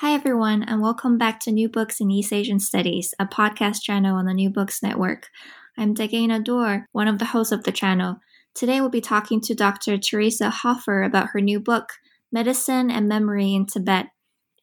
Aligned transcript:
Hi, 0.00 0.14
everyone, 0.14 0.62
and 0.62 0.80
welcome 0.80 1.18
back 1.18 1.40
to 1.40 1.52
New 1.52 1.68
Books 1.68 2.00
in 2.00 2.10
East 2.10 2.32
Asian 2.32 2.58
Studies, 2.58 3.12
a 3.18 3.26
podcast 3.26 3.82
channel 3.82 4.16
on 4.16 4.24
the 4.24 4.32
New 4.32 4.48
Books 4.48 4.82
Network. 4.82 5.28
I'm 5.76 5.94
Degena 5.94 6.42
Dor, 6.42 6.86
one 6.92 7.06
of 7.06 7.18
the 7.18 7.26
hosts 7.26 7.52
of 7.52 7.64
the 7.64 7.70
channel. 7.70 8.18
Today, 8.54 8.80
we'll 8.80 8.88
be 8.88 9.02
talking 9.02 9.42
to 9.42 9.54
Dr. 9.54 9.98
Teresa 9.98 10.48
Hofer 10.48 11.02
about 11.02 11.28
her 11.34 11.40
new 11.42 11.60
book, 11.60 11.90
Medicine 12.32 12.90
and 12.90 13.10
Memory 13.10 13.52
in 13.52 13.66
Tibet 13.66 14.06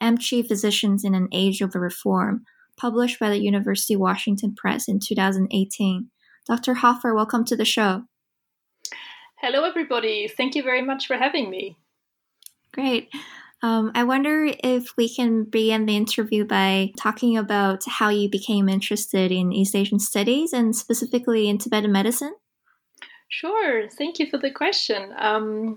Amchi 0.01 0.43
Physicians 0.43 1.03
in 1.03 1.13
an 1.13 1.27
Age 1.31 1.61
of 1.61 1.75
Reform, 1.75 2.43
published 2.75 3.19
by 3.19 3.29
the 3.29 3.37
University 3.37 3.93
of 3.93 3.99
Washington 3.99 4.55
Press 4.55 4.87
in 4.87 4.99
2018. 4.99 6.09
Dr. 6.47 6.73
Hofer, 6.73 7.13
welcome 7.13 7.45
to 7.45 7.55
the 7.55 7.63
show. 7.63 8.05
Hello, 9.35 9.65
everybody. 9.65 10.27
Thank 10.35 10.55
you 10.55 10.63
very 10.63 10.81
much 10.81 11.05
for 11.05 11.15
having 11.15 11.51
me. 11.51 11.77
Great. 12.73 13.09
Um, 13.63 13.91
I 13.95 14.03
wonder 14.03 14.47
if 14.63 14.95
we 14.97 15.13
can 15.13 15.43
begin 15.43 15.87
the 15.87 15.95
interview 15.95 16.45
by 16.45 16.91
talking 16.97 17.37
about 17.37 17.83
how 17.87 18.09
you 18.09 18.29
became 18.29 18.69
interested 18.69 19.31
in 19.31 19.51
East 19.51 19.75
Asian 19.75 19.99
studies 19.99 20.53
and 20.53 20.75
specifically 20.75 21.49
in 21.49 21.57
Tibetan 21.57 21.91
medicine. 21.91 22.35
Sure. 23.29 23.89
Thank 23.89 24.19
you 24.19 24.29
for 24.29 24.37
the 24.37 24.51
question. 24.51 25.13
Um, 25.17 25.75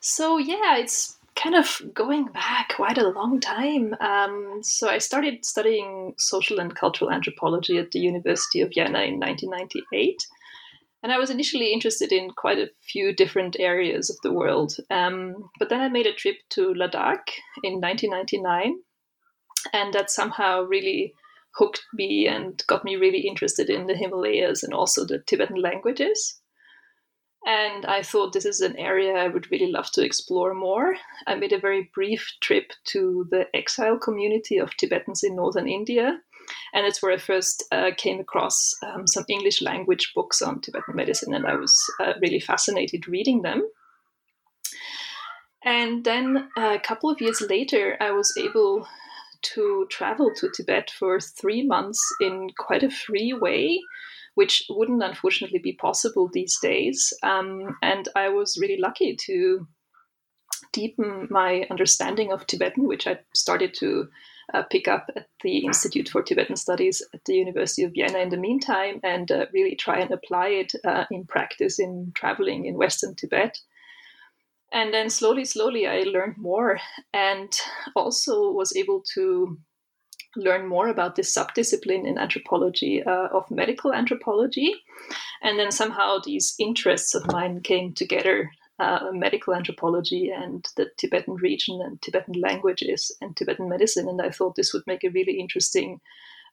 so, 0.00 0.38
yeah, 0.38 0.76
it's 0.76 1.16
kind 1.34 1.56
of 1.56 1.80
going 1.92 2.26
back 2.26 2.74
quite 2.76 2.98
a 2.98 3.08
long 3.08 3.40
time. 3.40 3.94
Um, 4.00 4.60
so, 4.62 4.88
I 4.88 4.98
started 4.98 5.44
studying 5.44 6.14
social 6.18 6.60
and 6.60 6.74
cultural 6.74 7.10
anthropology 7.10 7.78
at 7.78 7.90
the 7.90 7.98
University 7.98 8.60
of 8.60 8.72
Vienna 8.74 9.00
in 9.00 9.18
1998. 9.18 10.26
And 11.04 11.12
I 11.12 11.18
was 11.18 11.28
initially 11.28 11.70
interested 11.70 12.12
in 12.12 12.30
quite 12.30 12.58
a 12.58 12.70
few 12.80 13.14
different 13.14 13.56
areas 13.60 14.08
of 14.08 14.16
the 14.22 14.32
world. 14.32 14.78
Um, 14.90 15.50
but 15.58 15.68
then 15.68 15.82
I 15.82 15.90
made 15.90 16.06
a 16.06 16.14
trip 16.14 16.36
to 16.52 16.72
Ladakh 16.72 17.28
in 17.62 17.78
1999, 17.78 18.78
and 19.74 19.92
that 19.92 20.10
somehow 20.10 20.62
really 20.62 21.12
hooked 21.56 21.82
me 21.92 22.26
and 22.26 22.64
got 22.68 22.86
me 22.86 22.96
really 22.96 23.20
interested 23.20 23.68
in 23.68 23.86
the 23.86 23.94
Himalayas 23.94 24.62
and 24.62 24.72
also 24.72 25.04
the 25.04 25.18
Tibetan 25.18 25.60
languages. 25.60 26.40
And 27.46 27.84
I 27.84 28.02
thought 28.02 28.32
this 28.32 28.46
is 28.46 28.62
an 28.62 28.78
area 28.78 29.12
I 29.12 29.28
would 29.28 29.50
really 29.50 29.70
love 29.70 29.90
to 29.92 30.02
explore 30.02 30.54
more. 30.54 30.94
I 31.26 31.34
made 31.34 31.52
a 31.52 31.60
very 31.60 31.90
brief 31.94 32.26
trip 32.40 32.72
to 32.92 33.26
the 33.30 33.44
exile 33.54 33.98
community 33.98 34.56
of 34.56 34.74
Tibetans 34.78 35.22
in 35.22 35.36
northern 35.36 35.68
India 35.68 36.20
and 36.72 36.86
it's 36.86 37.02
where 37.02 37.12
I 37.12 37.18
first 37.18 37.64
uh, 37.72 37.90
came 37.96 38.20
across 38.20 38.74
um, 38.82 39.06
some 39.06 39.24
English 39.28 39.62
language 39.62 40.12
books 40.14 40.42
on 40.42 40.60
Tibetan 40.60 40.96
medicine, 40.96 41.34
and 41.34 41.46
I 41.46 41.54
was 41.54 41.74
uh, 42.00 42.14
really 42.20 42.40
fascinated 42.40 43.08
reading 43.08 43.42
them. 43.42 43.62
And 45.64 46.04
then 46.04 46.48
uh, 46.56 46.76
a 46.76 46.80
couple 46.80 47.10
of 47.10 47.20
years 47.20 47.40
later, 47.40 47.96
I 48.00 48.10
was 48.10 48.34
able 48.38 48.86
to 49.54 49.86
travel 49.90 50.32
to 50.36 50.50
Tibet 50.54 50.90
for 50.90 51.20
three 51.20 51.66
months 51.66 52.00
in 52.20 52.48
quite 52.58 52.82
a 52.82 52.90
free 52.90 53.32
way, 53.32 53.80
which 54.34 54.64
wouldn't 54.68 55.02
unfortunately 55.02 55.58
be 55.58 55.72
possible 55.72 56.28
these 56.32 56.58
days. 56.60 57.12
Um, 57.22 57.76
and 57.82 58.08
I 58.14 58.28
was 58.28 58.58
really 58.60 58.78
lucky 58.78 59.16
to 59.26 59.66
deepen 60.72 61.28
my 61.30 61.66
understanding 61.70 62.32
of 62.32 62.46
Tibetan, 62.46 62.86
which 62.86 63.06
I 63.06 63.20
started 63.34 63.74
to 63.74 64.08
uh, 64.52 64.62
pick 64.62 64.88
up 64.88 65.10
at 65.16 65.28
the 65.42 65.58
Institute 65.58 66.08
for 66.08 66.22
Tibetan 66.22 66.56
Studies 66.56 67.02
at 67.14 67.24
the 67.24 67.34
University 67.34 67.82
of 67.82 67.92
Vienna 67.92 68.18
in 68.18 68.28
the 68.28 68.36
meantime 68.36 69.00
and 69.02 69.30
uh, 69.30 69.46
really 69.52 69.76
try 69.76 69.98
and 69.98 70.10
apply 70.10 70.48
it 70.48 70.72
uh, 70.84 71.04
in 71.10 71.24
practice 71.24 71.78
in 71.78 72.12
traveling 72.14 72.66
in 72.66 72.76
Western 72.76 73.14
Tibet. 73.14 73.58
And 74.72 74.92
then 74.92 75.08
slowly, 75.08 75.44
slowly, 75.44 75.86
I 75.86 76.00
learned 76.00 76.36
more 76.36 76.80
and 77.12 77.52
also 77.94 78.50
was 78.50 78.74
able 78.76 79.02
to 79.14 79.56
learn 80.36 80.66
more 80.66 80.88
about 80.88 81.14
this 81.14 81.32
subdiscipline 81.32 82.06
in 82.06 82.18
anthropology 82.18 83.02
uh, 83.02 83.28
of 83.32 83.50
medical 83.50 83.92
anthropology. 83.92 84.74
And 85.42 85.58
then 85.58 85.70
somehow 85.70 86.18
these 86.24 86.54
interests 86.58 87.14
of 87.14 87.30
mine 87.30 87.60
came 87.60 87.92
together 87.92 88.50
uh, 88.78 89.10
medical 89.12 89.54
anthropology 89.54 90.30
and 90.30 90.66
the 90.76 90.90
Tibetan 90.96 91.34
region 91.34 91.80
and 91.82 92.00
Tibetan 92.02 92.34
languages 92.40 93.14
and 93.20 93.36
Tibetan 93.36 93.68
medicine. 93.68 94.08
And 94.08 94.20
I 94.20 94.30
thought 94.30 94.56
this 94.56 94.72
would 94.72 94.86
make 94.86 95.04
a 95.04 95.10
really 95.10 95.38
interesting 95.38 96.00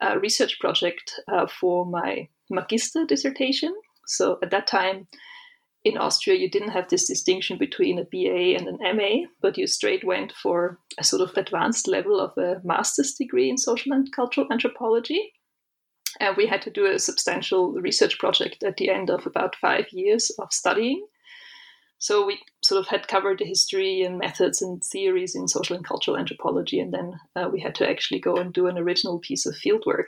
uh, 0.02 0.18
research 0.20 0.60
project 0.60 1.20
uh, 1.32 1.48
for 1.48 1.86
my 1.86 2.28
magister 2.50 3.06
dissertation. 3.06 3.74
So 4.06 4.38
at 4.44 4.52
that 4.52 4.68
time 4.68 5.08
in 5.84 5.98
Austria, 5.98 6.38
you 6.38 6.50
didn't 6.50 6.72
have 6.72 6.90
this 6.90 7.08
distinction 7.08 7.58
between 7.58 7.98
a 7.98 8.04
BA 8.04 8.56
and 8.56 8.68
an 8.68 8.78
MA, 8.96 9.28
but 9.42 9.58
you 9.58 9.66
straight 9.66 10.04
went 10.04 10.32
for 10.32 10.78
a 11.00 11.04
sort 11.04 11.28
of 11.28 11.36
advanced 11.38 11.88
level 11.88 12.20
of 12.20 12.38
a 12.38 12.62
master's 12.64 13.14
degree 13.14 13.50
in 13.50 13.58
social 13.58 13.92
and 13.94 14.12
cultural 14.12 14.48
anthropology. 14.52 15.34
And 16.20 16.38
we 16.38 16.46
had 16.46 16.62
to 16.64 16.70
do 16.70 16.86
a 16.86 17.00
substantial 17.00 17.72
research 17.72 18.20
project 18.20 18.64
at 18.64 18.78
the 18.78 18.90
end 18.90 19.10
of 19.10 19.26
about 19.26 19.56
five 19.56 19.86
years 19.92 20.30
of 20.38 20.54
studying. 20.54 21.04
So 22.02 22.26
we 22.26 22.40
sort 22.64 22.80
of 22.80 22.88
had 22.88 23.08
covered 23.08 23.38
the 23.38 23.46
history 23.46 24.02
and 24.02 24.18
methods 24.18 24.60
and 24.60 24.84
theories 24.84 25.36
in 25.36 25.48
social 25.48 25.76
and 25.76 25.86
cultural 25.86 26.18
anthropology, 26.18 26.80
and 26.80 26.92
then 26.92 27.20
uh, 27.36 27.48
we 27.48 27.62
had 27.62 27.76
to 27.76 27.88
actually 27.88 28.20
go 28.20 28.38
and 28.38 28.52
do 28.52 28.66
an 28.66 28.80
original 28.80 29.20
piece 29.20 29.46
of 29.46 29.54
fieldwork. 29.54 30.08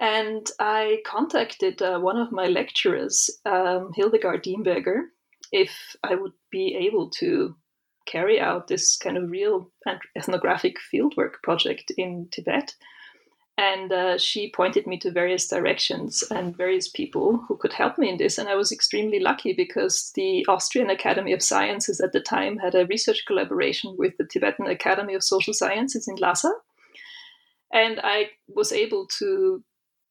And 0.00 0.46
I 0.60 1.02
contacted 1.04 1.82
uh, 1.82 1.98
one 1.98 2.16
of 2.16 2.30
my 2.30 2.46
lecturers, 2.46 3.28
um, 3.44 3.90
Hildegard 3.96 4.44
Diemberger, 4.44 5.00
if 5.50 5.96
I 6.04 6.14
would 6.14 6.32
be 6.52 6.76
able 6.88 7.10
to 7.18 7.56
carry 8.06 8.40
out 8.40 8.68
this 8.68 8.96
kind 8.96 9.16
of 9.16 9.30
real 9.30 9.72
ethnographic 10.16 10.76
fieldwork 10.94 11.42
project 11.42 11.90
in 11.98 12.28
Tibet 12.30 12.76
and 13.58 13.92
uh, 13.92 14.16
she 14.18 14.50
pointed 14.50 14.86
me 14.86 14.98
to 14.98 15.10
various 15.10 15.46
directions 15.46 16.24
and 16.30 16.56
various 16.56 16.88
people 16.88 17.44
who 17.46 17.56
could 17.56 17.72
help 17.72 17.98
me 17.98 18.08
in 18.08 18.16
this. 18.16 18.38
And 18.38 18.48
i 18.48 18.54
was 18.54 18.72
extremely 18.72 19.20
lucky 19.20 19.52
because 19.52 20.10
the 20.14 20.44
austrian 20.48 20.90
academy 20.90 21.32
of 21.32 21.42
sciences 21.42 22.00
at 22.00 22.12
the 22.12 22.20
time 22.20 22.58
had 22.58 22.74
a 22.74 22.86
research 22.86 23.24
collaboration 23.26 23.94
with 23.98 24.16
the 24.16 24.24
tibetan 24.24 24.66
academy 24.66 25.14
of 25.14 25.22
social 25.22 25.52
sciences 25.52 26.08
in 26.08 26.16
lhasa. 26.16 26.52
And 27.72 28.00
i 28.02 28.30
was 28.48 28.72
able 28.72 29.06
to 29.18 29.62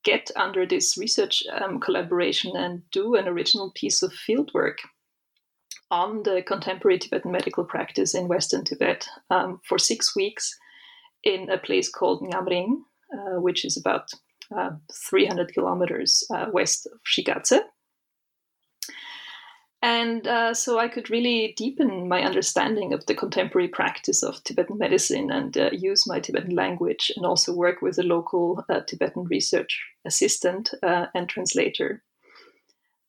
get 0.04 0.32
under 0.36 0.66
this 0.66 0.98
research 0.98 1.44
um, 1.54 1.80
collaboration 1.80 2.56
and 2.56 2.82
do 2.92 3.16
an 3.16 3.28
original 3.28 3.72
piece 3.76 4.02
of 4.02 4.12
fieldwork 4.12 4.78
on 5.92 6.24
the 6.24 6.42
contemporary 6.42 6.98
tibetan 6.98 7.32
medical 7.32 7.66
practice 7.66 8.16
in 8.16 8.28
western 8.28 8.64
tibet 8.64 9.08
um, 9.30 9.60
for 9.68 9.78
six 9.78 10.16
weeks 10.16 10.58
in 11.24 11.50
a 11.50 11.58
place 11.58 11.90
called 11.90 12.22
Ngamring, 12.22 12.78
uh, 12.78 12.82
which 13.38 13.66
is 13.66 13.78
about 13.78 14.12
uh, 14.56 14.72
300 14.92 15.54
kilometers 15.54 16.26
uh, 16.30 16.48
west 16.52 16.86
of 16.86 17.00
Shigatse. 17.06 17.62
And 19.82 20.28
uh, 20.28 20.54
so 20.54 20.78
I 20.78 20.90
could 20.90 21.10
really 21.10 21.54
deepen 21.56 22.10
my 22.10 22.22
understanding 22.22 22.94
of 22.94 23.06
the 23.06 23.16
contemporary 23.16 23.70
practice 23.70 24.22
of 24.22 24.44
Tibetan 24.44 24.78
medicine 24.78 25.32
and 25.32 25.58
uh, 25.58 25.70
use 25.72 26.06
my 26.06 26.20
Tibetan 26.20 26.54
language 26.54 27.12
and 27.16 27.26
also 27.26 27.54
work 27.54 27.82
with 27.82 27.98
a 27.98 28.04
local 28.04 28.64
uh, 28.70 28.82
Tibetan 28.82 29.24
research 29.24 29.82
assistant 30.06 30.74
and 30.84 31.30
translator. 31.30 32.04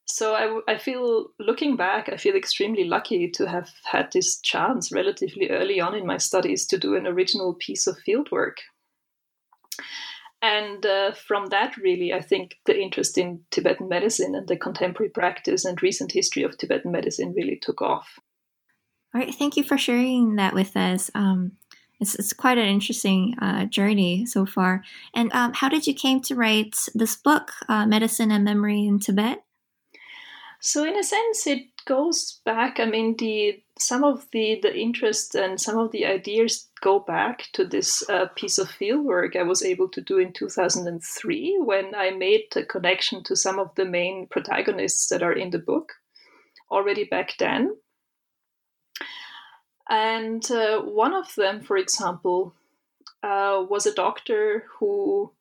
so 0.07 0.35
I, 0.35 0.73
I 0.73 0.79
feel 0.79 1.29
looking 1.39 1.77
back 1.77 2.09
i 2.13 2.17
feel 2.17 2.35
extremely 2.37 2.85
lucky 2.85 3.31
to 3.37 3.47
have 3.49 3.71
had 3.85 4.11
this 4.11 4.41
chance 4.41 4.93
relatively 4.93 5.49
early 5.49 5.81
on 5.81 5.95
in 5.95 6.07
my 6.07 6.19
studies 6.19 6.67
to 6.67 6.79
do 6.79 6.97
an 6.97 7.07
original 7.07 7.55
piece 7.55 7.87
of 7.87 7.97
fieldwork 8.07 8.57
and 10.41 10.85
uh, 10.85 11.13
from 11.13 11.47
that 11.47 11.77
really 11.77 12.13
i 12.13 12.21
think 12.21 12.57
the 12.67 12.79
interest 12.79 13.17
in 13.17 13.41
tibetan 13.51 13.89
medicine 13.89 14.35
and 14.35 14.49
the 14.49 14.57
contemporary 14.57 15.11
practice 15.11 15.65
and 15.65 15.83
recent 15.83 16.13
history 16.13 16.43
of 16.43 16.57
tibetan 16.59 16.93
medicine 16.93 17.33
really 17.37 17.59
took 17.61 17.81
off. 17.81 18.19
All 19.15 19.21
right 19.21 19.35
thank 19.35 19.57
you 19.57 19.63
for 19.63 19.79
sharing 19.79 20.37
that 20.37 20.55
with 20.55 20.77
us. 20.77 21.11
Um, 21.15 21.53
it's, 22.03 22.17
it's 22.17 22.33
quite 22.33 22.59
an 22.59 22.67
interesting 22.67 23.37
uh, 23.41 23.67
journey 23.67 24.27
so 24.27 24.45
far. 24.45 24.83
And 25.15 25.33
um, 25.33 25.53
how 25.55 25.69
did 25.69 25.87
you 25.87 25.95
came 25.95 26.21
to 26.23 26.35
write 26.35 26.77
this 26.97 27.15
book 27.15 27.53
uh, 27.69 27.87
medicine 27.87 28.33
and 28.33 28.45
memory 28.45 28.85
in 28.87 28.99
tibet? 28.99 29.45
So 30.61 30.85
in 30.85 30.97
a 30.97 31.05
sense, 31.05 31.47
it 31.47 31.72
goes 31.85 32.41
back. 32.45 32.81
I 32.81 32.87
mean, 32.87 33.17
the 33.17 33.63
some 33.79 34.05
of 34.05 34.27
the 34.33 34.59
the 34.63 34.75
interest 34.75 35.35
and 35.35 35.61
some 35.61 35.79
of 35.79 35.93
the 35.93 36.07
ideas 36.07 36.69
go 36.81 37.01
back 37.01 37.45
to 37.53 37.65
this 37.65 38.09
uh, 38.09 38.27
piece 38.37 38.59
of 38.59 38.69
fieldwork 38.69 39.37
I 39.37 39.43
was 39.43 39.63
able 39.63 39.89
to 39.91 40.01
do 40.01 40.19
in 40.19 40.33
2003 40.33 41.59
when 41.65 41.95
I 41.95 42.11
made 42.11 42.45
a 42.57 42.65
connection 42.65 43.23
to 43.25 43.37
some 43.37 43.59
of 43.59 43.75
the 43.77 43.85
main 43.85 44.27
protagonists 44.31 45.09
that 45.09 45.23
are 45.23 45.33
in 45.33 45.51
the 45.51 45.59
book 45.59 45.93
already 46.71 47.05
back 47.05 47.35
then. 47.39 47.77
And 49.89 50.49
uh, 50.51 50.81
one 50.81 51.13
of 51.13 51.35
them, 51.35 51.61
for 51.61 51.77
example, 51.77 52.55
uh, 53.23 53.65
was 53.69 53.87
a 53.87 53.95
doctor 53.95 54.65
who 54.79 55.33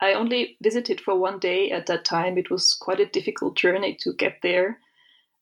I 0.00 0.12
only 0.12 0.56
visited 0.62 1.00
for 1.00 1.16
one 1.16 1.38
day 1.38 1.70
at 1.70 1.86
that 1.86 2.04
time. 2.04 2.38
It 2.38 2.50
was 2.50 2.74
quite 2.74 3.00
a 3.00 3.06
difficult 3.06 3.56
journey 3.56 3.96
to 4.00 4.12
get 4.12 4.38
there, 4.42 4.78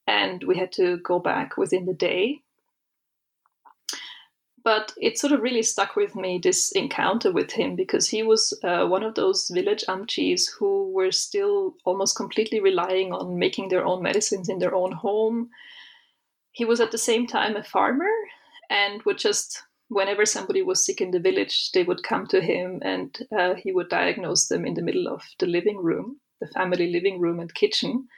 and 0.07 0.45
we 0.45 0.57
had 0.57 0.73
to 0.73 0.99
go 0.99 1.19
back 1.19 1.57
within 1.57 1.87
the 1.87 1.95
day. 1.95 2.41
But 4.63 4.93
it 5.01 5.17
sort 5.17 5.33
of 5.33 5.43
really 5.43 5.63
stuck 5.63 5.95
with 5.95 6.17
me 6.17 6.39
this 6.43 6.73
encounter 6.73 7.31
with 7.31 7.53
him 7.53 7.77
because 7.77 8.09
he 8.09 8.25
was 8.25 8.53
uh, 8.65 8.85
one 8.87 9.05
of 9.05 9.15
those 9.15 9.49
village 9.49 9.85
amchis 9.89 10.51
who 10.51 10.93
were 10.93 11.13
still 11.13 11.77
almost 11.85 12.17
completely 12.17 12.59
relying 12.59 13.13
on 13.13 13.39
making 13.39 13.69
their 13.69 13.87
own 13.87 14.03
medicines 14.03 14.49
in 14.49 14.59
their 14.59 14.75
own 14.75 14.91
home. 14.91 15.51
He 16.51 16.65
was 16.65 16.81
at 16.81 16.91
the 16.91 16.99
same 16.99 17.29
time 17.29 17.55
a 17.55 17.63
farmer 17.63 18.11
and 18.69 19.03
would 19.05 19.19
just 19.19 19.63
whenever 19.89 20.27
somebody 20.27 20.63
was 20.63 20.85
sick 20.85 21.01
in 21.01 21.11
the 21.13 21.21
village, 21.21 21.71
they 21.73 21.85
would 21.85 22.03
come 22.03 22.27
to 22.27 22.41
him 22.41 22.81
and 22.83 23.19
uh, 23.37 23.55
he 23.55 23.73
would 23.73 23.89
diagnose 23.89 24.49
them 24.49 24.67
in 24.67 24.75
the 24.75 24.83
middle 24.83 25.07
of 25.07 25.23
the 25.39 25.47
living 25.47 25.79
room, 25.79 26.21
the 26.41 26.49
family 26.49 26.91
living 26.91 27.21
room 27.21 27.39
and 27.39 27.55
kitchen, 27.55 28.09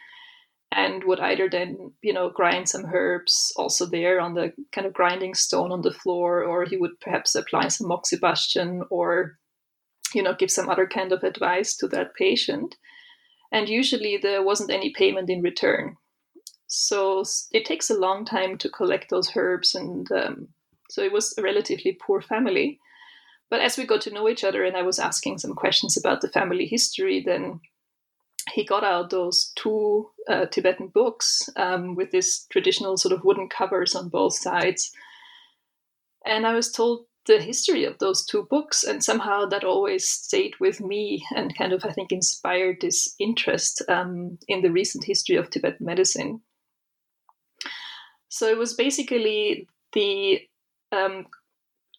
and 0.70 1.04
would 1.04 1.20
either 1.20 1.48
then, 1.48 1.92
you 2.02 2.12
know, 2.12 2.30
grind 2.30 2.68
some 2.68 2.84
herbs 2.92 3.52
also 3.56 3.86
there 3.86 4.20
on 4.20 4.34
the 4.34 4.52
kind 4.72 4.86
of 4.86 4.92
grinding 4.92 5.34
stone 5.34 5.72
on 5.72 5.82
the 5.82 5.92
floor, 5.92 6.44
or 6.44 6.64
he 6.64 6.76
would 6.76 7.00
perhaps 7.00 7.34
apply 7.34 7.68
some 7.68 7.88
moxibustion 7.88 8.82
or, 8.90 9.38
you 10.14 10.22
know, 10.22 10.34
give 10.34 10.50
some 10.50 10.68
other 10.68 10.86
kind 10.86 11.12
of 11.12 11.22
advice 11.22 11.76
to 11.76 11.88
that 11.88 12.14
patient. 12.14 12.76
And 13.50 13.68
usually 13.68 14.18
there 14.18 14.42
wasn't 14.42 14.70
any 14.70 14.92
payment 14.92 15.30
in 15.30 15.40
return. 15.40 15.96
So 16.66 17.24
it 17.50 17.64
takes 17.64 17.88
a 17.88 17.98
long 17.98 18.26
time 18.26 18.58
to 18.58 18.68
collect 18.68 19.08
those 19.08 19.32
herbs 19.34 19.74
and 19.74 20.06
um, 20.12 20.48
so 20.90 21.02
it 21.02 21.12
was 21.12 21.34
a 21.38 21.42
relatively 21.42 21.98
poor 21.98 22.20
family. 22.20 22.78
But 23.50 23.60
as 23.60 23.78
we 23.78 23.86
got 23.86 24.02
to 24.02 24.12
know 24.12 24.28
each 24.28 24.44
other 24.44 24.64
and 24.64 24.76
I 24.76 24.82
was 24.82 24.98
asking 24.98 25.38
some 25.38 25.54
questions 25.54 25.96
about 25.96 26.20
the 26.20 26.28
family 26.28 26.66
history, 26.66 27.22
then 27.24 27.60
he 28.52 28.64
got 28.64 28.84
out 28.84 29.10
those 29.10 29.52
two 29.56 30.10
uh, 30.28 30.46
Tibetan 30.46 30.88
books 30.88 31.48
um, 31.56 31.94
with 31.94 32.10
this 32.10 32.46
traditional 32.50 32.96
sort 32.96 33.12
of 33.12 33.24
wooden 33.24 33.48
covers 33.48 33.94
on 33.94 34.08
both 34.08 34.34
sides. 34.34 34.90
And 36.24 36.46
I 36.46 36.54
was 36.54 36.72
told 36.72 37.06
the 37.26 37.40
history 37.40 37.84
of 37.84 37.98
those 37.98 38.24
two 38.24 38.46
books, 38.50 38.84
and 38.84 39.04
somehow 39.04 39.44
that 39.46 39.64
always 39.64 40.08
stayed 40.08 40.54
with 40.58 40.80
me 40.80 41.24
and 41.36 41.56
kind 41.56 41.72
of, 41.72 41.84
I 41.84 41.92
think, 41.92 42.10
inspired 42.10 42.78
this 42.80 43.14
interest 43.20 43.82
um, 43.88 44.38
in 44.48 44.62
the 44.62 44.72
recent 44.72 45.04
history 45.04 45.36
of 45.36 45.50
Tibetan 45.50 45.84
medicine. 45.86 46.40
So 48.28 48.46
it 48.46 48.58
was 48.58 48.74
basically 48.74 49.68
the 49.92 50.40
um, 50.90 51.26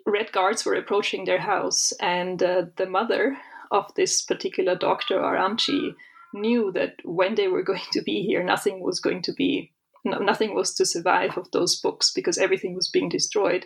red 0.06 0.32
guards 0.32 0.66
were 0.66 0.76
approaching 0.76 1.26
their 1.26 1.40
house, 1.40 1.94
and 2.02 2.42
uh, 2.42 2.64
the 2.76 2.88
mother 2.88 3.38
of 3.72 3.94
this 3.96 4.24
particular 4.24 4.76
doctor 4.76 5.20
Aramchi 5.20 5.94
knew 6.34 6.72
that 6.74 6.96
when 7.04 7.36
they 7.36 7.48
were 7.48 7.64
going 7.72 7.88
to 7.92 8.02
be 8.02 8.24
here, 8.24 8.44
nothing 8.44 8.82
was 8.82 9.00
going 9.00 9.22
to 9.24 9.34
be, 9.34 9.72
nothing 10.04 10.56
was 10.56 10.74
to 10.76 10.86
survive 10.86 11.38
of 11.38 11.52
those 11.52 11.80
books 11.80 12.12
because 12.14 12.38
everything 12.38 12.76
was 12.76 12.90
being 12.90 13.10
destroyed. 13.10 13.66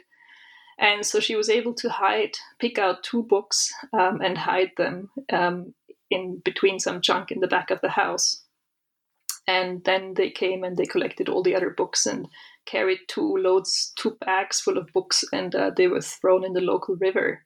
And 0.80 1.06
so 1.06 1.20
she 1.20 1.36
was 1.36 1.50
able 1.50 1.74
to 1.76 1.90
hide, 1.90 2.36
pick 2.60 2.80
out 2.80 3.04
two 3.04 3.24
books 3.24 3.72
um, 3.94 4.22
and 4.22 4.38
hide 4.38 4.72
them 4.78 5.12
um, 5.32 5.74
in 6.10 6.42
between 6.44 6.80
some 6.80 7.02
junk 7.02 7.32
in 7.32 7.40
the 7.42 7.48
back 7.48 7.70
of 7.70 7.82
the 7.82 7.90
house. 7.90 8.44
And 9.46 9.84
then 9.84 10.14
they 10.16 10.32
came 10.32 10.64
and 10.64 10.78
they 10.78 10.86
collected 10.86 11.30
all 11.30 11.44
the 11.44 11.56
other 11.56 11.70
books 11.70 12.06
and 12.06 12.28
carried 12.66 13.00
two 13.08 13.38
loads, 13.38 13.92
two 13.98 14.18
bags 14.26 14.62
full 14.62 14.78
of 14.78 14.92
books, 14.94 15.24
and 15.34 15.54
uh, 15.54 15.72
they 15.76 15.88
were 15.88 16.02
thrown 16.02 16.46
in 16.46 16.54
the 16.54 16.62
local 16.62 16.96
river. 16.96 17.46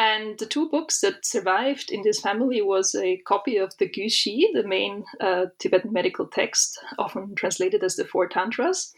And 0.00 0.38
the 0.38 0.46
two 0.46 0.66
books 0.70 1.02
that 1.02 1.26
survived 1.26 1.90
in 1.90 2.00
this 2.00 2.20
family 2.20 2.62
was 2.62 2.94
a 2.94 3.18
copy 3.18 3.58
of 3.58 3.76
the 3.76 3.86
Gyushi, 3.86 4.44
the 4.54 4.66
main 4.66 5.04
uh, 5.20 5.46
Tibetan 5.58 5.92
medical 5.92 6.26
text, 6.26 6.82
often 6.98 7.34
translated 7.34 7.84
as 7.84 7.96
the 7.96 8.06
Four 8.06 8.26
Tantras, 8.26 8.94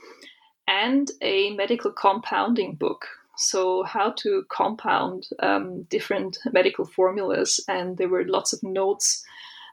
and 0.68 1.10
a 1.20 1.56
medical 1.56 1.90
compounding 1.90 2.76
book. 2.76 3.08
So, 3.36 3.82
how 3.82 4.12
to 4.18 4.44
compound 4.48 5.26
um, 5.40 5.82
different 5.90 6.38
medical 6.52 6.84
formulas. 6.84 7.58
And 7.66 7.98
there 7.98 8.08
were 8.08 8.24
lots 8.24 8.52
of 8.52 8.62
notes 8.62 9.24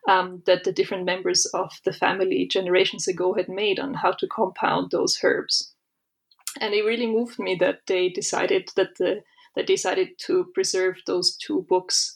um, 0.09 0.41
that 0.47 0.63
the 0.63 0.71
different 0.71 1.05
members 1.05 1.45
of 1.53 1.69
the 1.85 1.93
family 1.93 2.47
generations 2.47 3.07
ago 3.07 3.35
had 3.35 3.49
made 3.49 3.79
on 3.79 3.93
how 3.93 4.13
to 4.13 4.25
compound 4.25 4.89
those 4.89 5.19
herbs. 5.21 5.75
And 6.59 6.73
it 6.73 6.85
really 6.85 7.05
moved 7.05 7.37
me 7.37 7.53
that 7.59 7.81
they 7.85 8.09
decided 8.09 8.71
that 8.75 8.97
the 8.97 9.21
decided 9.67 10.09
to 10.25 10.45
preserve 10.53 10.97
those 11.06 11.35
two 11.38 11.65
books 11.69 12.15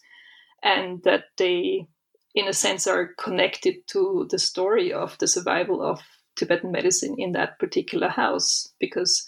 and 0.63 1.01
that 1.04 1.25
they 1.38 1.88
in 2.36 2.48
a 2.48 2.54
sense 2.54 2.88
are 2.88 3.13
connected 3.19 3.75
to 3.88 4.28
the 4.31 4.40
story 4.40 4.92
of 4.92 5.18
the 5.19 5.28
survival 5.28 5.81
of 5.81 6.01
Tibetan 6.36 6.72
medicine 6.72 7.16
in 7.18 7.34
that 7.34 7.60
particular 7.60 8.10
house 8.10 8.68
because 8.80 9.28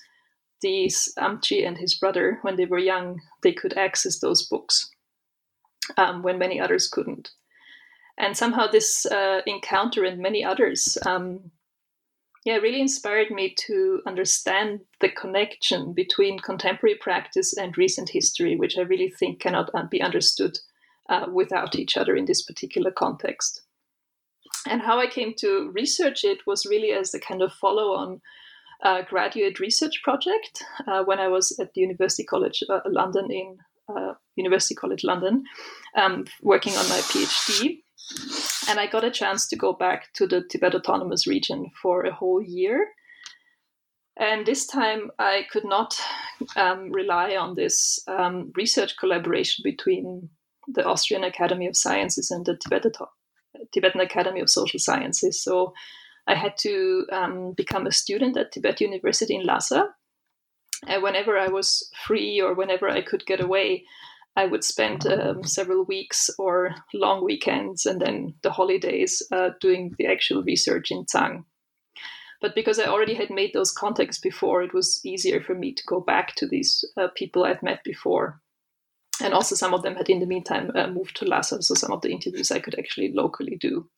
these 0.61 1.13
Amchi 1.19 1.67
and 1.67 1.77
his 1.77 1.93
brother, 1.95 2.39
when 2.41 2.55
they 2.55 2.65
were 2.65 2.79
young, 2.79 3.21
they 3.43 3.53
could 3.53 3.77
access 3.77 4.19
those 4.19 4.47
books 4.47 4.89
um, 5.97 6.23
when 6.23 6.39
many 6.39 6.59
others 6.59 6.87
couldn't. 6.87 7.29
And 8.17 8.35
somehow 8.35 8.67
this 8.67 9.05
uh, 9.05 9.41
encounter 9.45 10.03
and 10.03 10.21
many 10.21 10.43
others 10.43 10.97
um, 11.05 11.51
yeah 12.45 12.57
really 12.57 12.79
inspired 12.79 13.31
me 13.31 13.53
to 13.57 14.01
understand 14.07 14.79
the 15.01 15.09
connection 15.09 15.93
between 15.93 16.39
contemporary 16.39 16.95
practice 16.95 17.57
and 17.57 17.77
recent 17.77 18.09
history 18.09 18.55
which 18.55 18.77
i 18.77 18.81
really 18.81 19.09
think 19.09 19.41
cannot 19.41 19.69
uh, 19.73 19.83
be 19.89 20.01
understood 20.01 20.57
uh, 21.09 21.25
without 21.31 21.75
each 21.75 21.97
other 21.97 22.15
in 22.15 22.25
this 22.25 22.41
particular 22.41 22.91
context. 22.91 23.61
And 24.67 24.81
how 24.81 24.99
i 24.99 25.07
came 25.07 25.33
to 25.39 25.71
research 25.73 26.23
it 26.23 26.39
was 26.47 26.65
really 26.65 26.91
as 26.91 27.13
a 27.13 27.19
kind 27.19 27.41
of 27.41 27.51
follow-on 27.53 28.21
uh, 28.83 29.01
graduate 29.03 29.59
research 29.59 30.01
project 30.03 30.63
uh, 30.87 31.03
when 31.03 31.19
i 31.19 31.27
was 31.27 31.57
at 31.59 31.73
the 31.73 31.81
university 31.81 32.23
college 32.23 32.63
uh, 32.69 32.79
london 32.85 33.31
in 33.31 33.57
university 34.35 34.73
college 34.73 35.03
london 35.03 35.43
um, 35.95 36.25
working 36.41 36.73
on 36.73 36.89
my 36.89 36.99
phd 37.11 37.79
and 38.69 38.79
I 38.79 38.87
got 38.87 39.03
a 39.03 39.11
chance 39.11 39.47
to 39.47 39.55
go 39.55 39.73
back 39.73 40.13
to 40.13 40.27
the 40.27 40.43
Tibet 40.49 40.75
Autonomous 40.75 41.27
Region 41.27 41.71
for 41.81 42.03
a 42.03 42.13
whole 42.13 42.41
year. 42.41 42.87
And 44.17 44.45
this 44.45 44.65
time 44.65 45.11
I 45.19 45.45
could 45.51 45.65
not 45.65 45.99
um, 46.55 46.91
rely 46.91 47.35
on 47.35 47.55
this 47.55 47.99
um, 48.07 48.51
research 48.55 48.95
collaboration 48.97 49.61
between 49.63 50.29
the 50.67 50.85
Austrian 50.85 51.23
Academy 51.23 51.67
of 51.67 51.75
Sciences 51.75 52.31
and 52.31 52.45
the 52.45 52.57
Tibetan 53.71 54.01
Academy 54.01 54.39
of 54.39 54.49
Social 54.49 54.79
Sciences. 54.79 55.43
So 55.43 55.73
I 56.27 56.35
had 56.35 56.57
to 56.59 57.05
um, 57.11 57.53
become 57.53 57.85
a 57.85 57.91
student 57.91 58.37
at 58.37 58.51
Tibet 58.51 58.81
University 58.81 59.35
in 59.35 59.45
Lhasa. 59.45 59.89
And 60.87 61.03
whenever 61.03 61.37
I 61.37 61.47
was 61.47 61.89
free 62.05 62.41
or 62.41 62.53
whenever 62.53 62.89
I 62.89 63.01
could 63.01 63.25
get 63.25 63.41
away, 63.41 63.83
I 64.35 64.45
would 64.45 64.63
spend 64.63 65.07
um, 65.07 65.43
several 65.43 65.85
weeks 65.85 66.29
or 66.37 66.75
long 66.93 67.23
weekends 67.23 67.85
and 67.85 68.01
then 68.01 68.33
the 68.41 68.51
holidays 68.51 69.21
uh, 69.31 69.51
doing 69.61 69.95
the 69.97 70.07
actual 70.07 70.43
research 70.43 70.91
in 70.91 71.05
Tsang. 71.05 71.45
But 72.41 72.53
because 72.53 72.77
I 72.77 72.85
already 72.85 73.13
had 73.13 73.29
made 73.29 73.51
those 73.53 73.71
contacts 73.71 74.19
before, 74.19 74.61
it 74.61 74.73
was 74.73 74.99
easier 75.05 75.41
for 75.41 75.55
me 75.55 75.73
to 75.73 75.83
go 75.87 76.01
back 76.01 76.35
to 76.35 76.47
these 76.47 76.83
uh, 76.97 77.07
people 77.15 77.45
I'd 77.45 77.63
met 77.63 77.83
before. 77.83 78.41
And 79.21 79.33
also, 79.33 79.55
some 79.55 79.73
of 79.73 79.81
them 79.81 79.95
had 79.95 80.09
in 80.09 80.19
the 80.19 80.25
meantime 80.25 80.71
uh, 80.75 80.87
moved 80.87 81.15
to 81.17 81.25
Lhasa, 81.25 81.61
so 81.61 81.73
some 81.73 81.93
of 81.93 82.01
the 82.01 82.11
interviews 82.11 82.51
I 82.51 82.59
could 82.59 82.77
actually 82.77 83.13
locally 83.13 83.55
do. 83.55 83.89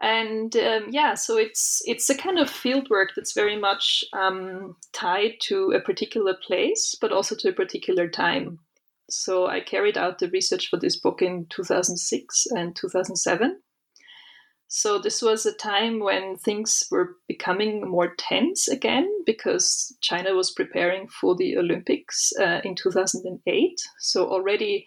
and 0.00 0.56
um, 0.56 0.86
yeah, 0.90 1.14
so 1.14 1.36
it's 1.36 1.82
it's 1.86 2.10
a 2.10 2.16
kind 2.16 2.38
of 2.38 2.48
fieldwork 2.50 3.08
that's 3.16 3.32
very 3.32 3.56
much 3.56 4.04
um, 4.12 4.76
tied 4.92 5.34
to 5.42 5.72
a 5.72 5.80
particular 5.80 6.34
place, 6.34 6.96
but 7.00 7.12
also 7.12 7.34
to 7.36 7.48
a 7.48 7.52
particular 7.52 8.08
time. 8.08 8.58
So 9.10 9.46
I 9.46 9.60
carried 9.60 9.96
out 9.96 10.18
the 10.18 10.28
research 10.30 10.68
for 10.68 10.78
this 10.78 10.96
book 10.96 11.22
in 11.22 11.46
2006 11.48 12.46
and 12.50 12.76
2007. 12.76 13.60
So 14.70 14.98
this 14.98 15.22
was 15.22 15.46
a 15.46 15.54
time 15.54 15.98
when 15.98 16.36
things 16.36 16.84
were 16.90 17.16
becoming 17.26 17.88
more 17.88 18.14
tense 18.18 18.68
again 18.68 19.08
because 19.24 19.96
China 20.02 20.34
was 20.34 20.50
preparing 20.50 21.08
for 21.08 21.34
the 21.34 21.56
Olympics 21.56 22.32
uh, 22.38 22.60
in 22.64 22.74
2008. 22.74 23.80
So 23.98 24.28
already 24.28 24.86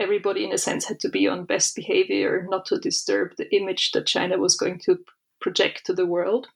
everybody, 0.00 0.44
in 0.44 0.52
a 0.52 0.58
sense, 0.58 0.86
had 0.86 0.98
to 1.00 1.08
be 1.08 1.28
on 1.28 1.44
best 1.44 1.76
behavior, 1.76 2.44
not 2.48 2.64
to 2.66 2.78
disturb 2.78 3.36
the 3.36 3.54
image 3.54 3.92
that 3.92 4.06
China 4.06 4.36
was 4.36 4.56
going 4.56 4.80
to 4.80 4.98
project 5.40 5.86
to 5.86 5.92
the 5.92 6.06
world. 6.06 6.48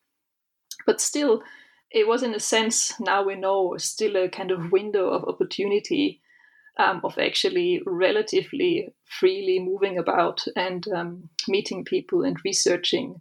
But 0.85 1.01
still, 1.01 1.43
it 1.93 2.09
was, 2.09 2.25
in 2.25 2.35
a 2.35 2.41
sense, 2.41 2.99
now 2.99 3.23
we 3.23 3.37
know, 3.37 3.77
still 3.77 4.17
a 4.17 4.29
kind 4.29 4.51
of 4.51 4.73
window 4.73 5.11
of 5.11 5.29
opportunity 5.29 6.21
um, 6.79 7.01
of 7.05 7.19
actually 7.19 7.83
relatively 7.87 8.89
freely 9.05 9.59
moving 9.59 9.99
about 9.99 10.45
and 10.57 10.87
um, 10.89 11.29
meeting 11.49 11.85
people 11.85 12.23
and 12.23 12.37
researching 12.45 13.21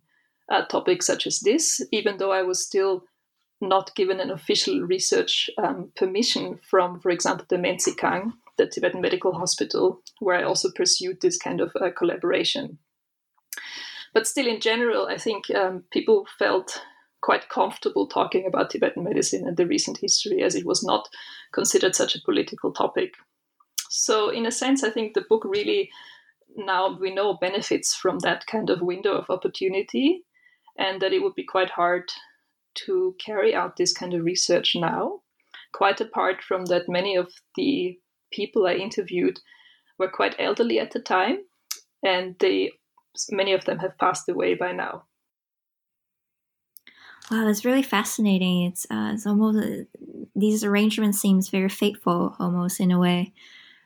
uh, 0.51 0.65
topics 0.65 1.05
such 1.05 1.27
as 1.27 1.39
this, 1.39 1.81
even 1.91 2.17
though 2.17 2.31
I 2.31 2.41
was 2.41 2.65
still 2.65 3.05
not 3.61 3.95
given 3.95 4.19
an 4.19 4.29
official 4.29 4.81
research 4.81 5.49
um, 5.57 5.91
permission 5.95 6.59
from, 6.69 6.99
for 6.99 7.09
example, 7.11 7.45
the 7.49 7.55
Mentsikhang, 7.55 8.33
the 8.57 8.67
Tibetan 8.67 9.01
Medical 9.01 9.33
Hospital, 9.33 10.01
where 10.19 10.37
I 10.37 10.43
also 10.43 10.69
pursued 10.75 11.21
this 11.21 11.37
kind 11.37 11.61
of 11.61 11.71
uh, 11.79 11.89
collaboration. 11.97 12.77
But 14.13 14.27
still, 14.27 14.47
in 14.47 14.59
general, 14.59 15.07
I 15.07 15.17
think 15.17 15.49
um, 15.51 15.85
people 15.91 16.27
felt 16.37 16.81
quite 17.21 17.49
comfortable 17.49 18.05
talking 18.05 18.45
about 18.45 18.69
Tibetan 18.69 19.03
medicine 19.03 19.47
and 19.47 19.55
the 19.55 19.65
recent 19.65 19.97
history, 19.97 20.43
as 20.43 20.55
it 20.55 20.65
was 20.65 20.83
not 20.83 21.07
considered 21.53 21.95
such 21.95 22.15
a 22.15 22.21
political 22.21 22.71
topic. 22.73 23.13
So, 23.95 24.29
in 24.29 24.47
a 24.47 24.51
sense, 24.51 24.83
I 24.83 24.89
think 24.89 25.13
the 25.13 25.21
book 25.29 25.43
really 25.45 25.91
now 26.55 26.97
we 26.99 27.13
know 27.13 27.37
benefits 27.39 27.93
from 27.93 28.17
that 28.19 28.47
kind 28.47 28.71
of 28.71 28.81
window 28.81 29.13
of 29.13 29.29
opportunity, 29.29 30.25
and 30.79 30.99
that 30.99 31.13
it 31.13 31.21
would 31.21 31.35
be 31.35 31.43
quite 31.43 31.69
hard 31.69 32.11
to 32.85 33.15
carry 33.23 33.53
out 33.53 33.75
this 33.75 33.93
kind 33.93 34.15
of 34.15 34.23
research 34.23 34.75
now. 34.75 35.21
Quite 35.73 36.01
apart 36.01 36.41
from 36.41 36.65
that, 36.65 36.89
many 36.89 37.15
of 37.15 37.31
the 37.55 37.99
people 38.31 38.65
I 38.65 38.73
interviewed 38.73 39.39
were 39.99 40.09
quite 40.09 40.35
elderly 40.39 40.79
at 40.79 40.89
the 40.89 40.99
time, 40.99 41.43
and 42.03 42.35
they 42.39 42.71
many 43.29 43.53
of 43.53 43.65
them 43.65 43.77
have 43.77 43.99
passed 43.99 44.27
away 44.27 44.55
by 44.55 44.71
now. 44.71 45.03
Wow, 47.29 47.45
that's 47.45 47.63
really 47.63 47.83
fascinating. 47.83 48.63
It's 48.63 48.87
uh, 48.89 49.11
it's 49.13 49.27
almost 49.27 49.63
uh, 49.63 49.83
these 50.35 50.63
arrangements 50.63 51.19
seems 51.19 51.49
very 51.49 51.69
fateful, 51.69 52.35
almost 52.39 52.79
in 52.79 52.89
a 52.89 52.97
way. 52.97 53.33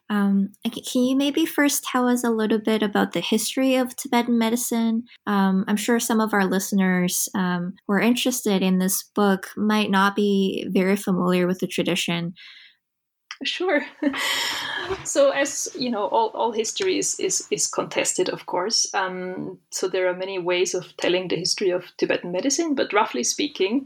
Um, 0.09 0.49
can 0.63 1.03
you 1.03 1.15
maybe 1.15 1.45
first 1.45 1.83
tell 1.83 2.07
us 2.07 2.23
a 2.23 2.29
little 2.29 2.59
bit 2.59 2.81
about 2.81 3.13
the 3.13 3.19
history 3.19 3.75
of 3.75 3.95
Tibetan 3.95 4.37
medicine? 4.37 5.03
Um, 5.25 5.65
I'm 5.67 5.75
sure 5.75 5.99
some 5.99 6.21
of 6.21 6.33
our 6.33 6.45
listeners 6.45 7.27
um, 7.35 7.73
who 7.85 7.93
are 7.93 7.99
interested 7.99 8.61
in 8.61 8.79
this 8.79 9.03
book 9.15 9.47
might 9.57 9.91
not 9.91 10.15
be 10.15 10.67
very 10.69 10.95
familiar 10.95 11.47
with 11.47 11.59
the 11.59 11.67
tradition. 11.67 12.33
Sure. 13.43 13.85
so, 15.03 15.29
as 15.29 15.67
you 15.77 15.91
know, 15.91 16.07
all, 16.07 16.29
all 16.29 16.51
history 16.51 16.97
is, 16.97 17.19
is, 17.19 17.47
is 17.51 17.67
contested, 17.67 18.29
of 18.29 18.45
course. 18.47 18.91
Um, 18.95 19.59
so, 19.71 19.87
there 19.87 20.07
are 20.07 20.15
many 20.15 20.39
ways 20.39 20.73
of 20.73 20.95
telling 20.97 21.27
the 21.27 21.35
history 21.35 21.69
of 21.69 21.85
Tibetan 21.97 22.31
medicine, 22.31 22.73
but 22.73 22.93
roughly 22.93 23.23
speaking, 23.23 23.85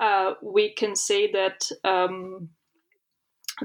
uh, 0.00 0.34
we 0.40 0.72
can 0.74 0.94
say 0.94 1.32
that 1.32 1.68
um, 1.82 2.50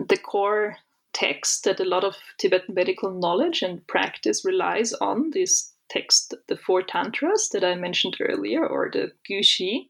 the 0.08 0.18
core 0.18 0.78
text 1.18 1.64
that 1.64 1.80
a 1.80 1.86
lot 1.86 2.04
of 2.04 2.16
Tibetan 2.38 2.76
medical 2.76 3.12
knowledge 3.12 3.64
and 3.64 3.86
practice 3.88 4.46
relies 4.46 4.94
on, 4.94 5.32
this 5.32 5.74
text, 5.90 6.36
the 6.48 6.58
four 6.58 6.84
tantras 6.84 7.50
that 7.54 7.64
I 7.64 7.74
mentioned 7.74 8.18
earlier, 8.20 8.66
or 8.66 8.92
the 8.94 9.12
Gyushi, 9.28 9.90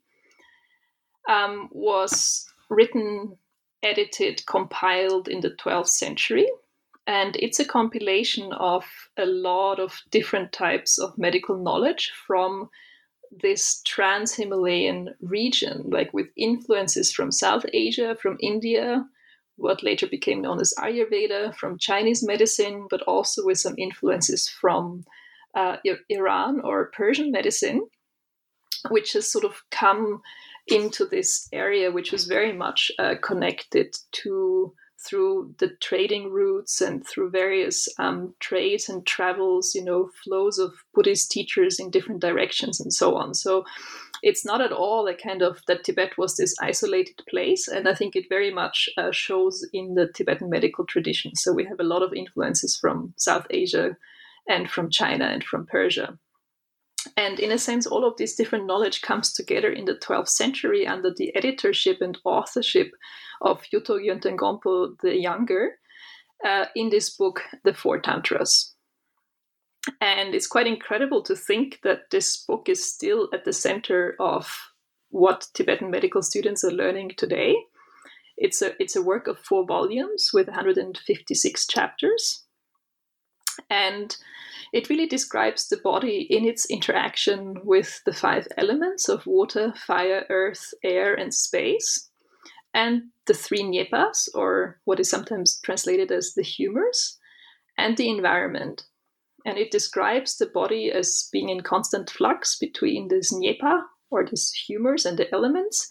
um, 1.27 1.67
was 1.71 2.47
written, 2.69 3.37
edited, 3.83 4.45
compiled 4.45 5.27
in 5.27 5.41
the 5.41 5.51
12th 5.51 5.89
century. 5.89 6.47
And 7.05 7.35
it's 7.37 7.59
a 7.59 7.65
compilation 7.65 8.53
of 8.53 8.85
a 9.17 9.25
lot 9.25 9.79
of 9.79 10.01
different 10.11 10.53
types 10.53 10.97
of 10.97 11.17
medical 11.17 11.57
knowledge 11.57 12.11
from 12.25 12.69
this 13.41 13.81
trans 13.85 14.33
Himalayan 14.33 15.13
region, 15.21 15.83
like 15.89 16.13
with 16.13 16.27
influences 16.37 17.11
from 17.11 17.31
South 17.31 17.65
Asia, 17.73 18.15
from 18.21 18.37
India, 18.39 19.05
what 19.57 19.83
later 19.83 20.07
became 20.07 20.41
known 20.41 20.59
as 20.61 20.73
Ayurveda, 20.77 21.55
from 21.55 21.77
Chinese 21.77 22.23
medicine, 22.23 22.87
but 22.89 23.01
also 23.03 23.45
with 23.45 23.59
some 23.59 23.75
influences 23.77 24.47
from 24.47 25.03
uh, 25.55 25.77
Iran 26.09 26.61
or 26.61 26.91
Persian 26.95 27.31
medicine, 27.31 27.87
which 28.89 29.13
has 29.13 29.29
sort 29.29 29.45
of 29.45 29.61
come 29.71 30.21
into 30.67 31.05
this 31.05 31.47
area, 31.51 31.91
which 31.91 32.11
was 32.11 32.25
very 32.25 32.53
much 32.53 32.91
uh, 32.99 33.15
connected 33.21 33.95
to 34.11 34.73
through 34.99 35.53
the 35.59 35.69
trading 35.79 36.31
routes 36.31 36.81
and 36.81 37.05
through 37.05 37.29
various 37.29 37.87
um, 37.99 38.33
trades 38.39 38.89
and 38.89 39.05
travels, 39.05 39.75
you 39.75 39.83
know, 39.83 40.09
flows 40.23 40.57
of 40.57 40.73
Buddhist 40.93 41.31
teachers 41.31 41.79
in 41.79 41.91
different 41.91 42.19
directions 42.19 42.79
and 42.79 42.91
so 42.91 43.15
on. 43.15 43.33
So 43.33 43.63
it's 44.23 44.45
not 44.45 44.61
at 44.61 44.71
all 44.71 45.07
a 45.07 45.13
kind 45.13 45.41
of 45.41 45.61
that 45.67 45.83
Tibet 45.83 46.17
was 46.17 46.35
this 46.35 46.55
isolated 46.61 47.21
place. 47.29 47.67
And 47.67 47.87
I 47.87 47.93
think 47.93 48.15
it 48.15 48.25
very 48.29 48.53
much 48.53 48.89
uh, 48.97 49.11
shows 49.11 49.65
in 49.73 49.95
the 49.95 50.07
Tibetan 50.07 50.49
medical 50.49 50.85
tradition. 50.85 51.35
So 51.35 51.53
we 51.53 51.65
have 51.65 51.79
a 51.79 51.83
lot 51.83 52.03
of 52.03 52.13
influences 52.13 52.77
from 52.77 53.13
South 53.17 53.47
Asia 53.49 53.97
and 54.47 54.69
from 54.69 54.89
China 54.89 55.25
and 55.25 55.43
from 55.43 55.65
Persia. 55.65 56.17
And 57.15 57.39
in 57.39 57.51
a 57.51 57.57
sense, 57.57 57.85
all 57.85 58.05
of 58.05 58.17
this 58.17 58.35
different 58.35 58.65
knowledge 58.65 59.01
comes 59.01 59.33
together 59.33 59.71
in 59.71 59.85
the 59.85 59.95
12th 59.95 60.29
century 60.29 60.85
under 60.85 61.13
the 61.13 61.33
editorship 61.35 62.01
and 62.01 62.17
authorship 62.25 62.91
of 63.41 63.63
Yuthok 63.73 64.03
Yönten 64.03 64.35
Gönpo 64.35 64.95
the 65.01 65.17
Younger 65.17 65.77
uh, 66.45 66.65
in 66.75 66.89
this 66.89 67.09
book, 67.09 67.41
The 67.63 67.73
Four 67.73 67.99
Tantras. 67.99 68.73
And 70.01 70.35
it's 70.35 70.47
quite 70.47 70.67
incredible 70.67 71.21
to 71.23 71.35
think 71.35 71.79
that 71.83 72.09
this 72.11 72.37
book 72.37 72.69
is 72.69 72.93
still 72.93 73.29
at 73.33 73.45
the 73.45 73.53
center 73.53 74.15
of 74.19 74.71
what 75.09 75.47
Tibetan 75.53 75.89
medical 75.89 76.21
students 76.21 76.63
are 76.63 76.71
learning 76.71 77.11
today. 77.17 77.55
It's 78.35 78.61
a, 78.61 78.79
it's 78.81 78.95
a 78.95 79.01
work 79.01 79.27
of 79.27 79.39
four 79.39 79.65
volumes 79.65 80.31
with 80.33 80.47
156 80.47 81.67
chapters. 81.67 82.43
And 83.69 84.15
it 84.73 84.89
really 84.89 85.07
describes 85.07 85.67
the 85.67 85.77
body 85.77 86.27
in 86.29 86.45
its 86.45 86.69
interaction 86.69 87.57
with 87.63 88.01
the 88.05 88.13
five 88.13 88.47
elements 88.57 89.09
of 89.09 89.25
water, 89.25 89.73
fire, 89.75 90.25
earth, 90.29 90.73
air, 90.83 91.15
and 91.15 91.33
space, 91.33 92.09
and 92.73 93.03
the 93.25 93.33
three 93.33 93.63
nyepas, 93.63 94.27
or 94.35 94.79
what 94.83 94.99
is 94.99 95.09
sometimes 95.09 95.59
translated 95.63 96.11
as 96.11 96.33
the 96.35 96.43
humors, 96.43 97.17
and 97.77 97.97
the 97.97 98.09
environment. 98.09 98.85
And 99.47 99.57
it 99.57 99.71
describes 99.71 100.35
the 100.35 100.45
body 100.45 100.91
as 100.91 101.29
being 101.31 101.47
in 101.47 101.61
constant 101.61 102.09
flux 102.09 102.57
between 102.57 103.07
this 103.07 103.33
nyepa, 103.33 103.81
or 104.11 104.25
these 104.25 104.51
humors, 104.51 105.05
and 105.05 105.17
the 105.17 105.33
elements. 105.33 105.89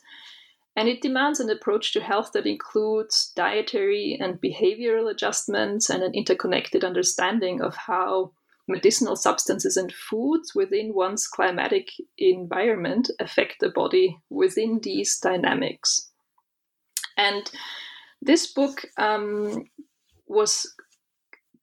And 0.77 0.91
it 0.91 1.01
demands 1.01 1.41
an 1.41 1.49
approach 1.49 1.95
to 1.95 2.03
health 2.03 2.33
that 2.35 2.47
includes 2.47 3.33
dietary 3.35 4.19
and 4.21 4.39
behavioral 4.43 5.11
adjustments 5.11 5.89
and 5.89 6.03
an 6.03 6.13
interconnected 6.13 6.85
understanding 6.85 7.63
of 7.63 7.75
how 7.75 8.33
medicinal 8.69 9.17
substances 9.17 9.79
and 9.79 9.91
foods 9.91 10.55
within 10.55 10.93
one's 10.93 11.27
climatic 11.27 11.89
environment 12.19 13.11
affect 13.21 13.55
the 13.61 13.71
body 13.71 14.19
within 14.29 14.81
these 14.83 15.19
dynamics. 15.19 16.11
And 17.17 17.51
this 18.21 18.53
book 18.53 18.85
um, 18.99 19.65
was 20.27 20.71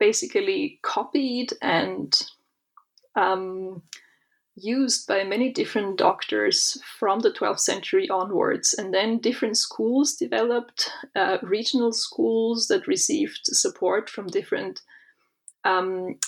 basically 0.08 0.80
copied 0.82 1.54
and 1.62 2.28
um, 3.16 3.82
used 4.56 5.08
by 5.08 5.24
many 5.24 5.50
different 5.50 5.98
doctors 5.98 6.78
from 7.00 7.22
the 7.22 7.32
12th 7.32 7.62
century 7.62 8.10
onwards. 8.10 8.74
And 8.74 8.94
then 8.94 9.20
different 9.20 9.56
schools 9.56 10.16
developed, 10.16 10.92
uh, 11.16 11.38
regional 11.42 11.94
schools 11.94 12.68
that 12.68 12.86
received 12.86 13.44
support 13.44 14.10
from 14.10 14.28
different 14.28 14.82
um, 15.64 16.20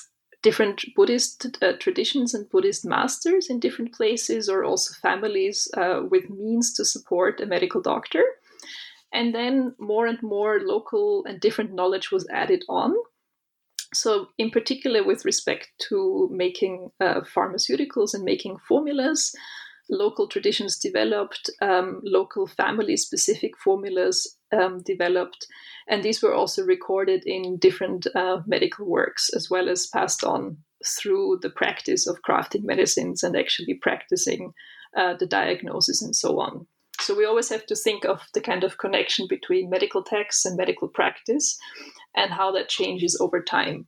different 0.41 0.85
Buddhist 0.95 1.57
uh, 1.61 1.73
traditions 1.77 2.33
and 2.33 2.49
Buddhist 2.49 2.85
masters 2.85 3.49
in 3.49 3.59
different 3.59 3.91
places, 3.93 4.47
or 4.47 4.63
also 4.63 4.93
families 5.01 5.67
uh, 5.75 6.03
with 6.09 6.29
means 6.29 6.73
to 6.75 6.85
support 6.85 7.41
a 7.41 7.45
medical 7.45 7.81
doctor. 7.81 8.23
And 9.11 9.35
then 9.35 9.75
more 9.79 10.05
and 10.07 10.21
more 10.21 10.61
local 10.61 11.25
and 11.25 11.41
different 11.41 11.73
knowledge 11.73 12.11
was 12.11 12.25
added 12.29 12.63
on. 12.69 12.95
So, 13.95 14.27
in 14.37 14.49
particular, 14.51 15.05
with 15.05 15.23
respect 15.23 15.69
to 15.87 16.29
making 16.31 16.89
uh, 16.99 17.21
pharmaceuticals 17.21 18.13
and 18.13 18.23
making 18.23 18.57
formulas, 18.67 19.33
local 19.89 20.27
traditions 20.27 20.77
developed, 20.77 21.49
um, 21.61 22.01
local 22.03 22.45
family 22.45 22.97
specific 22.97 23.51
formulas 23.57 24.37
um, 24.51 24.81
developed, 24.83 25.47
and 25.87 26.03
these 26.03 26.21
were 26.21 26.33
also 26.33 26.63
recorded 26.63 27.23
in 27.25 27.57
different 27.57 28.05
uh, 28.15 28.41
medical 28.45 28.85
works 28.85 29.29
as 29.33 29.49
well 29.49 29.69
as 29.69 29.87
passed 29.87 30.23
on 30.23 30.57
through 30.85 31.39
the 31.41 31.49
practice 31.49 32.05
of 32.05 32.21
crafting 32.27 32.63
medicines 32.63 33.23
and 33.23 33.37
actually 33.37 33.75
practicing 33.81 34.51
uh, 34.97 35.13
the 35.17 35.25
diagnosis 35.25 36.01
and 36.01 36.15
so 36.15 36.39
on. 36.39 36.67
So 36.99 37.15
we 37.15 37.25
always 37.25 37.49
have 37.49 37.65
to 37.67 37.75
think 37.75 38.05
of 38.05 38.21
the 38.33 38.41
kind 38.41 38.63
of 38.63 38.77
connection 38.77 39.27
between 39.29 39.69
medical 39.69 40.03
texts 40.03 40.45
and 40.45 40.57
medical 40.57 40.87
practice 40.87 41.57
and 42.15 42.31
how 42.31 42.51
that 42.51 42.69
changes 42.69 43.17
over 43.19 43.41
time. 43.41 43.87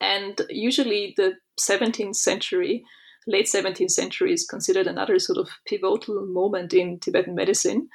And 0.00 0.40
usually 0.48 1.14
the 1.16 1.34
17th 1.60 2.16
century, 2.16 2.84
late 3.26 3.46
17th 3.46 3.90
century, 3.90 4.32
is 4.32 4.46
considered 4.46 4.86
another 4.86 5.18
sort 5.18 5.38
of 5.38 5.48
pivotal 5.66 6.26
moment 6.26 6.74
in 6.74 6.98
Tibetan 7.00 7.34
medicine 7.34 7.88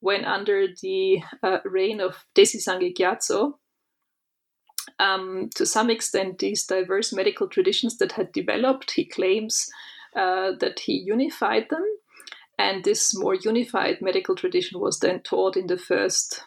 when, 0.00 0.24
under 0.24 0.66
the 0.82 1.22
uh, 1.42 1.58
reign 1.64 2.00
of 2.00 2.24
Desi 2.36 2.62
Sangye 2.62 2.94
Gyatso, 2.94 3.54
um, 4.98 5.48
to 5.54 5.64
some 5.64 5.90
extent, 5.90 6.38
these 6.38 6.66
diverse 6.66 7.12
medical 7.12 7.48
traditions 7.48 7.96
that 7.98 8.12
had 8.12 8.32
developed, 8.32 8.92
he 8.92 9.06
claims 9.06 9.66
uh, 10.14 10.52
that 10.60 10.80
he 10.80 10.92
unified 10.92 11.66
them. 11.70 11.84
And 12.58 12.84
this 12.84 13.16
more 13.16 13.34
unified 13.34 14.00
medical 14.00 14.34
tradition 14.34 14.80
was 14.80 15.00
then 15.00 15.20
taught 15.20 15.56
in 15.56 15.66
the 15.66 15.78
first 15.78 16.42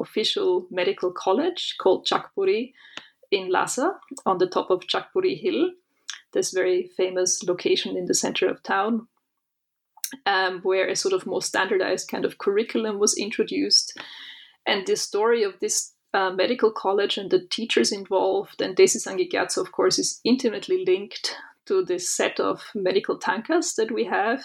official 0.00 0.66
medical 0.70 1.12
college 1.12 1.76
called 1.78 2.06
Chakpuri 2.06 2.72
in 3.30 3.50
Lhasa 3.50 3.92
on 4.26 4.38
the 4.38 4.48
top 4.48 4.70
of 4.70 4.86
Chakpuri 4.86 5.40
Hill, 5.40 5.70
this 6.32 6.52
very 6.52 6.90
famous 6.96 7.42
location 7.44 7.96
in 7.96 8.06
the 8.06 8.14
center 8.14 8.48
of 8.48 8.62
town, 8.62 9.08
um, 10.26 10.60
where 10.62 10.88
a 10.88 10.96
sort 10.96 11.14
of 11.14 11.26
more 11.26 11.42
standardized 11.42 12.08
kind 12.10 12.24
of 12.24 12.38
curriculum 12.38 12.98
was 12.98 13.16
introduced. 13.16 13.98
And 14.66 14.86
the 14.86 14.96
story 14.96 15.42
of 15.42 15.60
this 15.60 15.92
uh, 16.12 16.30
medical 16.30 16.72
college 16.72 17.18
and 17.18 17.30
the 17.30 17.46
teachers 17.50 17.92
involved, 17.92 18.60
and 18.60 18.74
Desi 18.74 18.96
Sangye 18.96 19.30
Gyatso, 19.30 19.58
of 19.58 19.72
course, 19.72 19.98
is 19.98 20.20
intimately 20.24 20.84
linked 20.84 21.36
to 21.66 21.84
this 21.84 22.12
set 22.12 22.40
of 22.40 22.62
medical 22.74 23.18
tankas 23.18 23.74
that 23.76 23.92
we 23.92 24.04
have 24.04 24.42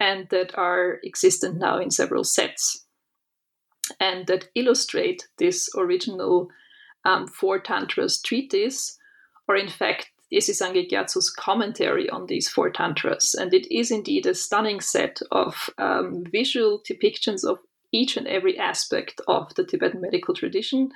and 0.00 0.28
that 0.30 0.56
are 0.56 1.00
existent 1.04 1.58
now 1.58 1.78
in 1.78 1.90
several 1.90 2.24
sets 2.24 2.86
and 4.00 4.26
that 4.26 4.48
illustrate 4.54 5.28
this 5.38 5.70
original 5.76 6.48
um, 7.04 7.26
four 7.26 7.58
tantras 7.58 8.20
treatise, 8.20 8.98
or 9.46 9.56
in 9.56 9.68
fact, 9.68 10.10
Sangye 10.32 10.90
Gyatso's 10.90 11.30
commentary 11.30 12.08
on 12.10 12.26
these 12.26 12.48
four 12.48 12.70
tantras. 12.70 13.34
And 13.34 13.54
it 13.54 13.66
is 13.74 13.90
indeed 13.90 14.26
a 14.26 14.34
stunning 14.34 14.80
set 14.80 15.20
of 15.32 15.70
um, 15.78 16.24
visual 16.30 16.82
depictions 16.88 17.44
of 17.44 17.58
each 17.92 18.18
and 18.18 18.28
every 18.28 18.58
aspect 18.58 19.20
of 19.26 19.54
the 19.54 19.64
Tibetan 19.64 20.02
medical 20.02 20.34
tradition, 20.34 20.90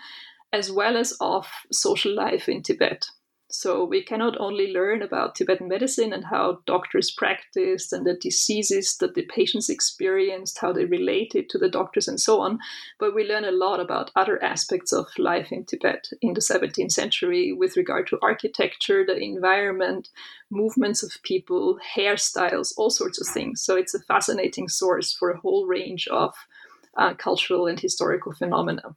as 0.53 0.71
well 0.71 0.99
as 0.99 1.17
of 1.21 1.47
social 1.71 2.15
life 2.15 2.47
in 2.49 2.63
Tibet. 2.63 3.07
So 3.55 3.85
we 3.85 4.03
cannot 4.03 4.41
only 4.41 4.73
learn 4.73 5.03
about 5.03 5.35
Tibetan 5.35 5.69
medicine 5.69 6.15
and 6.15 6.25
how 6.25 6.61
doctors 6.65 7.11
practiced 7.11 7.93
and 7.93 8.07
the 8.07 8.15
diseases 8.15 8.97
that 8.97 9.15
the 9.15 9.27
patients 9.27 9.69
experienced, 9.69 10.59
how 10.61 10.73
they 10.73 10.87
related 10.87 11.51
to 11.51 11.59
the 11.59 11.69
doctors, 11.69 12.09
and 12.09 12.19
so 12.19 12.41
on, 12.41 12.61
but 12.99 13.15
we 13.15 13.25
learn 13.29 13.45
a 13.45 13.51
lot 13.51 13.79
about 13.79 14.11
other 14.17 14.43
aspects 14.43 14.91
of 14.91 15.07
life 15.19 15.53
in 15.53 15.67
Tibet 15.67 16.09
in 16.23 16.33
the 16.33 16.41
17th 16.41 16.93
century 16.93 17.53
with 17.53 17.77
regard 17.77 18.07
to 18.07 18.19
architecture, 18.23 19.05
the 19.05 19.19
environment, 19.19 20.09
movements 20.51 21.03
of 21.03 21.23
people, 21.23 21.79
hairstyles, 21.95 22.73
all 22.79 22.89
sorts 22.89 23.21
of 23.21 23.27
things. 23.27 23.61
So 23.61 23.77
it's 23.77 23.95
a 23.95 24.01
fascinating 24.01 24.69
source 24.69 25.13
for 25.13 25.31
a 25.31 25.39
whole 25.39 25.67
range 25.67 26.09
of 26.09 26.35
uh, 26.97 27.13
cultural 27.15 27.67
and 27.67 27.79
historical 27.79 28.33
phenomena. 28.33 28.97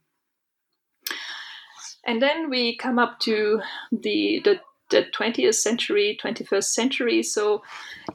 And 2.05 2.21
then 2.21 2.49
we 2.49 2.77
come 2.77 2.99
up 2.99 3.19
to 3.21 3.61
the, 3.91 4.41
the 4.43 4.59
the 4.89 5.05
20th 5.17 5.55
century, 5.55 6.17
21st 6.23 6.63
century. 6.63 7.23
So 7.23 7.63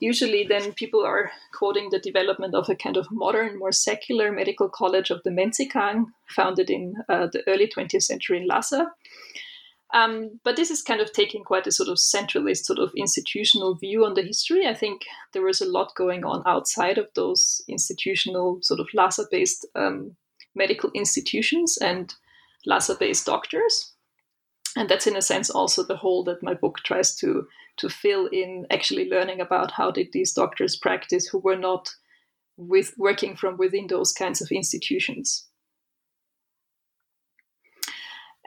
usually 0.00 0.46
then 0.48 0.72
people 0.72 1.04
are 1.04 1.30
quoting 1.52 1.88
the 1.90 1.98
development 1.98 2.54
of 2.54 2.68
a 2.68 2.76
kind 2.76 2.96
of 2.96 3.08
modern, 3.10 3.58
more 3.58 3.72
secular 3.72 4.30
medical 4.30 4.68
college 4.68 5.10
of 5.10 5.20
the 5.24 5.30
Mentsikhang, 5.30 6.06
founded 6.28 6.70
in 6.70 6.94
uh, 7.08 7.26
the 7.32 7.42
early 7.48 7.66
20th 7.66 8.02
century 8.02 8.38
in 8.38 8.46
Lhasa. 8.46 8.92
Um, 9.92 10.38
but 10.44 10.54
this 10.54 10.70
is 10.70 10.82
kind 10.82 11.00
of 11.00 11.12
taking 11.12 11.42
quite 11.42 11.66
a 11.66 11.72
sort 11.72 11.88
of 11.88 11.96
centralist, 11.96 12.64
sort 12.64 12.78
of 12.78 12.92
institutional 12.96 13.74
view 13.74 14.04
on 14.04 14.14
the 14.14 14.22
history. 14.22 14.66
I 14.68 14.74
think 14.74 15.02
there 15.32 15.42
was 15.42 15.60
a 15.60 15.68
lot 15.68 15.96
going 15.96 16.24
on 16.24 16.44
outside 16.46 16.96
of 16.96 17.08
those 17.16 17.60
institutional, 17.68 18.60
sort 18.62 18.78
of 18.78 18.86
Lhasa 18.94 19.24
based 19.28 19.66
um, 19.74 20.14
medical 20.54 20.90
institutions 20.94 21.76
and 21.78 22.14
Lhasa 22.66 22.96
based 22.98 23.26
doctors. 23.26 23.94
And 24.76 24.88
that's 24.88 25.06
in 25.06 25.16
a 25.16 25.22
sense 25.22 25.50
also 25.50 25.82
the 25.82 25.96
hole 25.96 26.22
that 26.24 26.42
my 26.42 26.54
book 26.54 26.78
tries 26.84 27.16
to 27.16 27.46
to 27.78 27.88
fill 27.88 28.26
in 28.26 28.66
actually 28.70 29.08
learning 29.08 29.40
about 29.40 29.72
how 29.72 29.90
did 29.90 30.08
these 30.12 30.32
doctors 30.32 30.76
practice 30.76 31.26
who 31.26 31.38
were 31.38 31.56
not 31.56 31.88
with 32.56 32.92
working 32.98 33.36
from 33.36 33.56
within 33.56 33.86
those 33.86 34.12
kinds 34.12 34.42
of 34.42 34.50
institutions. 34.50 35.46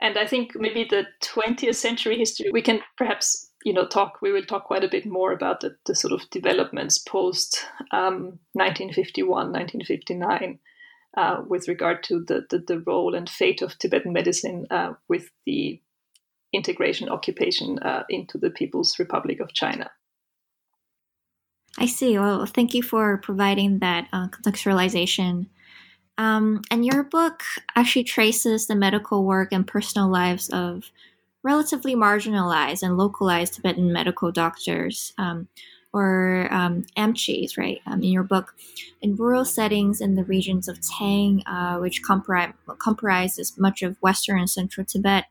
And 0.00 0.18
I 0.18 0.26
think 0.26 0.52
maybe 0.54 0.84
the 0.84 1.06
20th 1.22 1.76
century 1.76 2.16
history, 2.16 2.50
we 2.52 2.62
can 2.62 2.80
perhaps, 2.96 3.50
you 3.64 3.72
know, 3.72 3.86
talk, 3.86 4.18
we 4.22 4.32
will 4.32 4.44
talk 4.44 4.64
quite 4.64 4.84
a 4.84 4.88
bit 4.88 5.06
more 5.06 5.32
about 5.32 5.60
the, 5.60 5.76
the 5.86 5.94
sort 5.94 6.12
of 6.12 6.28
developments 6.30 6.98
post 6.98 7.64
um, 7.92 8.38
1951, 8.52 9.52
1959 9.52 10.58
uh, 11.16 11.42
with 11.46 11.68
regard 11.68 12.02
to 12.04 12.24
the, 12.26 12.44
the, 12.50 12.58
the, 12.58 12.80
role 12.80 13.14
and 13.14 13.28
fate 13.28 13.62
of 13.62 13.78
Tibetan 13.78 14.12
medicine 14.12 14.66
uh, 14.70 14.94
with 15.08 15.30
the 15.46 15.80
integration 16.52 17.08
occupation 17.08 17.78
uh, 17.80 18.04
into 18.08 18.38
the 18.38 18.50
People's 18.50 18.98
Republic 18.98 19.40
of 19.40 19.52
China. 19.52 19.90
I 21.78 21.86
see. 21.86 22.18
Well, 22.18 22.46
thank 22.46 22.74
you 22.74 22.82
for 22.82 23.18
providing 23.18 23.80
that 23.80 24.08
uh, 24.12 24.28
contextualization. 24.28 25.46
Um, 26.16 26.62
and 26.70 26.84
your 26.84 27.02
book 27.02 27.42
actually 27.74 28.04
traces 28.04 28.66
the 28.66 28.76
medical 28.76 29.24
work 29.24 29.52
and 29.52 29.66
personal 29.66 30.08
lives 30.08 30.48
of 30.50 30.90
relatively 31.42 31.96
marginalized 31.96 32.82
and 32.82 32.96
localized 32.96 33.54
Tibetan 33.54 33.92
medical 33.92 34.30
doctors. 34.30 35.12
Um, 35.18 35.48
or 35.94 36.48
um, 36.50 36.84
amchis, 36.98 37.56
right, 37.56 37.80
um, 37.86 38.02
in 38.02 38.10
your 38.10 38.24
book, 38.24 38.56
in 39.00 39.14
rural 39.14 39.44
settings 39.44 40.00
in 40.00 40.16
the 40.16 40.24
regions 40.24 40.66
of 40.66 40.80
Tsang, 40.80 41.44
uh, 41.46 41.78
which 41.78 42.02
compri- 42.02 42.52
comprises 42.82 43.54
much 43.56 43.80
of 43.80 43.96
western 44.00 44.40
and 44.40 44.50
central 44.50 44.84
Tibet. 44.84 45.26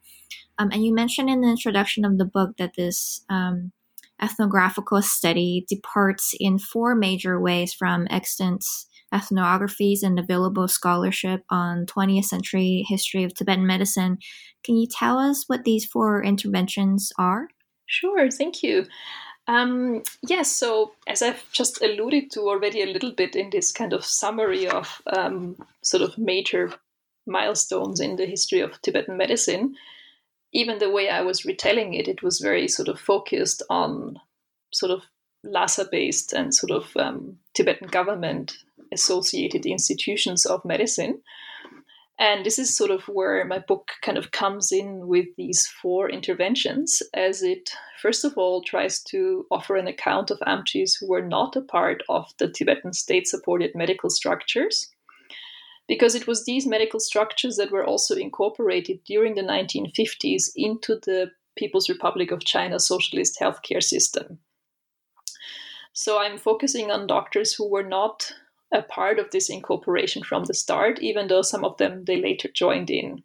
Um, 0.58 0.70
and 0.72 0.86
you 0.86 0.96
mentioned 0.96 1.30
in 1.30 1.42
the 1.42 1.50
introduction 1.50 2.06
of 2.06 2.18
the 2.18 2.26
book 2.26 2.56
that 2.58 2.76
this 2.78 3.26
um, 3.30 3.74
ethnographical 4.22 5.02
study 5.02 5.66
departs 5.68 6.34
in 6.40 6.58
four 6.58 6.96
major 6.96 7.42
ways 7.42 7.74
from 7.74 8.08
extant 8.10 8.64
ethnographies 9.14 10.02
and 10.02 10.18
available 10.18 10.70
scholarship 10.70 11.44
on 11.50 11.86
20th 11.88 12.24
century 12.24 12.86
history 12.88 13.26
of 13.26 13.34
Tibetan 13.34 13.68
medicine. 13.68 14.18
Can 14.64 14.78
you 14.78 14.88
tell 14.88 15.20
us 15.20 15.44
what 15.48 15.66
these 15.66 15.86
four 15.86 16.24
interventions 16.24 17.12
are? 17.18 17.50
Sure, 17.86 18.32
thank 18.32 18.64
you. 18.64 18.86
Um, 19.48 20.04
yes, 20.22 20.52
so 20.52 20.94
as 21.06 21.22
I've 21.22 21.52
just 21.52 21.82
alluded 21.82 22.32
to 22.32 22.42
already 22.42 22.82
a 22.82 22.92
little 22.92 23.12
bit 23.12 23.36
in 23.36 23.50
this 23.50 23.72
kind 23.72 23.92
of 23.92 24.06
summary 24.06 24.68
of 24.68 25.02
um, 25.08 25.58
sort 25.82 26.02
of 26.02 26.18
major 26.18 26.74
milestones 27.26 28.00
in 28.00 28.16
the 28.16 28.26
history 28.26 28.62
of 28.62 28.82
Tibetan 28.82 29.18
medicine, 29.18 29.76
even 30.54 30.80
the 30.80 30.90
way 30.90 31.10
I 31.10 31.22
was 31.22 31.46
retelling 31.46 31.94
it, 31.94 32.08
it 32.08 32.24
was 32.24 32.40
very 32.40 32.68
sort 32.68 32.88
of 32.88 33.00
focused 33.00 33.64
on 33.70 34.20
sort 34.72 34.92
of 34.92 35.04
Lhasa 35.44 35.88
based 35.92 36.32
and 36.32 36.54
sort 36.54 36.72
of 36.72 36.96
um, 36.96 37.38
Tibetan 37.54 37.88
government 37.90 38.58
associated 38.92 39.66
institutions 39.66 40.46
of 40.46 40.64
medicine. 40.64 41.22
And 42.20 42.46
this 42.46 42.60
is 42.60 42.76
sort 42.76 42.92
of 42.92 43.04
where 43.08 43.44
my 43.46 43.60
book 43.60 43.92
kind 44.02 44.18
of 44.18 44.32
comes 44.32 44.72
in 44.72 45.08
with 45.08 45.26
these 45.36 45.68
four 45.82 46.10
interventions, 46.10 47.02
as 47.14 47.42
it 47.42 47.72
first 48.02 48.24
of 48.24 48.38
all 48.38 48.62
tries 48.62 49.02
to 49.06 49.46
offer 49.50 49.76
an 49.76 49.88
account 49.88 50.30
of 50.30 50.40
Amchis 50.46 50.94
who 51.00 51.10
were 51.10 51.26
not 51.26 51.56
a 51.56 51.62
part 51.62 52.04
of 52.10 52.32
the 52.38 52.52
Tibetan 52.52 52.94
state 52.94 53.28
supported 53.28 53.72
medical 53.74 54.10
structures. 54.10 54.90
Because 55.88 56.16
it 56.16 56.28
was 56.28 56.46
these 56.46 56.68
medical 56.68 57.00
structures 57.00 57.58
that 57.58 57.72
were 57.72 57.86
also 57.86 58.16
incorporated 58.16 59.00
during 59.06 59.36
the 59.36 59.42
1950s 59.42 60.52
into 60.56 61.00
the 61.04 61.32
People's 61.56 61.90
Republic 61.90 62.32
of 62.32 62.46
China 62.46 62.80
socialist 62.80 63.38
healthcare 63.40 63.84
system. 63.84 64.40
So 65.94 66.20
I'm 66.20 66.38
focusing 66.38 66.90
on 66.90 67.06
doctors 67.06 67.54
who 67.54 67.70
were 67.70 67.84
not 67.84 68.34
a 68.74 68.82
part 68.82 69.20
of 69.20 69.32
this 69.32 69.50
incorporation 69.50 70.24
from 70.24 70.46
the 70.46 70.54
start, 70.54 71.00
even 71.00 71.28
though 71.28 71.44
some 71.44 71.64
of 71.64 71.78
them 71.78 72.06
they 72.06 72.20
later 72.20 72.50
joined 72.54 72.90
in. 72.90 73.24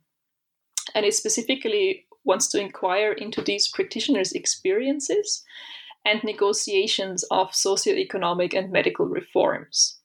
And 0.94 1.06
it 1.06 1.14
specifically 1.14 2.06
wants 2.24 2.48
to 2.48 2.60
inquire 2.60 3.12
into 3.12 3.42
these 3.42 3.68
practitioners' 3.68 4.32
experiences 4.32 5.42
and 6.04 6.22
negotiations 6.22 7.24
of 7.30 7.50
socioeconomic 7.50 8.56
and 8.56 8.70
medical 8.70 9.06
reforms. 9.06 9.98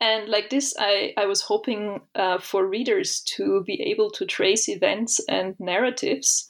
And 0.00 0.28
like 0.28 0.50
this, 0.50 0.74
I, 0.78 1.12
I 1.16 1.26
was 1.26 1.42
hoping 1.42 2.00
uh, 2.14 2.38
for 2.38 2.66
readers 2.66 3.20
to 3.36 3.64
be 3.64 3.82
able 3.82 4.10
to 4.12 4.24
trace 4.24 4.68
events 4.68 5.20
and 5.28 5.56
narratives 5.58 6.46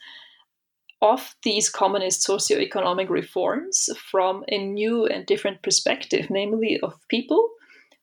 of 1.00 1.34
these 1.42 1.70
communist 1.70 2.22
socio-economic 2.22 3.08
reforms 3.08 3.88
from 4.10 4.44
a 4.48 4.58
new 4.58 5.06
and 5.06 5.26
different 5.26 5.62
perspective, 5.62 6.26
namely 6.28 6.78
of 6.82 6.94
people 7.08 7.50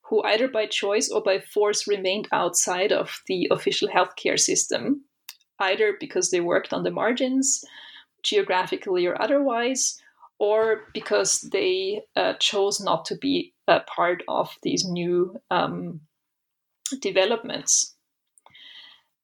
who 0.04 0.24
either 0.24 0.48
by 0.48 0.66
choice 0.66 1.10
or 1.10 1.22
by 1.22 1.40
force 1.40 1.88
remained 1.88 2.28
outside 2.32 2.92
of 2.92 3.22
the 3.28 3.48
official 3.52 3.88
healthcare 3.90 4.40
system, 4.40 5.02
either 5.60 5.98
because 6.00 6.32
they 6.32 6.40
worked 6.40 6.74
on 6.74 6.84
the 6.84 6.92
margins, 6.92 7.64
geographically 8.24 9.06
or 9.06 9.20
otherwise, 9.22 10.02
or 10.40 10.84
because 10.94 11.42
they 11.52 12.02
uh, 12.16 12.34
chose 12.40 12.80
not 12.80 13.06
to 13.06 13.18
be 13.18 13.54
a 13.68 13.80
part 13.82 14.24
of 14.28 14.56
these 14.64 14.86
new 14.86 15.36
um, 15.50 16.02
developments. 17.02 17.95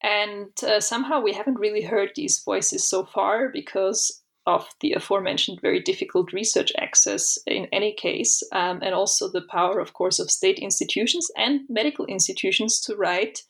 And 0.03 0.51
uh, 0.63 0.79
somehow 0.79 1.21
we 1.21 1.33
haven't 1.33 1.59
really 1.59 1.83
heard 1.83 2.11
these 2.15 2.39
voices 2.43 2.87
so 2.87 3.05
far 3.05 3.49
because 3.49 4.21
of 4.47 4.67
the 4.79 4.93
aforementioned 4.93 5.59
very 5.61 5.79
difficult 5.79 6.33
research 6.33 6.71
access 6.77 7.37
in 7.45 7.67
any 7.71 7.93
case, 7.93 8.41
um, 8.51 8.79
and 8.81 8.95
also 8.95 9.29
the 9.29 9.43
power, 9.49 9.79
of 9.79 9.93
course, 9.93 10.17
of 10.17 10.31
state 10.31 10.57
institutions 10.57 11.29
and 11.37 11.61
medical 11.69 12.05
institutions 12.05 12.81
to 12.81 12.95
write 12.95 13.43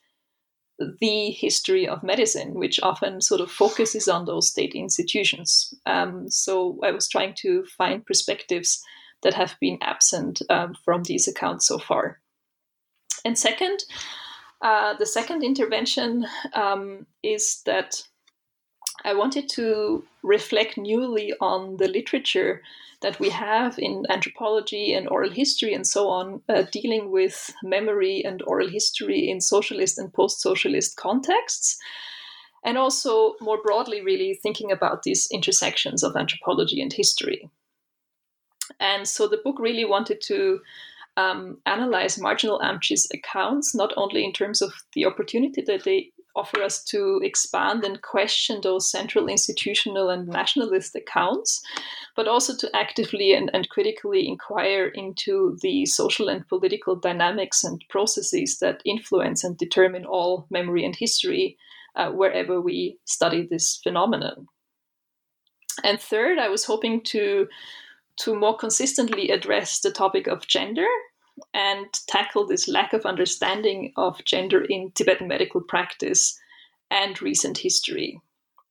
the 1.00 1.30
history 1.30 1.86
of 1.88 2.02
medicine, 2.02 2.54
which 2.54 2.80
often 2.82 3.20
sort 3.20 3.40
of 3.40 3.50
focuses 3.50 4.08
on 4.08 4.26
those 4.26 4.50
state 4.50 4.74
institutions. 4.74 5.72
Um, 5.86 6.28
so 6.28 6.78
I 6.82 6.90
was 6.90 7.08
trying 7.08 7.34
to 7.38 7.64
find 7.78 8.04
perspectives 8.04 8.82
that 9.22 9.34
have 9.34 9.56
been 9.60 9.78
absent 9.80 10.42
um, 10.50 10.74
from 10.84 11.04
these 11.04 11.28
accounts 11.28 11.68
so 11.68 11.78
far. 11.78 12.20
And 13.24 13.38
second, 13.38 13.84
uh, 14.62 14.94
the 14.94 15.06
second 15.06 15.42
intervention 15.42 16.26
um, 16.54 17.06
is 17.22 17.62
that 17.66 18.02
I 19.04 19.14
wanted 19.14 19.48
to 19.50 20.04
reflect 20.22 20.78
newly 20.78 21.34
on 21.40 21.78
the 21.78 21.88
literature 21.88 22.62
that 23.00 23.18
we 23.18 23.30
have 23.30 23.76
in 23.78 24.04
anthropology 24.08 24.92
and 24.92 25.08
oral 25.08 25.30
history 25.30 25.74
and 25.74 25.84
so 25.84 26.08
on, 26.08 26.40
uh, 26.48 26.62
dealing 26.70 27.10
with 27.10 27.52
memory 27.64 28.24
and 28.24 28.40
oral 28.46 28.68
history 28.68 29.28
in 29.28 29.40
socialist 29.40 29.98
and 29.98 30.14
post 30.14 30.40
socialist 30.40 30.96
contexts. 30.96 31.76
And 32.64 32.78
also, 32.78 33.34
more 33.40 33.60
broadly, 33.60 34.02
really 34.02 34.38
thinking 34.40 34.70
about 34.70 35.02
these 35.02 35.26
intersections 35.32 36.04
of 36.04 36.14
anthropology 36.14 36.80
and 36.80 36.92
history. 36.92 37.50
And 38.78 39.08
so 39.08 39.26
the 39.26 39.40
book 39.42 39.58
really 39.58 39.84
wanted 39.84 40.20
to 40.22 40.60
um, 41.16 41.58
analyze 41.66 42.18
marginal 42.18 42.60
Amchi's 42.60 43.08
accounts, 43.12 43.74
not 43.74 43.92
only 43.96 44.24
in 44.24 44.32
terms 44.32 44.62
of 44.62 44.72
the 44.94 45.04
opportunity 45.04 45.62
that 45.66 45.84
they 45.84 46.10
offer 46.34 46.62
us 46.62 46.82
to 46.82 47.20
expand 47.22 47.84
and 47.84 48.00
question 48.02 48.60
those 48.62 48.90
central 48.90 49.28
institutional 49.28 50.08
and 50.08 50.26
nationalist 50.26 50.94
accounts, 50.94 51.62
but 52.16 52.26
also 52.26 52.56
to 52.56 52.74
actively 52.74 53.34
and, 53.34 53.50
and 53.52 53.68
critically 53.68 54.26
inquire 54.26 54.86
into 54.86 55.58
the 55.60 55.84
social 55.86 56.28
and 56.28 56.48
political 56.48 56.96
dynamics 56.96 57.64
and 57.64 57.84
processes 57.90 58.58
that 58.60 58.80
influence 58.84 59.44
and 59.44 59.58
determine 59.58 60.06
all 60.06 60.46
memory 60.50 60.84
and 60.84 60.96
history 60.96 61.56
uh, 61.96 62.10
wherever 62.10 62.60
we 62.60 62.98
study 63.04 63.46
this 63.46 63.78
phenomenon. 63.82 64.46
And 65.84 66.00
third, 66.00 66.38
I 66.38 66.48
was 66.48 66.64
hoping 66.64 67.02
to 67.04 67.48
to 68.20 68.34
more 68.34 68.56
consistently 68.56 69.30
address 69.30 69.80
the 69.80 69.90
topic 69.90 70.26
of 70.26 70.46
gender 70.46 70.86
and 71.54 71.86
tackle 72.08 72.46
this 72.46 72.68
lack 72.68 72.92
of 72.92 73.06
understanding 73.06 73.92
of 73.96 74.24
gender 74.24 74.62
in 74.64 74.92
Tibetan 74.94 75.28
medical 75.28 75.60
practice 75.60 76.38
and 76.90 77.20
recent 77.22 77.58
history. 77.58 78.20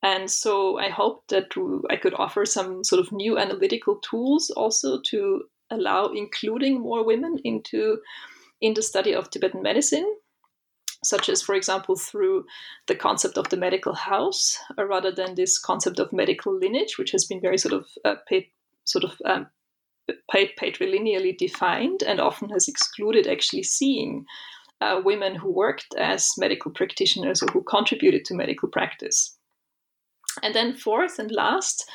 And 0.04 0.30
so 0.30 0.80
I 0.80 0.90
hope 0.90 1.28
that 1.30 1.48
I 1.90 1.96
could 1.96 2.14
offer 2.16 2.46
some 2.46 2.84
sort 2.84 3.00
of 3.00 3.12
new 3.12 3.38
analytical 3.38 3.98
tools 3.98 4.50
also 4.50 5.00
to 5.08 5.44
allow 5.70 6.08
including 6.08 6.82
more 6.82 7.06
women 7.06 7.40
into 7.44 8.00
in 8.62 8.74
the 8.74 8.82
study 8.82 9.14
of 9.14 9.30
Tibetan 9.30 9.62
medicine, 9.62 10.16
such 11.04 11.30
as, 11.30 11.42
for 11.42 11.56
example, 11.56 11.96
through 11.96 12.46
the 12.88 12.96
concept 12.96 13.38
of 13.38 13.50
the 13.50 13.58
medical 13.58 13.94
house, 13.94 14.60
uh, 14.78 14.86
rather 14.86 15.12
than 15.12 15.34
this 15.34 15.58
concept 15.58 16.00
of 16.00 16.14
medical 16.14 16.56
lineage, 16.56 16.98
which 16.98 17.12
has 17.12 17.26
been 17.26 17.42
very 17.42 17.58
sort 17.58 17.74
of 17.74 17.88
uh, 18.06 18.16
paid, 18.28 18.48
sort 18.84 19.04
of 19.04 19.13
um, 19.26 19.48
patrilineally 20.34 21.38
defined 21.38 22.04
and 22.04 22.20
often 22.20 22.50
has 22.50 22.67
excluded 22.67 23.28
actually 23.28 23.63
seeing 23.63 24.26
uh, 24.82 25.00
women 25.04 25.36
who 25.36 25.52
worked 25.52 25.94
as 25.98 26.32
medical 26.38 26.72
practitioners 26.72 27.41
or 27.44 27.48
who 27.48 27.62
contributed 27.63 28.26
to 28.26 28.34
medical 28.34 28.67
practice. 28.67 29.38
And 30.41 30.56
then, 30.56 30.76
fourth 30.76 31.20
and 31.20 31.32
last, 31.32 31.89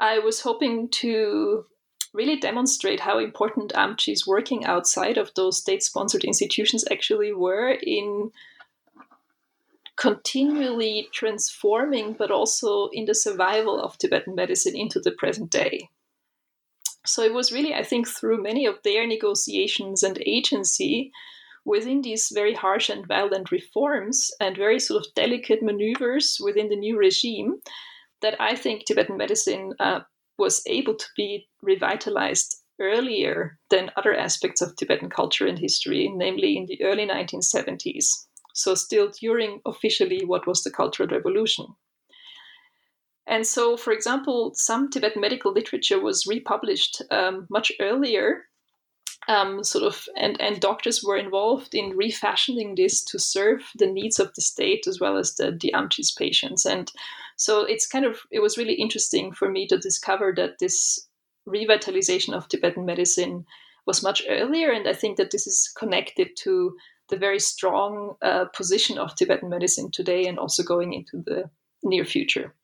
I 0.00 0.18
was 0.18 0.40
hoping 0.40 0.88
to 1.02 1.66
really 2.12 2.38
demonstrate 2.38 3.00
how 3.00 3.18
important 3.18 3.72
AMCHI's 3.74 4.26
working 4.26 4.64
outside 4.64 5.16
of 5.16 5.32
those 5.34 5.58
state 5.58 5.82
sponsored 5.82 6.24
institutions 6.24 6.84
actually 6.90 7.32
were 7.32 7.70
in 7.70 8.32
continually 9.96 11.08
transforming, 11.12 12.14
but 12.14 12.30
also 12.30 12.88
in 12.92 13.04
the 13.04 13.14
survival 13.14 13.80
of 13.80 13.96
Tibetan 13.98 14.34
medicine 14.34 14.74
into 14.74 14.98
the 14.98 15.12
present 15.12 15.50
day. 15.50 15.88
So 17.04 17.22
it 17.22 17.34
was 17.34 17.52
really, 17.52 17.74
I 17.74 17.82
think, 17.82 18.08
through 18.08 18.42
many 18.42 18.66
of 18.66 18.82
their 18.84 19.06
negotiations 19.06 20.02
and 20.02 20.22
agency 20.24 21.12
within 21.64 22.02
these 22.02 22.30
very 22.32 22.54
harsh 22.54 22.88
and 22.88 23.06
violent 23.06 23.50
reforms 23.50 24.30
and 24.40 24.56
very 24.56 24.78
sort 24.78 25.04
of 25.04 25.14
delicate 25.14 25.62
maneuvers 25.62 26.38
within 26.42 26.68
the 26.68 26.76
new 26.76 26.96
regime 26.96 27.60
that 28.20 28.40
I 28.40 28.56
think 28.56 28.84
Tibetan 28.84 29.16
medicine 29.16 29.74
uh, 29.80 30.00
was 30.38 30.62
able 30.66 30.94
to 30.94 31.06
be 31.16 31.48
revitalized 31.60 32.56
earlier 32.80 33.58
than 33.70 33.90
other 33.96 34.14
aspects 34.14 34.60
of 34.60 34.74
Tibetan 34.76 35.10
culture 35.10 35.46
and 35.46 35.58
history, 35.58 36.10
namely 36.14 36.56
in 36.56 36.66
the 36.66 36.82
early 36.82 37.06
1970s. 37.06 38.26
So, 38.54 38.74
still 38.74 39.10
during 39.20 39.60
officially 39.66 40.24
what 40.24 40.46
was 40.46 40.62
the 40.62 40.70
Cultural 40.70 41.08
Revolution. 41.08 41.66
And 43.26 43.46
so, 43.46 43.76
for 43.76 43.92
example, 43.92 44.52
some 44.54 44.90
Tibetan 44.90 45.20
medical 45.20 45.52
literature 45.52 46.00
was 46.00 46.26
republished 46.26 47.02
um, 47.10 47.46
much 47.50 47.70
earlier, 47.80 48.44
um, 49.28 49.62
sort 49.62 49.84
of, 49.84 50.08
and, 50.16 50.40
and 50.40 50.60
doctors 50.60 51.04
were 51.04 51.16
involved 51.16 51.74
in 51.74 51.96
refashioning 51.96 52.74
this 52.74 53.04
to 53.04 53.18
serve 53.18 53.62
the 53.76 53.86
needs 53.86 54.18
of 54.18 54.34
the 54.34 54.42
state 54.42 54.86
as 54.88 54.98
well 54.98 55.16
as 55.16 55.36
the, 55.36 55.56
the 55.60 55.72
Amchi's 55.72 56.10
patients. 56.10 56.66
And 56.66 56.90
so 57.36 57.62
it's 57.62 57.86
kind 57.86 58.04
of, 58.04 58.20
it 58.32 58.40
was 58.40 58.58
really 58.58 58.74
interesting 58.74 59.32
for 59.32 59.48
me 59.48 59.68
to 59.68 59.78
discover 59.78 60.32
that 60.36 60.58
this 60.58 61.06
revitalization 61.48 62.34
of 62.34 62.48
Tibetan 62.48 62.84
medicine 62.84 63.46
was 63.86 64.02
much 64.02 64.24
earlier. 64.28 64.70
And 64.70 64.88
I 64.88 64.92
think 64.94 65.16
that 65.16 65.30
this 65.30 65.46
is 65.46 65.72
connected 65.76 66.36
to 66.38 66.76
the 67.08 67.16
very 67.16 67.38
strong 67.38 68.16
uh, 68.22 68.46
position 68.46 68.98
of 68.98 69.14
Tibetan 69.14 69.48
medicine 69.48 69.90
today 69.92 70.26
and 70.26 70.38
also 70.38 70.62
going 70.62 70.92
into 70.92 71.22
the 71.24 71.48
near 71.84 72.04
future. 72.04 72.54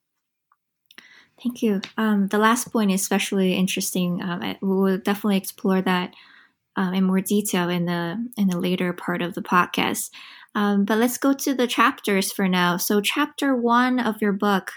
Thank 1.43 1.63
you. 1.63 1.81
Um, 1.97 2.29
the 2.29 2.39
last 2.39 2.73
point 2.73 2.91
is 2.91 3.01
especially 3.01 3.55
interesting. 3.55 4.21
Um, 4.23 4.41
we 4.61 4.69
will 4.69 4.99
definitely 4.99 5.37
explore 5.37 5.81
that 5.83 6.15
um, 6.77 6.95
in 6.95 7.05
more 7.05 7.21
detail 7.21 7.69
in 7.69 7.87
the 7.87 8.17
in 8.37 8.49
the 8.49 8.59
later 8.59 8.93
part 8.93 9.23
of 9.23 9.35
the 9.35 9.43
podcast. 9.43 10.11
Um, 10.55 10.85
but 10.85 10.99
let's 10.99 11.19
go 11.19 11.33
to 11.33 11.55
the 11.55 11.67
chapters 11.67 12.33
for 12.33 12.49
now. 12.49 12.77
So, 12.77 13.01
chapter 13.01 13.55
one 13.55 14.01
of 14.01 14.17
your 14.21 14.33
book, 14.33 14.73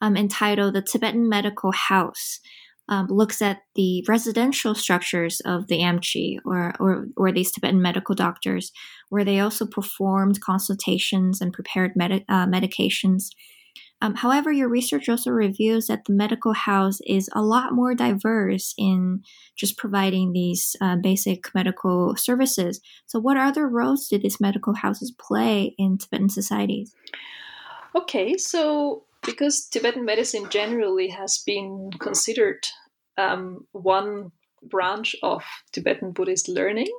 um, 0.00 0.16
entitled 0.16 0.74
"The 0.74 0.82
Tibetan 0.82 1.28
Medical 1.28 1.72
House," 1.72 2.38
um, 2.88 3.08
looks 3.08 3.42
at 3.42 3.62
the 3.74 4.04
residential 4.06 4.74
structures 4.76 5.40
of 5.40 5.66
the 5.66 5.78
Amchi 5.78 6.38
or, 6.44 6.74
or 6.78 7.06
or 7.16 7.32
these 7.32 7.50
Tibetan 7.50 7.82
medical 7.82 8.14
doctors, 8.14 8.70
where 9.08 9.24
they 9.24 9.40
also 9.40 9.66
performed 9.66 10.40
consultations 10.40 11.40
and 11.40 11.52
prepared 11.52 11.92
uh, 12.00 12.46
medications 12.46 13.30
um, 14.04 14.16
however, 14.16 14.52
your 14.52 14.68
research 14.68 15.08
also 15.08 15.30
reveals 15.30 15.86
that 15.86 16.04
the 16.04 16.12
medical 16.12 16.52
house 16.52 16.98
is 17.06 17.30
a 17.32 17.40
lot 17.40 17.72
more 17.72 17.94
diverse 17.94 18.74
in 18.76 19.22
just 19.56 19.78
providing 19.78 20.34
these 20.34 20.76
uh, 20.82 20.96
basic 20.96 21.46
medical 21.54 22.14
services. 22.14 22.82
So, 23.06 23.18
what 23.18 23.38
other 23.38 23.66
roles 23.66 24.08
do 24.08 24.18
these 24.18 24.42
medical 24.42 24.74
houses 24.74 25.10
play 25.18 25.74
in 25.78 25.96
Tibetan 25.96 26.28
societies? 26.28 26.94
Okay, 27.94 28.36
so 28.36 29.04
because 29.24 29.68
Tibetan 29.68 30.04
medicine 30.04 30.50
generally 30.50 31.08
has 31.08 31.42
been 31.46 31.88
considered 31.98 32.66
um, 33.16 33.66
one 33.72 34.32
branch 34.62 35.16
of 35.22 35.42
Tibetan 35.72 36.12
Buddhist 36.12 36.46
learning, 36.46 36.92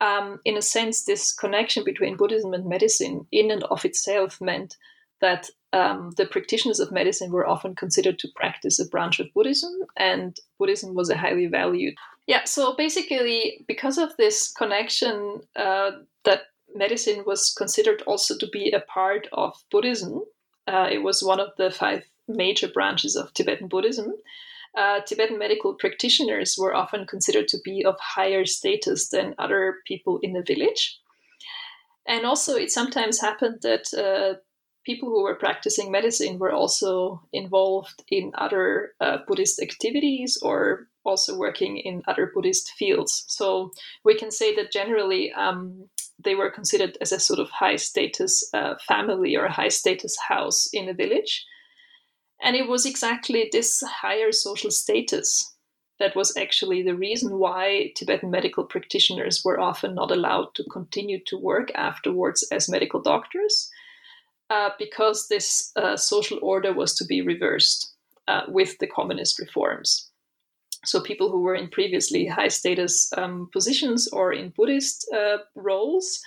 um, 0.00 0.38
in 0.44 0.56
a 0.56 0.62
sense, 0.62 1.04
this 1.04 1.32
connection 1.32 1.82
between 1.82 2.16
Buddhism 2.16 2.52
and 2.54 2.68
medicine, 2.68 3.26
in 3.32 3.50
and 3.50 3.64
of 3.64 3.84
itself, 3.84 4.40
meant 4.40 4.76
that 5.20 5.48
um, 5.72 6.12
the 6.16 6.26
practitioners 6.26 6.80
of 6.80 6.92
medicine 6.92 7.30
were 7.30 7.46
often 7.46 7.74
considered 7.74 8.18
to 8.18 8.28
practice 8.36 8.78
a 8.78 8.88
branch 8.88 9.20
of 9.20 9.32
Buddhism, 9.34 9.72
and 9.96 10.36
Buddhism 10.58 10.94
was 10.94 11.10
a 11.10 11.16
highly 11.16 11.46
valued. 11.46 11.94
Yeah, 12.26 12.44
so 12.44 12.74
basically, 12.76 13.64
because 13.66 13.98
of 13.98 14.16
this 14.16 14.52
connection, 14.52 15.40
uh, 15.56 15.92
that 16.24 16.42
medicine 16.74 17.24
was 17.26 17.52
considered 17.56 18.02
also 18.06 18.36
to 18.38 18.46
be 18.52 18.70
a 18.70 18.80
part 18.80 19.28
of 19.32 19.54
Buddhism. 19.70 20.22
Uh, 20.66 20.88
it 20.90 21.02
was 21.02 21.22
one 21.22 21.40
of 21.40 21.50
the 21.56 21.70
five 21.70 22.04
major 22.28 22.68
branches 22.68 23.16
of 23.16 23.32
Tibetan 23.34 23.68
Buddhism. 23.68 24.12
Uh, 24.76 25.00
Tibetan 25.00 25.38
medical 25.38 25.74
practitioners 25.74 26.56
were 26.58 26.74
often 26.74 27.06
considered 27.06 27.48
to 27.48 27.58
be 27.64 27.84
of 27.84 27.96
higher 28.00 28.46
status 28.46 29.08
than 29.08 29.34
other 29.38 29.78
people 29.86 30.18
in 30.22 30.32
the 30.32 30.42
village. 30.42 30.98
And 32.06 32.24
also, 32.24 32.56
it 32.56 32.70
sometimes 32.70 33.20
happened 33.20 33.58
that 33.62 33.92
uh, 33.94 34.38
people 34.84 35.08
who 35.08 35.22
were 35.22 35.34
practicing 35.34 35.90
medicine 35.90 36.38
were 36.38 36.52
also 36.52 37.22
involved 37.32 38.02
in 38.08 38.32
other 38.34 38.92
uh, 39.00 39.18
Buddhist 39.26 39.60
activities 39.60 40.38
or 40.42 40.88
also 41.04 41.36
working 41.36 41.76
in 41.76 42.02
other 42.06 42.30
Buddhist 42.32 42.72
fields. 42.78 43.24
So 43.28 43.72
we 44.04 44.16
can 44.16 44.30
say 44.30 44.54
that 44.56 44.72
generally 44.72 45.32
um, 45.32 45.88
they 46.22 46.34
were 46.34 46.50
considered 46.50 46.96
as 47.00 47.12
a 47.12 47.20
sort 47.20 47.40
of 47.40 47.50
high 47.50 47.76
status 47.76 48.48
uh, 48.52 48.74
family 48.86 49.36
or 49.36 49.46
a 49.46 49.52
high 49.52 49.68
status 49.68 50.16
house 50.28 50.68
in 50.72 50.88
a 50.88 50.94
village. 50.94 51.44
And 52.42 52.56
it 52.56 52.68
was 52.68 52.86
exactly 52.86 53.48
this 53.52 53.82
higher 53.82 54.32
social 54.32 54.70
status 54.70 55.54
that 55.98 56.16
was 56.16 56.36
actually 56.36 56.82
the 56.82 56.96
reason 56.96 57.38
why 57.38 57.92
Tibetan 57.94 58.30
medical 58.30 58.64
practitioners 58.64 59.42
were 59.44 59.60
often 59.60 59.94
not 59.94 60.10
allowed 60.10 60.54
to 60.54 60.64
continue 60.64 61.20
to 61.26 61.38
work 61.38 61.70
afterwards 61.76 62.42
as 62.50 62.68
medical 62.68 63.00
doctors, 63.00 63.70
uh, 64.52 64.70
because 64.78 65.28
this 65.28 65.72
uh, 65.76 65.96
social 65.96 66.38
order 66.42 66.74
was 66.74 66.94
to 66.94 67.06
be 67.06 67.22
reversed 67.22 67.94
uh, 68.28 68.42
with 68.48 68.78
the 68.80 68.86
communist 68.86 69.38
reforms. 69.38 70.10
So 70.84 71.00
people 71.00 71.30
who 71.30 71.40
were 71.40 71.54
in 71.54 71.68
previously 71.68 72.26
high 72.26 72.48
status 72.48 73.10
um, 73.16 73.48
positions 73.50 74.08
or 74.12 74.30
in 74.30 74.52
Buddhist 74.54 75.10
uh, 75.14 75.38
roles 75.54 76.20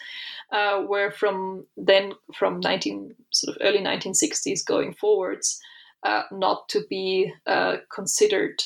uh, 0.51 0.81
were 0.88 1.11
from 1.11 1.67
then 1.77 2.13
from 2.33 2.61
19 2.61 3.13
sort 3.31 3.55
of 3.55 3.61
early 3.61 3.83
1960s 3.83 4.65
going 4.65 4.95
forwards 4.95 5.59
uh, 6.01 6.23
not 6.31 6.67
to 6.69 6.81
be 6.89 7.31
considered 7.93 8.63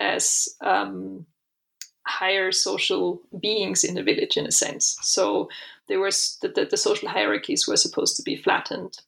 as 0.00 0.48
um, 0.62 1.26
higher 2.06 2.52
social 2.52 3.20
beings 3.40 3.84
in 3.84 3.94
the 3.94 4.02
village 4.02 4.36
in 4.36 4.46
a 4.46 4.52
sense. 4.52 4.96
So 5.02 5.48
there 5.88 6.00
was 6.00 6.38
the, 6.40 6.48
the, 6.48 6.64
the 6.64 6.76
social 6.76 7.08
hierarchies 7.08 7.66
were 7.66 7.76
supposed 7.76 8.16
to 8.16 8.22
be 8.22 8.36
flattened, 8.36 8.98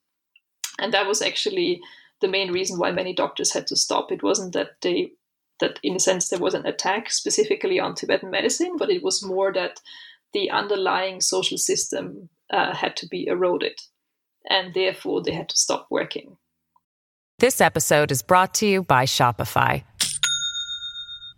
and 0.78 0.92
that 0.92 1.06
was 1.06 1.22
actually 1.22 1.80
the 2.20 2.28
main 2.28 2.52
reason 2.52 2.78
why 2.78 2.90
many 2.90 3.14
doctors 3.14 3.52
had 3.52 3.66
to 3.68 3.76
stop. 3.76 4.10
It 4.10 4.22
wasn't 4.22 4.52
that 4.54 4.80
they 4.82 5.12
that 5.60 5.80
in 5.82 5.96
a 5.96 6.00
sense 6.00 6.28
there 6.28 6.38
was 6.38 6.54
an 6.54 6.66
attack 6.66 7.10
specifically 7.10 7.80
on 7.80 7.94
Tibetan 7.94 8.30
medicine, 8.30 8.76
but 8.78 8.90
it 8.90 9.02
was 9.02 9.24
more 9.24 9.52
that 9.52 9.80
the 10.32 10.50
underlying 10.50 11.20
social 11.20 11.58
system 11.58 12.28
uh, 12.50 12.74
had 12.74 12.96
to 12.96 13.08
be 13.08 13.26
eroded, 13.26 13.80
and 14.48 14.74
therefore 14.74 15.22
they 15.22 15.32
had 15.32 15.48
to 15.48 15.58
stop 15.58 15.86
working. 15.90 16.36
This 17.38 17.60
episode 17.60 18.10
is 18.10 18.22
brought 18.22 18.54
to 18.54 18.66
you 18.66 18.82
by 18.82 19.04
Shopify. 19.04 19.84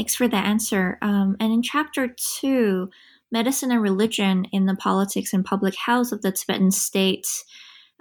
thanks 0.00 0.14
for 0.14 0.28
the 0.28 0.36
answer. 0.36 0.96
Um, 1.02 1.36
and 1.40 1.52
in 1.52 1.60
chapter 1.60 2.08
two, 2.38 2.88
medicine 3.30 3.70
and 3.70 3.82
religion 3.82 4.46
in 4.50 4.64
the 4.64 4.74
politics 4.74 5.34
and 5.34 5.44
public 5.44 5.74
health 5.76 6.10
of 6.10 6.22
the 6.22 6.32
Tibetan 6.32 6.70
state, 6.70 7.26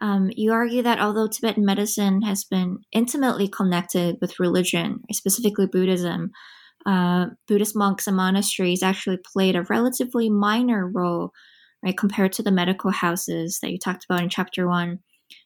um, 0.02 0.32
you 0.34 0.54
argue 0.54 0.82
that 0.82 1.02
although 1.02 1.28
Tibetan 1.28 1.66
medicine 1.66 2.22
has 2.22 2.46
been 2.46 2.78
intimately 2.94 3.50
connected 3.50 4.16
with 4.22 4.40
religion, 4.40 5.02
specifically 5.12 5.68
Buddhism, 5.68 6.32
uh, 6.86 7.26
Buddhist 7.50 7.76
monks 7.76 8.08
and 8.08 8.16
monasteries 8.16 8.82
actually 8.82 9.18
played 9.34 9.58
a 9.58 9.64
relatively 9.64 10.30
minor 10.30 10.88
role, 10.88 11.32
right, 11.84 11.98
compared 11.98 12.32
to 12.32 12.44
the 12.44 12.50
medical 12.52 12.92
houses 12.92 13.60
that 13.62 13.72
you 13.72 13.78
talked 13.78 14.06
about 14.10 14.24
in 14.24 14.30
chapter 14.30 14.70
one, 14.70 15.00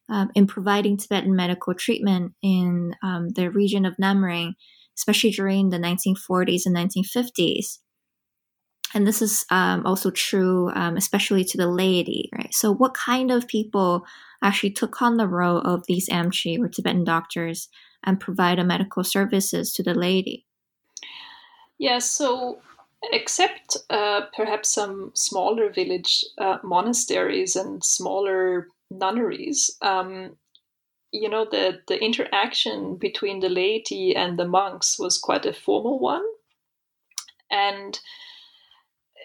um, 0.07 0.29
in 0.35 0.45
providing 0.45 0.97
Tibetan 0.97 1.35
medical 1.35 1.73
treatment 1.73 2.33
in 2.43 2.93
um, 3.01 3.29
the 3.29 3.49
region 3.49 3.85
of 3.85 3.97
Ngamring 3.99 4.51
especially 4.97 5.31
during 5.31 5.69
the 5.69 5.77
1940s 5.77 6.65
and 6.65 6.75
1950s. 6.75 7.79
And 8.95 9.07
this 9.07 9.21
is 9.21 9.45
um, 9.49 9.85
also 9.85 10.11
true, 10.11 10.71
um, 10.75 10.97
especially 10.97 11.43
to 11.45 11.57
the 11.57 11.67
laity, 11.67 12.29
right? 12.37 12.53
So, 12.53 12.71
what 12.71 12.93
kind 12.93 13.31
of 13.31 13.47
people 13.47 14.05
actually 14.43 14.71
took 14.71 15.01
on 15.01 15.17
the 15.17 15.27
role 15.27 15.59
of 15.59 15.83
these 15.87 16.09
Amchi 16.09 16.59
or 16.59 16.67
Tibetan 16.67 17.03
doctors 17.03 17.69
and 18.03 18.19
provided 18.19 18.65
medical 18.65 19.03
services 19.03 19.73
to 19.73 19.83
the 19.83 19.95
laity? 19.95 20.45
Yeah, 21.79 21.99
so 21.99 22.59
except 23.11 23.77
uh, 23.89 24.21
perhaps 24.35 24.69
some 24.69 25.11
smaller 25.15 25.71
village 25.71 26.23
uh, 26.37 26.57
monasteries 26.63 27.55
and 27.55 27.83
smaller 27.83 28.67
nunneries, 28.91 29.75
um, 29.81 30.37
you 31.13 31.29
know 31.29 31.45
the 31.45 31.79
the 31.87 32.03
interaction 32.03 32.97
between 32.97 33.39
the 33.39 33.49
laity 33.49 34.15
and 34.15 34.37
the 34.37 34.47
monks 34.47 34.99
was 34.99 35.17
quite 35.17 35.45
a 35.45 35.53
formal 35.53 35.99
one. 35.99 36.25
And 37.49 37.99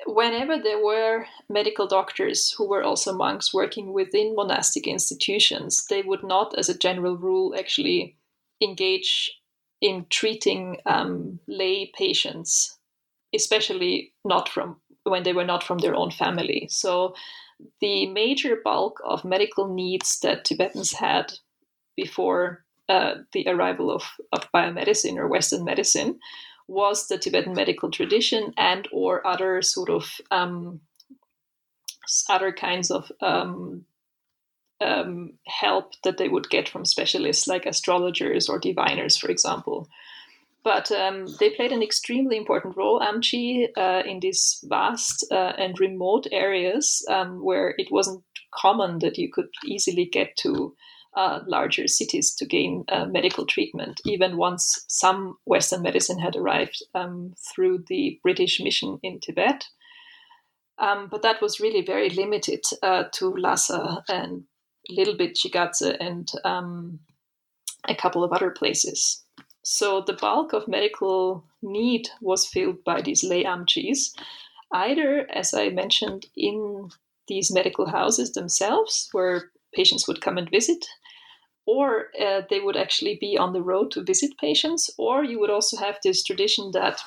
whenever 0.06 0.58
there 0.58 0.82
were 0.84 1.26
medical 1.48 1.88
doctors 1.88 2.52
who 2.52 2.68
were 2.68 2.84
also 2.84 3.12
monks 3.12 3.52
working 3.52 3.92
within 3.92 4.36
monastic 4.36 4.86
institutions 4.86 5.86
they 5.86 6.02
would 6.02 6.22
not 6.22 6.56
as 6.56 6.68
a 6.68 6.78
general 6.78 7.16
rule 7.16 7.52
actually 7.58 8.16
engage 8.62 9.40
in 9.80 10.06
treating 10.08 10.78
um, 10.86 11.40
lay 11.48 11.90
patients 11.98 12.78
especially 13.34 14.12
not 14.24 14.48
from 14.48 14.76
when 15.04 15.22
they 15.22 15.32
were 15.32 15.44
not 15.44 15.62
from 15.62 15.78
their 15.78 15.94
own 15.94 16.10
family. 16.10 16.68
So 16.70 17.14
the 17.80 18.06
major 18.06 18.56
bulk 18.62 19.00
of 19.04 19.24
medical 19.24 19.72
needs 19.72 20.20
that 20.20 20.44
tibetans 20.44 20.92
had 20.92 21.34
before 21.98 22.64
uh, 22.88 23.14
the 23.32 23.44
arrival 23.48 23.90
of, 23.90 24.04
of 24.32 24.50
biomedicine 24.54 25.16
or 25.16 25.26
Western 25.26 25.64
medicine 25.64 26.20
was 26.68 27.08
the 27.08 27.18
Tibetan 27.18 27.54
medical 27.54 27.90
tradition 27.90 28.54
and 28.56 28.86
or 28.92 29.26
other 29.26 29.62
sort 29.62 29.90
of 29.90 30.04
um, 30.30 30.80
other 32.30 32.52
kinds 32.52 32.90
of 32.92 33.10
um, 33.20 33.84
um, 34.80 35.32
help 35.46 35.92
that 36.04 36.18
they 36.18 36.28
would 36.28 36.48
get 36.50 36.68
from 36.68 36.84
specialists 36.84 37.48
like 37.48 37.66
astrologers 37.66 38.48
or 38.48 38.60
diviners, 38.60 39.18
for 39.18 39.28
example. 39.28 39.88
But 40.62 40.92
um, 40.92 41.26
they 41.40 41.50
played 41.50 41.72
an 41.72 41.82
extremely 41.82 42.36
important 42.36 42.76
role, 42.76 43.00
Amchi, 43.00 43.68
uh, 43.76 44.02
in 44.06 44.20
these 44.20 44.64
vast 44.68 45.26
uh, 45.32 45.52
and 45.58 45.80
remote 45.80 46.26
areas 46.30 47.04
um, 47.08 47.44
where 47.44 47.74
it 47.76 47.88
wasn't 47.90 48.22
common 48.54 48.98
that 49.00 49.18
you 49.18 49.32
could 49.32 49.48
easily 49.64 50.04
get 50.04 50.36
to 50.38 50.74
uh, 51.18 51.40
larger 51.48 51.88
cities 51.88 52.32
to 52.36 52.46
gain 52.46 52.84
uh, 52.90 53.04
medical 53.06 53.44
treatment, 53.44 54.00
even 54.04 54.36
once 54.36 54.84
some 54.86 55.36
Western 55.46 55.82
medicine 55.82 56.20
had 56.20 56.36
arrived 56.36 56.80
um, 56.94 57.34
through 57.52 57.84
the 57.88 58.20
British 58.22 58.60
mission 58.60 59.00
in 59.02 59.18
Tibet. 59.18 59.64
Um, 60.78 61.08
but 61.10 61.22
that 61.22 61.42
was 61.42 61.58
really 61.58 61.84
very 61.84 62.08
limited 62.08 62.60
uh, 62.84 63.04
to 63.14 63.34
Lhasa 63.34 64.04
and 64.08 64.44
a 64.88 64.94
little 64.94 65.16
bit 65.16 65.36
Shigatse 65.36 65.96
and 65.98 66.30
um, 66.44 67.00
a 67.88 67.96
couple 67.96 68.22
of 68.22 68.32
other 68.32 68.50
places. 68.52 69.24
So 69.64 70.04
the 70.06 70.12
bulk 70.12 70.52
of 70.52 70.68
medical 70.68 71.44
need 71.62 72.08
was 72.20 72.46
filled 72.46 72.84
by 72.84 73.02
these 73.02 73.24
lay 73.24 73.42
amchis, 73.42 74.12
either, 74.72 75.26
as 75.34 75.52
I 75.52 75.70
mentioned, 75.70 76.26
in 76.36 76.90
these 77.26 77.50
medical 77.50 77.86
houses 77.86 78.34
themselves, 78.34 79.08
where 79.10 79.50
patients 79.74 80.06
would 80.06 80.20
come 80.20 80.38
and 80.38 80.48
visit, 80.50 80.86
or 81.68 82.06
uh, 82.18 82.40
they 82.48 82.60
would 82.60 82.78
actually 82.78 83.18
be 83.20 83.36
on 83.36 83.52
the 83.52 83.60
road 83.60 83.90
to 83.90 84.02
visit 84.02 84.38
patients, 84.38 84.88
or 84.96 85.22
you 85.22 85.38
would 85.38 85.50
also 85.50 85.76
have 85.76 85.98
this 86.02 86.24
tradition 86.24 86.70
that 86.72 86.98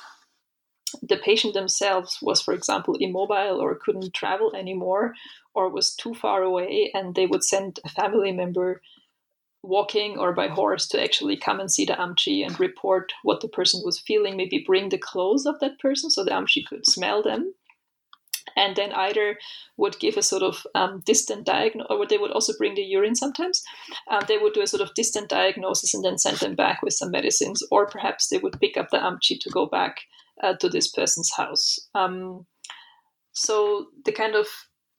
the 1.02 1.16
patient 1.16 1.52
themselves 1.52 2.18
was, 2.22 2.40
for 2.40 2.54
example, 2.54 2.94
immobile 3.00 3.60
or 3.60 3.74
couldn't 3.74 4.14
travel 4.14 4.54
anymore, 4.54 5.14
or 5.52 5.68
was 5.68 5.96
too 5.96 6.14
far 6.14 6.44
away, 6.44 6.92
and 6.94 7.16
they 7.16 7.26
would 7.26 7.42
send 7.42 7.80
a 7.84 7.88
family 7.88 8.30
member 8.30 8.80
walking 9.64 10.16
or 10.16 10.32
by 10.32 10.46
horse 10.46 10.86
to 10.86 11.02
actually 11.02 11.36
come 11.36 11.58
and 11.58 11.72
see 11.72 11.84
the 11.84 11.94
amchi 11.94 12.46
and 12.46 12.60
report 12.60 13.12
what 13.24 13.40
the 13.40 13.48
person 13.48 13.82
was 13.84 13.98
feeling, 13.98 14.36
maybe 14.36 14.62
bring 14.64 14.90
the 14.90 14.98
clothes 15.10 15.44
of 15.44 15.58
that 15.58 15.80
person 15.80 16.08
so 16.08 16.22
the 16.22 16.30
amchi 16.30 16.64
could 16.64 16.86
smell 16.86 17.20
them. 17.20 17.52
And 18.56 18.76
then 18.76 18.92
either 18.92 19.38
would 19.76 19.98
give 19.98 20.16
a 20.16 20.22
sort 20.22 20.42
of 20.42 20.66
um, 20.74 21.02
distant 21.04 21.46
diagnosis, 21.46 21.88
or 21.90 22.06
they 22.06 22.18
would 22.18 22.32
also 22.32 22.52
bring 22.58 22.74
the 22.74 22.82
urine 22.82 23.14
sometimes. 23.14 23.62
Uh, 24.10 24.24
they 24.24 24.38
would 24.38 24.52
do 24.52 24.62
a 24.62 24.66
sort 24.66 24.82
of 24.82 24.94
distant 24.94 25.28
diagnosis 25.28 25.94
and 25.94 26.04
then 26.04 26.18
send 26.18 26.38
them 26.38 26.54
back 26.54 26.82
with 26.82 26.94
some 26.94 27.10
medicines, 27.10 27.62
or 27.70 27.86
perhaps 27.86 28.28
they 28.28 28.38
would 28.38 28.60
pick 28.60 28.76
up 28.76 28.90
the 28.90 28.98
amchi 28.98 29.38
to 29.40 29.50
go 29.50 29.66
back 29.66 29.96
uh, 30.42 30.54
to 30.54 30.68
this 30.68 30.90
person's 30.90 31.30
house. 31.36 31.78
Um, 31.94 32.46
so 33.32 33.86
the 34.04 34.12
kind 34.12 34.34
of 34.34 34.46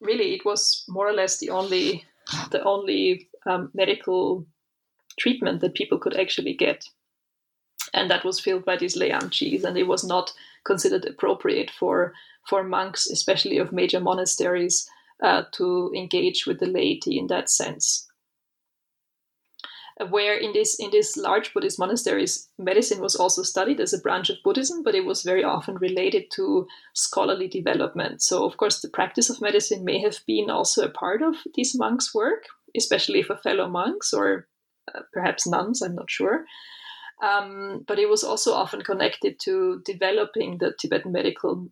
really 0.01 0.33
it 0.33 0.45
was 0.45 0.83
more 0.87 1.07
or 1.07 1.13
less 1.13 1.39
the 1.39 1.49
only 1.49 2.03
the 2.51 2.63
only 2.63 3.29
um, 3.45 3.69
medical 3.73 4.45
treatment 5.19 5.61
that 5.61 5.75
people 5.75 5.99
could 5.99 6.17
actually 6.17 6.53
get. 6.53 6.83
And 7.93 8.09
that 8.09 8.25
was 8.25 8.39
filled 8.39 8.65
by 8.65 8.77
these 8.77 8.97
amchis, 8.97 9.63
and 9.63 9.77
it 9.77 9.87
was 9.87 10.03
not 10.03 10.33
considered 10.63 11.05
appropriate 11.05 11.69
for, 11.69 12.13
for 12.47 12.63
monks, 12.63 13.07
especially 13.07 13.57
of 13.57 13.71
major 13.71 13.99
monasteries, 13.99 14.89
uh, 15.21 15.43
to 15.53 15.91
engage 15.95 16.45
with 16.45 16.59
the 16.59 16.65
laity 16.65 17.17
in 17.17 17.27
that 17.27 17.49
sense. 17.49 18.07
Where 20.09 20.35
in 20.35 20.53
this 20.53 20.79
in 20.79 20.89
these 20.89 21.15
large 21.17 21.53
Buddhist 21.53 21.77
monasteries, 21.77 22.49
medicine 22.57 22.99
was 22.99 23.15
also 23.15 23.43
studied 23.43 23.79
as 23.79 23.93
a 23.93 23.99
branch 23.99 24.31
of 24.31 24.37
Buddhism, 24.43 24.81
but 24.81 24.95
it 24.95 25.05
was 25.05 25.21
very 25.21 25.43
often 25.43 25.75
related 25.75 26.31
to 26.31 26.67
scholarly 26.93 27.47
development. 27.47 28.23
So, 28.23 28.43
of 28.43 28.57
course, 28.57 28.81
the 28.81 28.89
practice 28.89 29.29
of 29.29 29.39
medicine 29.39 29.85
may 29.85 29.99
have 29.99 30.17
been 30.25 30.49
also 30.49 30.83
a 30.83 30.89
part 30.89 31.21
of 31.21 31.35
these 31.53 31.75
monks' 31.77 32.13
work, 32.13 32.45
especially 32.75 33.21
for 33.21 33.37
fellow 33.37 33.69
monks 33.69 34.13
or 34.13 34.47
uh, 34.93 35.01
perhaps 35.13 35.45
nuns, 35.45 35.83
I'm 35.83 35.93
not 35.93 36.09
sure. 36.09 36.45
Um, 37.23 37.85
but 37.87 37.99
it 37.99 38.09
was 38.09 38.23
also 38.23 38.51
often 38.51 38.81
connected 38.81 39.39
to 39.45 39.81
developing 39.85 40.57
the 40.57 40.73
Tibetan 40.77 41.13
medical 41.13 41.69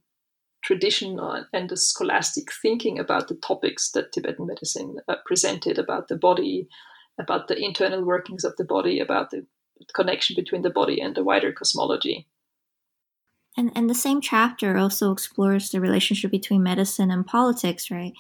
tradition 0.63 1.19
and 1.51 1.69
the 1.69 1.75
scholastic 1.75 2.45
thinking 2.61 2.97
about 2.97 3.27
the 3.27 3.35
topics 3.35 3.91
that 3.91 4.13
Tibetan 4.13 4.47
medicine 4.47 4.95
uh, 5.09 5.15
presented 5.25 5.77
about 5.77 6.07
the 6.07 6.15
body, 6.15 6.69
about 7.19 7.49
the 7.49 7.57
internal 7.61 8.05
workings 8.05 8.45
of 8.45 8.55
the 8.57 8.63
body, 8.63 8.99
about 8.99 9.31
the 9.31 9.45
connection 9.93 10.35
between 10.35 10.61
the 10.61 10.69
body 10.69 11.01
and 11.01 11.15
the 11.15 11.23
wider 11.23 11.51
cosmology. 11.51 12.27
And 13.57 13.71
and 13.75 13.89
the 13.89 13.95
same 13.95 14.21
chapter 14.21 14.77
also 14.77 15.11
explores 15.11 15.71
the 15.71 15.81
relationship 15.81 16.31
between 16.31 16.63
medicine 16.63 17.11
and 17.11 17.27
politics, 17.27 17.91
right? 17.91 18.13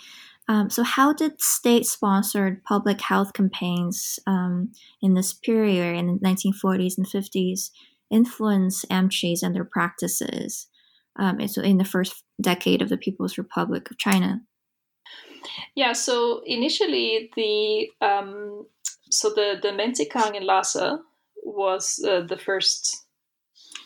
Um, 0.51 0.69
so, 0.69 0.83
how 0.83 1.13
did 1.13 1.41
state 1.41 1.85
sponsored 1.85 2.61
public 2.65 2.99
health 2.99 3.31
campaigns 3.31 4.19
um, 4.27 4.73
in 5.01 5.13
this 5.13 5.33
period 5.33 5.95
in 5.95 6.07
the 6.07 6.19
1940s 6.19 6.97
and 6.97 7.07
50s 7.07 7.69
influence 8.11 8.83
AMCHIs 8.91 9.43
and 9.43 9.55
their 9.55 9.63
practices? 9.63 10.67
Um, 11.17 11.39
in 11.39 11.77
the 11.77 11.85
first 11.85 12.23
decade 12.41 12.81
of 12.81 12.89
the 12.89 12.97
People's 12.97 13.37
Republic 13.37 13.89
of 13.91 13.97
China. 13.97 14.41
Yeah, 15.75 15.93
so 15.93 16.41
initially 16.45 17.29
the 17.35 17.89
um, 18.05 18.65
so 19.09 19.29
the 19.29 19.55
the 19.61 19.69
Mentsikhang 19.69 20.35
in 20.35 20.45
Lhasa 20.45 20.99
was 21.43 22.03
uh, 22.05 22.21
the 22.21 22.37
first 22.37 23.05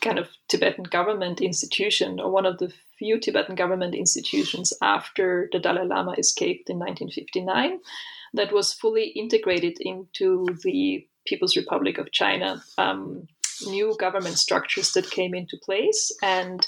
kind 0.00 0.18
of 0.18 0.30
Tibetan 0.48 0.84
government 0.84 1.40
institution 1.40 2.18
or 2.18 2.30
one 2.30 2.46
of 2.46 2.58
the 2.58 2.72
few 2.98 3.18
Tibetan 3.18 3.54
government 3.54 3.94
institutions 3.94 4.72
after 4.82 5.48
the 5.52 5.58
Dalai 5.58 5.86
Lama 5.86 6.12
escaped 6.12 6.70
in 6.70 6.78
1959 6.78 7.80
that 8.34 8.52
was 8.52 8.72
fully 8.72 9.08
integrated 9.08 9.78
into 9.80 10.46
the 10.62 11.06
People's 11.26 11.56
Republic 11.56 11.98
of 11.98 12.12
China. 12.12 12.62
Um, 12.78 13.28
new 13.66 13.96
government 13.98 14.38
structures 14.38 14.92
that 14.92 15.10
came 15.10 15.34
into 15.34 15.56
place, 15.56 16.12
and 16.22 16.66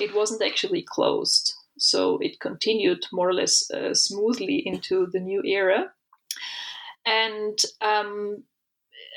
it 0.00 0.14
wasn't 0.14 0.42
actually 0.42 0.82
closed. 0.82 1.54
So 1.78 2.18
it 2.18 2.40
continued 2.40 3.06
more 3.12 3.28
or 3.28 3.34
less 3.34 3.70
uh, 3.70 3.94
smoothly 3.94 4.56
into 4.66 5.06
the 5.06 5.20
new 5.20 5.42
era. 5.44 5.92
And 7.06 7.58
um, 7.80 8.42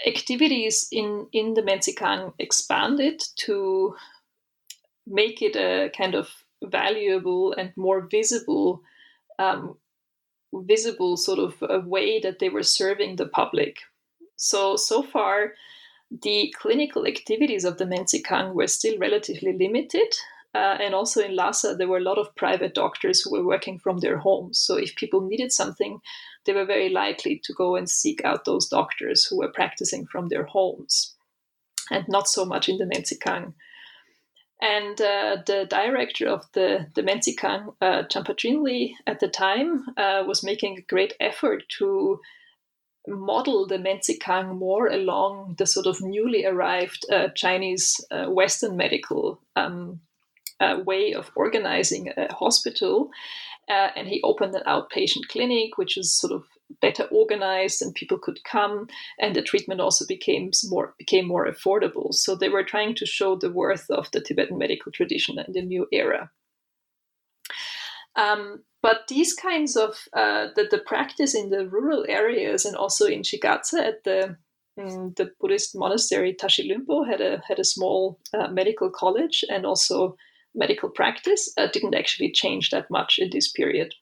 activities 0.08 0.88
in, 0.92 1.28
in 1.34 1.54
the 1.54 1.62
Mentsikhang 1.62 2.34
expanded 2.40 3.22
to 3.38 3.96
make 5.08 5.42
it 5.42 5.56
a 5.56 5.90
kind 5.98 6.16
of 6.16 6.30
valuable 6.64 7.54
and 7.58 7.72
more 7.76 8.02
visible 8.02 8.82
um, 9.40 9.76
visible 10.54 11.18
sort 11.18 11.40
of 11.40 11.56
a 11.62 11.80
way 11.80 12.20
that 12.20 12.40
they 12.40 12.50
were 12.50 12.64
serving 12.64 13.16
the 13.16 13.26
public. 13.26 13.78
So 14.36 14.76
so 14.76 15.02
far, 15.02 15.54
the 16.12 16.54
clinical 16.58 17.08
activities 17.08 17.64
of 17.64 17.78
the 17.78 17.86
Mentsikhang 17.86 18.54
were 18.54 18.68
still 18.68 18.98
relatively 19.00 19.54
limited. 19.54 20.14
Uh, 20.54 20.76
and 20.82 20.94
also 20.94 21.22
in 21.22 21.34
Lhasa, 21.34 21.76
there 21.76 21.88
were 21.88 22.00
a 22.00 22.04
lot 22.04 22.18
of 22.18 22.36
private 22.36 22.74
doctors 22.74 23.22
who 23.22 23.32
were 23.32 23.46
working 23.46 23.80
from 23.80 24.00
their 24.00 24.18
homes. 24.18 24.60
So 24.60 24.76
if 24.76 24.98
people 24.98 25.22
needed 25.22 25.54
something, 25.54 26.02
they 26.46 26.52
were 26.52 26.66
very 26.66 26.90
likely 26.90 27.40
to 27.46 27.54
go 27.54 27.78
and 27.78 27.90
seek 27.90 28.26
out 28.26 28.44
those 28.44 28.68
doctors 28.68 29.26
who 29.26 29.38
were 29.38 29.52
practicing 29.54 30.06
from 30.06 30.28
their 30.28 30.44
homes, 30.44 31.16
and 31.90 32.04
not 32.10 32.28
so 32.28 32.44
much 32.44 32.68
in 32.68 32.78
the 32.80 32.86
Mentsikhang. 32.86 33.54
And 34.62 35.02
uh, 35.02 35.38
the 35.46 35.66
director 35.68 36.28
of 36.28 36.46
the, 36.54 36.86
Mentsikhang, 36.96 37.74
uh, 37.82 38.04
Champachinli, 38.04 38.94
at 39.08 39.20
the 39.20 39.28
time 39.28 39.86
uh, 39.98 40.24
was 40.28 40.44
making 40.44 40.78
a 40.78 40.82
great 40.82 41.14
effort 41.20 41.64
to 41.80 42.20
model 43.08 43.66
the 43.66 43.78
Mentsikhang 43.78 44.56
more 44.56 44.88
along 44.88 45.56
the 45.58 45.66
sort 45.66 45.88
of 45.88 46.02
newly 46.02 46.46
arrived 46.46 47.06
uh, 47.12 47.30
Chinese 47.36 48.06
uh, 48.12 48.26
Western 48.26 48.78
medical 48.78 49.42
um, 49.56 50.00
uh, 50.60 50.78
way 50.86 51.14
of 51.14 51.32
organizing 51.36 52.14
a 52.16 52.32
hospital. 52.32 53.10
Uh, 53.68 53.90
and 53.96 54.08
he 54.08 54.22
opened 54.24 54.54
an 54.54 54.64
outpatient 54.68 55.28
clinic, 55.30 55.78
which 55.78 55.98
is 55.98 56.16
sort 56.16 56.34
of 56.34 56.44
better 56.82 57.04
organized 57.12 57.82
and 57.82 57.94
people 57.96 58.18
could 58.18 58.40
come 58.44 58.88
and 59.20 59.36
the 59.36 59.42
treatment 59.42 59.82
also 59.82 60.06
became 60.08 60.52
more 60.66 60.94
became 60.98 61.28
more 61.28 61.48
affordable 61.48 62.14
so 62.14 62.36
they 62.36 62.50
were 62.50 62.64
trying 62.64 62.96
to 62.96 63.06
show 63.06 63.36
the 63.36 63.52
worth 63.52 63.90
of 63.90 64.10
the 64.12 64.22
tibetan 64.22 64.58
medical 64.58 64.92
tradition 64.92 65.38
in 65.40 65.54
the 65.54 65.62
new 65.62 65.88
era 65.92 66.30
um, 68.16 68.64
but 68.82 69.08
these 69.08 69.34
kinds 69.34 69.76
of 69.76 69.96
uh, 70.14 70.48
the, 70.56 70.68
the 70.70 70.80
practice 70.80 71.36
in 71.36 71.50
the 71.50 71.68
rural 71.68 72.06
areas 72.10 72.66
and 72.66 72.76
also 72.76 73.06
in 73.06 73.22
Shigatse 73.22 73.74
at 73.74 74.04
the 74.04 74.38
mm, 74.78 75.16
the 75.16 75.32
Buddhist 75.40 75.76
monastery 75.76 76.34
Tashi 76.34 76.70
Lhunpo 76.70 77.08
had 77.08 77.22
a 77.22 77.42
had 77.48 77.60
a 77.60 77.64
small 77.64 78.20
uh, 78.34 78.48
medical 78.48 78.90
college 78.90 79.46
and 79.50 79.66
also 79.66 80.18
medical 80.56 80.90
practice 80.90 81.54
uh, 81.58 81.68
didn't 81.68 81.96
actually 81.96 82.32
change 82.32 82.72
that 82.72 82.90
much 82.90 83.20
in 83.20 83.30
this 83.32 83.52
period. 83.52 83.94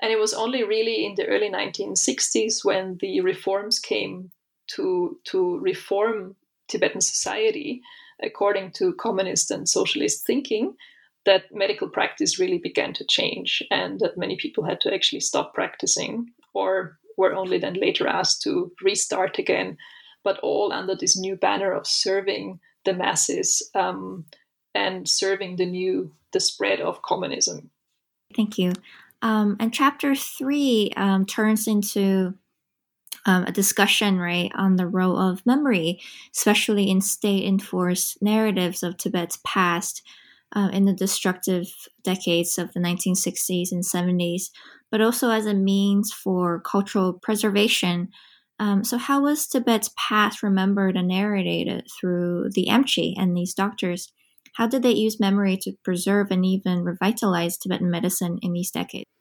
And 0.00 0.12
it 0.12 0.18
was 0.18 0.34
only 0.34 0.62
really 0.62 1.06
in 1.06 1.14
the 1.14 1.26
early 1.26 1.50
1960s 1.50 2.64
when 2.64 2.98
the 3.00 3.20
reforms 3.20 3.78
came 3.78 4.30
to, 4.68 5.18
to 5.24 5.58
reform 5.58 6.36
Tibetan 6.68 7.00
society 7.00 7.82
according 8.22 8.72
to 8.72 8.94
communist 8.94 9.50
and 9.50 9.68
socialist 9.68 10.26
thinking 10.26 10.74
that 11.24 11.44
medical 11.52 11.88
practice 11.88 12.38
really 12.38 12.58
began 12.58 12.92
to 12.94 13.04
change 13.04 13.62
and 13.70 14.00
that 14.00 14.16
many 14.16 14.36
people 14.36 14.64
had 14.64 14.80
to 14.80 14.94
actually 14.94 15.20
stop 15.20 15.54
practicing 15.54 16.30
or 16.54 16.98
were 17.16 17.34
only 17.34 17.58
then 17.58 17.74
later 17.74 18.06
asked 18.06 18.42
to 18.42 18.72
restart 18.82 19.38
again, 19.38 19.76
but 20.22 20.38
all 20.40 20.72
under 20.72 20.94
this 20.94 21.18
new 21.18 21.36
banner 21.36 21.72
of 21.72 21.86
serving 21.86 22.60
the 22.84 22.94
masses 22.94 23.68
um, 23.74 24.24
and 24.74 25.08
serving 25.08 25.56
the 25.56 25.66
new, 25.66 26.12
the 26.32 26.40
spread 26.40 26.80
of 26.80 27.02
communism. 27.02 27.70
Thank 28.34 28.58
you. 28.58 28.72
Um, 29.26 29.56
and 29.58 29.74
chapter 29.74 30.14
three 30.14 30.92
um, 30.96 31.26
turns 31.26 31.66
into 31.66 32.34
um, 33.26 33.42
a 33.42 33.50
discussion, 33.50 34.20
right, 34.20 34.52
on 34.54 34.76
the 34.76 34.86
role 34.86 35.18
of 35.18 35.44
memory, 35.44 35.98
especially 36.32 36.88
in 36.88 37.00
state 37.00 37.44
enforced 37.44 38.22
narratives 38.22 38.84
of 38.84 38.96
Tibet's 38.96 39.40
past 39.44 40.02
uh, 40.54 40.68
in 40.72 40.84
the 40.84 40.92
destructive 40.92 41.66
decades 42.04 42.56
of 42.56 42.72
the 42.72 42.78
1960s 42.78 43.72
and 43.72 43.82
70s, 43.82 44.50
but 44.92 45.00
also 45.00 45.30
as 45.30 45.44
a 45.44 45.54
means 45.54 46.12
for 46.12 46.60
cultural 46.60 47.12
preservation. 47.12 48.10
Um, 48.60 48.84
so, 48.84 48.96
how 48.96 49.22
was 49.22 49.48
Tibet's 49.48 49.90
past 49.98 50.40
remembered 50.44 50.96
and 50.96 51.08
narrated 51.08 51.88
through 52.00 52.50
the 52.54 52.68
Amchi 52.70 53.14
and 53.18 53.36
these 53.36 53.54
doctors? 53.54 54.12
How 54.54 54.68
did 54.68 54.84
they 54.84 54.92
use 54.92 55.18
memory 55.18 55.58
to 55.62 55.72
preserve 55.82 56.30
and 56.30 56.46
even 56.46 56.84
revitalize 56.84 57.58
Tibetan 57.58 57.90
medicine 57.90 58.38
in 58.40 58.52
these 58.52 58.70
decades? 58.70 59.15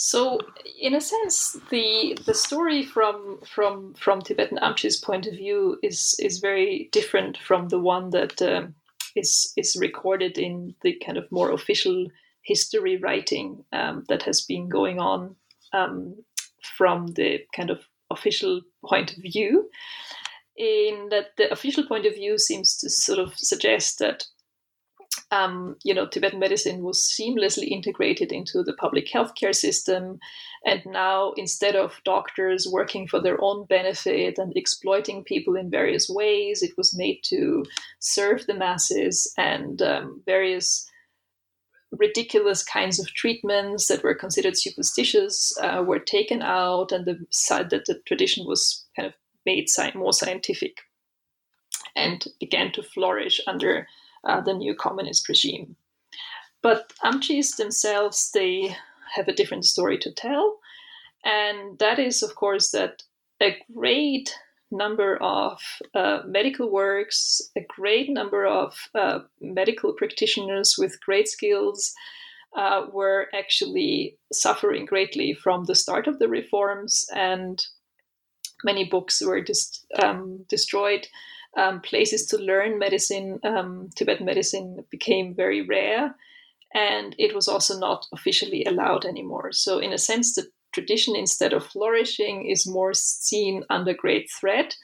So, 0.00 0.38
in 0.80 0.94
a 0.94 1.00
sense, 1.00 1.56
the 1.70 2.16
the 2.24 2.32
story 2.32 2.84
from 2.84 3.40
from 3.44 3.94
from 3.94 4.22
Tibetan 4.22 4.58
Amchi's 4.58 4.96
point 4.96 5.26
of 5.26 5.34
view 5.34 5.76
is 5.82 6.14
is 6.20 6.38
very 6.38 6.88
different 6.92 7.36
from 7.36 7.66
the 7.66 7.80
one 7.80 8.10
that 8.10 8.40
um, 8.40 8.76
is 9.16 9.52
is 9.56 9.74
recorded 9.74 10.38
in 10.38 10.76
the 10.82 10.92
kind 11.04 11.18
of 11.18 11.32
more 11.32 11.50
official 11.50 12.06
history 12.42 12.96
writing 12.96 13.64
um, 13.72 14.04
that 14.08 14.22
has 14.22 14.40
been 14.40 14.68
going 14.68 15.00
on 15.00 15.34
um, 15.72 16.14
from 16.76 17.08
the 17.14 17.40
kind 17.52 17.70
of 17.70 17.80
official 18.08 18.60
point 18.88 19.16
of 19.16 19.22
view. 19.24 19.68
In 20.56 21.08
that, 21.10 21.36
the 21.36 21.50
official 21.52 21.84
point 21.84 22.06
of 22.06 22.14
view 22.14 22.38
seems 22.38 22.76
to 22.78 22.88
sort 22.88 23.18
of 23.18 23.36
suggest 23.36 23.98
that 23.98 24.26
um, 25.30 25.76
you 25.84 25.92
know, 25.92 26.06
Tibetan 26.06 26.38
medicine 26.38 26.82
was 26.82 27.00
seamlessly 27.00 27.68
integrated 27.68 28.32
into 28.32 28.62
the 28.62 28.72
public 28.72 29.06
healthcare 29.08 29.54
system. 29.54 30.18
And 30.64 30.82
now, 30.86 31.32
instead 31.36 31.76
of 31.76 32.00
doctors 32.04 32.66
working 32.66 33.06
for 33.06 33.20
their 33.20 33.42
own 33.42 33.66
benefit 33.66 34.38
and 34.38 34.56
exploiting 34.56 35.24
people 35.24 35.54
in 35.54 35.70
various 35.70 36.08
ways, 36.08 36.62
it 36.62 36.72
was 36.78 36.96
made 36.96 37.20
to 37.24 37.64
serve 37.98 38.46
the 38.46 38.54
masses 38.54 39.32
and 39.36 39.82
um, 39.82 40.22
various 40.24 40.88
ridiculous 41.92 42.62
kinds 42.62 42.98
of 42.98 43.08
treatments 43.14 43.88
that 43.88 44.02
were 44.02 44.14
considered 44.14 44.56
superstitious 44.56 45.56
uh, 45.62 45.82
were 45.86 45.98
taken 45.98 46.42
out, 46.42 46.92
and 46.92 47.06
the 47.06 47.18
side 47.30 47.70
that 47.70 47.86
the 47.86 48.00
tradition 48.06 48.46
was 48.46 48.86
kind 48.96 49.08
of 49.08 49.14
made 49.46 49.68
more 49.94 50.12
scientific 50.12 50.78
and 51.96 52.26
began 52.38 52.70
to 52.72 52.82
flourish 52.82 53.40
under 53.46 53.86
uh, 54.24 54.40
the 54.40 54.54
new 54.54 54.74
communist 54.74 55.28
regime. 55.28 55.76
But 56.62 56.92
Amchis 57.04 57.56
themselves, 57.56 58.30
they 58.32 58.76
have 59.14 59.28
a 59.28 59.34
different 59.34 59.64
story 59.64 59.98
to 59.98 60.12
tell. 60.12 60.58
And 61.24 61.78
that 61.78 61.98
is, 61.98 62.22
of 62.22 62.34
course, 62.34 62.70
that 62.70 63.02
a 63.40 63.56
great 63.74 64.34
number 64.70 65.16
of 65.22 65.60
uh, 65.94 66.20
medical 66.26 66.70
works, 66.70 67.40
a 67.56 67.60
great 67.68 68.10
number 68.10 68.46
of 68.46 68.74
uh, 68.94 69.20
medical 69.40 69.92
practitioners 69.94 70.76
with 70.78 71.00
great 71.00 71.28
skills 71.28 71.94
uh, 72.56 72.86
were 72.92 73.28
actually 73.34 74.16
suffering 74.32 74.84
greatly 74.84 75.34
from 75.34 75.64
the 75.64 75.74
start 75.74 76.06
of 76.06 76.18
the 76.18 76.28
reforms, 76.28 77.06
and 77.14 77.64
many 78.64 78.84
books 78.84 79.20
were 79.20 79.40
dis- 79.40 79.84
um, 80.02 80.44
destroyed 80.48 81.06
um, 81.56 81.80
places 81.80 82.26
to 82.26 82.38
learn 82.38 82.78
medicine, 82.78 83.40
um, 83.44 83.90
Tibetan 83.96 84.26
medicine, 84.26 84.84
became 84.90 85.34
very 85.34 85.62
rare, 85.62 86.14
and 86.74 87.14
it 87.18 87.34
was 87.34 87.48
also 87.48 87.78
not 87.78 88.06
officially 88.12 88.64
allowed 88.64 89.04
anymore. 89.04 89.52
So, 89.52 89.78
in 89.78 89.92
a 89.92 89.98
sense, 89.98 90.34
the 90.34 90.46
tradition, 90.72 91.16
instead 91.16 91.52
of 91.52 91.66
flourishing, 91.66 92.46
is 92.46 92.66
more 92.66 92.92
seen 92.94 93.64
under 93.70 93.94
great 93.94 94.30
threat. 94.30 94.76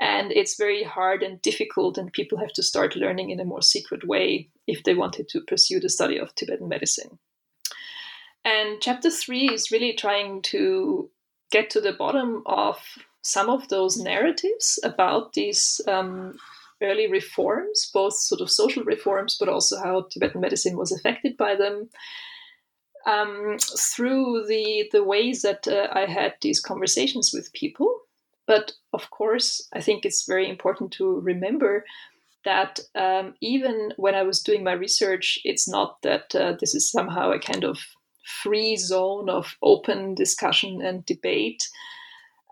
And 0.00 0.30
it's 0.30 0.56
very 0.56 0.84
hard 0.84 1.24
and 1.24 1.42
difficult, 1.42 1.98
and 1.98 2.12
people 2.12 2.38
have 2.38 2.52
to 2.52 2.62
start 2.62 2.94
learning 2.94 3.30
in 3.30 3.40
a 3.40 3.44
more 3.44 3.62
secret 3.62 4.06
way 4.06 4.48
if 4.68 4.84
they 4.84 4.94
wanted 4.94 5.28
to 5.30 5.40
pursue 5.40 5.80
the 5.80 5.88
study 5.88 6.18
of 6.18 6.34
Tibetan 6.34 6.68
medicine. 6.68 7.18
And 8.44 8.80
chapter 8.80 9.10
three 9.10 9.48
is 9.48 9.72
really 9.72 9.94
trying 9.94 10.42
to 10.42 11.10
get 11.50 11.70
to 11.70 11.80
the 11.80 11.92
bottom 11.92 12.42
of 12.46 12.78
some 13.22 13.50
of 13.50 13.68
those 13.68 13.96
narratives 13.96 14.78
about 14.82 15.32
these 15.32 15.80
um, 15.86 16.38
early 16.82 17.10
reforms, 17.10 17.90
both 17.92 18.14
sort 18.14 18.40
of 18.40 18.50
social 18.50 18.84
reforms, 18.84 19.36
but 19.38 19.48
also 19.48 19.78
how 19.78 20.06
Tibetan 20.10 20.40
medicine 20.40 20.76
was 20.76 20.92
affected 20.92 21.36
by 21.36 21.54
them. 21.54 21.88
Um, 23.06 23.56
through 23.78 24.46
the 24.48 24.88
the 24.92 25.04
ways 25.04 25.42
that 25.42 25.66
uh, 25.66 25.88
I 25.92 26.04
had 26.04 26.34
these 26.42 26.60
conversations 26.60 27.30
with 27.32 27.52
people, 27.52 28.00
but 28.46 28.72
of 28.92 29.10
course, 29.10 29.66
I 29.72 29.80
think 29.80 30.04
it's 30.04 30.26
very 30.26 30.48
important 30.48 30.92
to 30.92 31.20
remember 31.20 31.84
that 32.44 32.80
um, 32.94 33.34
even 33.40 33.92
when 33.96 34.14
I 34.14 34.22
was 34.22 34.42
doing 34.42 34.64
my 34.64 34.72
research, 34.72 35.38
it's 35.44 35.68
not 35.68 36.02
that 36.02 36.34
uh, 36.34 36.54
this 36.58 36.74
is 36.74 36.90
somehow 36.90 37.30
a 37.30 37.38
kind 37.38 37.64
of 37.64 37.78
free 38.42 38.76
zone 38.76 39.28
of 39.28 39.56
open 39.62 40.14
discussion 40.14 40.82
and 40.82 41.04
debate 41.06 41.62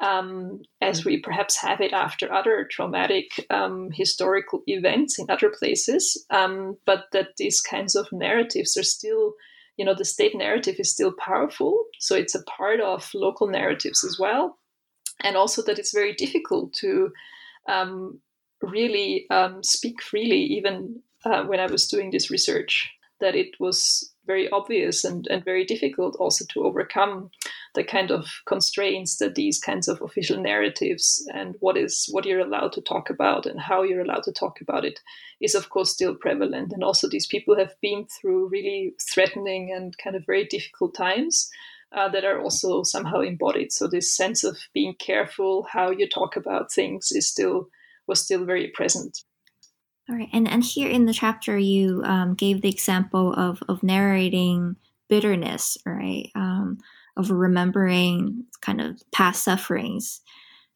um, 0.02 0.60
as 0.80 1.04
we 1.04 1.20
perhaps 1.20 1.56
have 1.56 1.80
it 1.80 1.92
after 1.92 2.32
other 2.32 2.68
traumatic 2.70 3.26
um, 3.50 3.90
historical 3.92 4.62
events 4.66 5.18
in 5.18 5.26
other 5.30 5.50
places, 5.50 6.26
um, 6.30 6.76
but 6.84 7.04
that 7.12 7.28
these 7.38 7.60
kinds 7.60 7.96
of 7.96 8.06
narratives 8.12 8.76
are 8.76 8.82
still, 8.82 9.34
you 9.76 9.84
know, 9.84 9.94
the 9.94 10.04
state 10.04 10.36
narrative 10.36 10.76
is 10.78 10.92
still 10.92 11.12
powerful. 11.18 11.84
So 11.98 12.14
it's 12.14 12.34
a 12.34 12.44
part 12.44 12.80
of 12.80 13.10
local 13.14 13.46
narratives 13.46 14.04
as 14.04 14.18
well. 14.18 14.58
And 15.24 15.36
also 15.36 15.62
that 15.62 15.78
it's 15.78 15.94
very 15.94 16.12
difficult 16.12 16.74
to 16.74 17.10
um, 17.68 18.20
really 18.62 19.26
um, 19.30 19.62
speak 19.62 20.02
freely, 20.02 20.40
even 20.40 21.00
uh, 21.24 21.44
when 21.44 21.58
I 21.58 21.66
was 21.66 21.88
doing 21.88 22.10
this 22.10 22.30
research, 22.30 22.90
that 23.20 23.34
it 23.34 23.58
was 23.58 24.12
very 24.26 24.48
obvious 24.50 25.04
and, 25.04 25.26
and 25.30 25.44
very 25.44 25.64
difficult 25.64 26.16
also 26.18 26.44
to 26.52 26.64
overcome 26.64 27.30
the 27.74 27.84
kind 27.84 28.10
of 28.10 28.26
constraints 28.46 29.18
that 29.18 29.34
these 29.34 29.60
kinds 29.60 29.86
of 29.86 30.00
official 30.02 30.40
narratives 30.40 31.24
and 31.32 31.54
what 31.60 31.76
is 31.76 32.08
what 32.10 32.24
you're 32.24 32.40
allowed 32.40 32.72
to 32.72 32.80
talk 32.80 33.10
about 33.10 33.46
and 33.46 33.60
how 33.60 33.82
you're 33.82 34.00
allowed 34.00 34.22
to 34.24 34.32
talk 34.32 34.60
about 34.60 34.84
it 34.84 35.00
is 35.40 35.54
of 35.54 35.68
course 35.70 35.92
still 35.92 36.14
prevalent. 36.14 36.72
And 36.72 36.82
also 36.82 37.08
these 37.08 37.26
people 37.26 37.56
have 37.56 37.74
been 37.80 38.06
through 38.06 38.48
really 38.48 38.94
threatening 39.12 39.72
and 39.74 39.96
kind 39.98 40.16
of 40.16 40.26
very 40.26 40.44
difficult 40.46 40.94
times 40.94 41.48
uh, 41.92 42.08
that 42.08 42.24
are 42.24 42.40
also 42.40 42.82
somehow 42.82 43.20
embodied. 43.20 43.72
So 43.72 43.86
this 43.86 44.14
sense 44.14 44.42
of 44.42 44.56
being 44.74 44.94
careful 44.98 45.68
how 45.70 45.90
you 45.90 46.08
talk 46.08 46.36
about 46.36 46.72
things 46.72 47.12
is 47.12 47.28
still 47.28 47.68
was 48.08 48.22
still 48.22 48.44
very 48.44 48.68
present 48.68 49.18
all 50.08 50.16
right, 50.16 50.28
and 50.32 50.48
and 50.48 50.62
here 50.62 50.88
in 50.88 51.06
the 51.06 51.12
chapter, 51.12 51.58
you 51.58 52.02
um, 52.04 52.34
gave 52.34 52.62
the 52.62 52.70
example 52.70 53.32
of 53.34 53.62
of 53.68 53.82
narrating 53.82 54.76
bitterness, 55.08 55.76
right? 55.84 56.30
Um, 56.34 56.78
of 57.16 57.30
remembering 57.30 58.44
kind 58.60 58.80
of 58.80 59.02
past 59.10 59.42
sufferings 59.42 60.20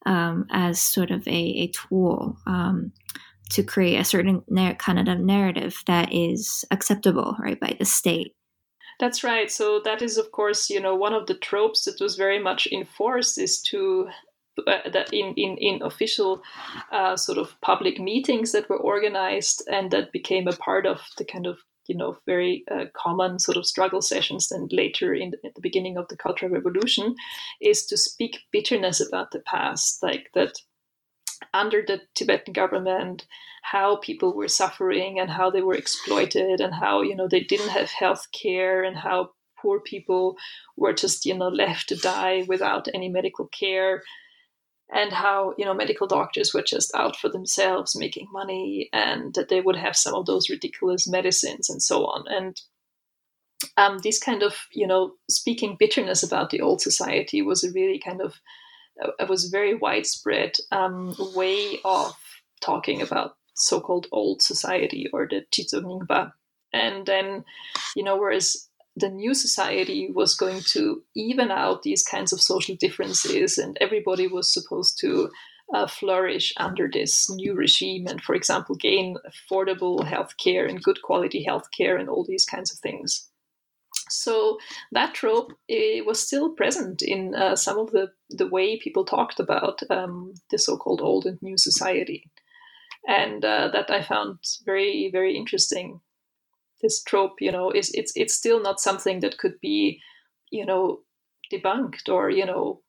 um, 0.07 0.47
as 0.51 0.81
sort 0.81 1.11
of 1.11 1.27
a, 1.29 1.31
a 1.31 1.67
tool 1.69 2.37
um, 2.47 2.93
to 3.51 3.63
create 3.63 3.99
a 3.99 4.05
certain 4.05 4.43
kind 4.79 5.09
of 5.09 5.21
narrative 5.21 5.83
that 5.87 6.13
is 6.13 6.65
acceptable, 6.71 7.37
right, 7.39 7.61
by 7.61 7.77
the 7.79 7.85
state. 7.85 8.35
That's 8.99 9.25
right. 9.25 9.51
So 9.51 9.81
that 9.85 10.03
is, 10.03 10.19
of 10.19 10.31
course, 10.31 10.71
you 10.71 10.81
know, 10.81 10.95
one 10.95 11.15
of 11.15 11.27
the 11.27 11.35
tropes 11.35 11.85
that 11.85 12.01
was 12.01 12.17
very 12.17 12.39
much 12.39 12.69
enforced 12.71 13.39
is 13.39 13.61
to 13.63 14.09
that 14.67 15.09
in 15.13 15.35
in 15.35 15.57
in 15.59 15.83
official 15.83 16.43
uh, 16.93 17.17
sort 17.17 17.39
of 17.39 17.61
public 17.61 17.99
meetings 17.99 18.53
that 18.53 18.69
were 18.69 18.79
organized 18.79 19.63
and 19.71 19.91
that 19.91 20.13
became 20.13 20.49
a 20.49 20.57
part 20.57 20.87
of 20.87 21.01
the 21.19 21.25
kind 21.25 21.47
of 21.47 21.59
you 21.87 21.97
know 21.97 22.17
very 22.27 22.65
uh, 22.71 22.85
common 22.95 23.39
sort 23.39 23.57
of 23.57 23.67
struggle 23.67 24.01
sessions 24.01 24.53
and 24.53 24.73
later 24.73 25.13
in 25.13 25.31
the, 25.31 25.39
at 25.45 25.55
the 25.55 25.61
beginning 25.61 25.97
of 25.97 26.07
the 26.09 26.17
cultural 26.17 26.53
revolution 26.53 27.15
is 27.61 27.87
to 27.87 27.97
speak 27.97 28.39
bitterness 28.53 29.01
about 29.01 29.31
the 29.33 29.41
past 29.41 30.03
like 30.03 30.31
that 30.35 30.53
under 31.53 31.83
the 31.87 32.01
tibetan 32.15 32.53
government 32.53 33.27
how 33.63 33.97
people 33.97 34.35
were 34.35 34.49
suffering 34.49 35.19
and 35.19 35.31
how 35.31 35.51
they 35.51 35.63
were 35.63 35.75
exploited 35.75 36.61
and 36.61 36.75
how 36.75 37.03
you 37.03 37.17
know 37.17 37.29
they 37.29 37.41
didn't 37.41 37.71
have 37.71 37.91
health 37.91 38.27
care 38.33 38.85
and 38.85 38.97
how 38.97 39.31
poor 39.61 39.81
people 39.81 40.37
were 40.77 40.93
just 40.93 41.27
you 41.27 41.37
know 41.37 41.49
left 41.49 41.89
to 41.89 41.97
die 41.97 42.45
without 42.49 42.89
any 42.95 43.09
medical 43.09 43.47
care 43.49 44.03
and 44.93 45.13
how 45.13 45.55
you 45.59 45.65
know 45.65 45.75
medical 45.75 46.07
doctors 46.07 46.53
were 46.53 46.63
just 46.63 46.95
out 46.95 47.17
for 47.17 47.29
themselves 47.29 47.97
making 47.97 48.27
money 48.33 48.89
and 48.93 49.35
that 49.35 49.49
they 49.49 49.61
would 49.61 49.77
have 49.77 49.97
some 49.97 50.15
of 50.15 50.27
those 50.27 50.51
ridiculous 50.51 51.09
medicines 51.09 51.69
and 51.71 51.83
so 51.83 52.07
on 52.07 52.25
and 52.29 52.61
um, 53.77 53.99
this 53.99 54.19
kind 54.19 54.43
of 54.43 54.55
you 54.73 54.87
know 54.87 55.13
speaking 55.29 55.77
bitterness 55.79 56.23
about 56.23 56.51
the 56.51 56.61
old 56.61 56.81
society 56.81 57.43
was 57.43 57.63
a 57.63 57.73
really 57.73 57.99
kind 57.99 58.21
of 58.21 58.35
uh, 59.03 59.27
was 59.29 59.47
very 59.47 59.75
widespread 59.75 60.57
um, 60.73 61.15
way 61.35 61.79
of 61.85 62.15
talking 62.61 63.01
about 63.01 63.37
so-called 63.61 64.07
old 64.13 64.43
society 64.43 65.07
or 65.13 65.29
the 65.29 65.45
Chizoningba. 65.53 66.33
And 66.73 67.07
then, 67.07 67.45
you 67.95 68.03
know, 68.03 68.17
whereas 68.17 68.69
the 69.01 69.09
new 69.09 69.35
society 69.35 70.11
was 70.13 70.35
going 70.35 70.61
to 70.73 71.03
even 71.15 71.51
out 71.51 71.83
these 71.83 72.03
kinds 72.03 72.33
of 72.33 72.41
social 72.41 72.77
differences, 72.77 73.59
and 73.59 73.77
everybody 73.81 74.27
was 74.27 74.53
supposed 74.53 74.99
to 75.01 75.31
uh, 75.75 75.87
flourish 75.87 76.53
under 76.57 76.89
this 76.93 77.31
new 77.31 77.55
regime 77.55 78.07
and, 78.07 78.21
for 78.23 78.35
example, 78.35 78.75
gain 78.75 79.17
affordable 79.27 80.01
healthcare 80.01 80.69
and 80.69 80.83
good 80.83 81.01
quality 81.03 81.45
healthcare 81.49 81.99
and 81.99 82.09
all 82.09 82.25
these 82.27 82.45
kinds 82.45 82.73
of 82.73 82.79
things. 82.81 83.29
So 84.09 84.59
that 84.91 85.15
trope 85.15 85.53
eh, 85.69 86.01
was 86.05 86.21
still 86.21 86.51
present 86.51 87.03
in 87.03 87.35
uh, 87.35 87.55
some 87.55 87.79
of 87.79 87.93
the, 87.93 88.11
the 88.29 88.49
way 88.49 88.79
people 88.79 89.05
talked 89.05 89.39
about 89.39 89.81
um, 89.89 90.35
the 90.51 90.59
so-called 90.59 91.01
old 91.01 91.27
and 91.27 91.41
new 91.41 91.57
society. 91.57 92.31
And 93.07 93.45
uh, 93.45 93.69
that 93.73 93.91
I 93.91 94.03
found 94.03 94.39
very, 94.65 95.09
very 95.13 95.37
interesting 95.37 96.01
this 96.83 97.03
trope 97.03 97.41
you 97.41 97.53
know 97.53 97.71
is 97.71 97.91
it's 97.95 98.13
it's 98.17 98.35
still 98.35 98.63
not 98.63 98.81
something 98.81 99.21
that 99.21 99.39
could 99.39 99.59
be 99.61 100.01
you 100.51 100.65
know 100.65 101.01
debunked 101.53 102.09
or 102.09 102.31
you 102.31 102.47
know 102.47 102.81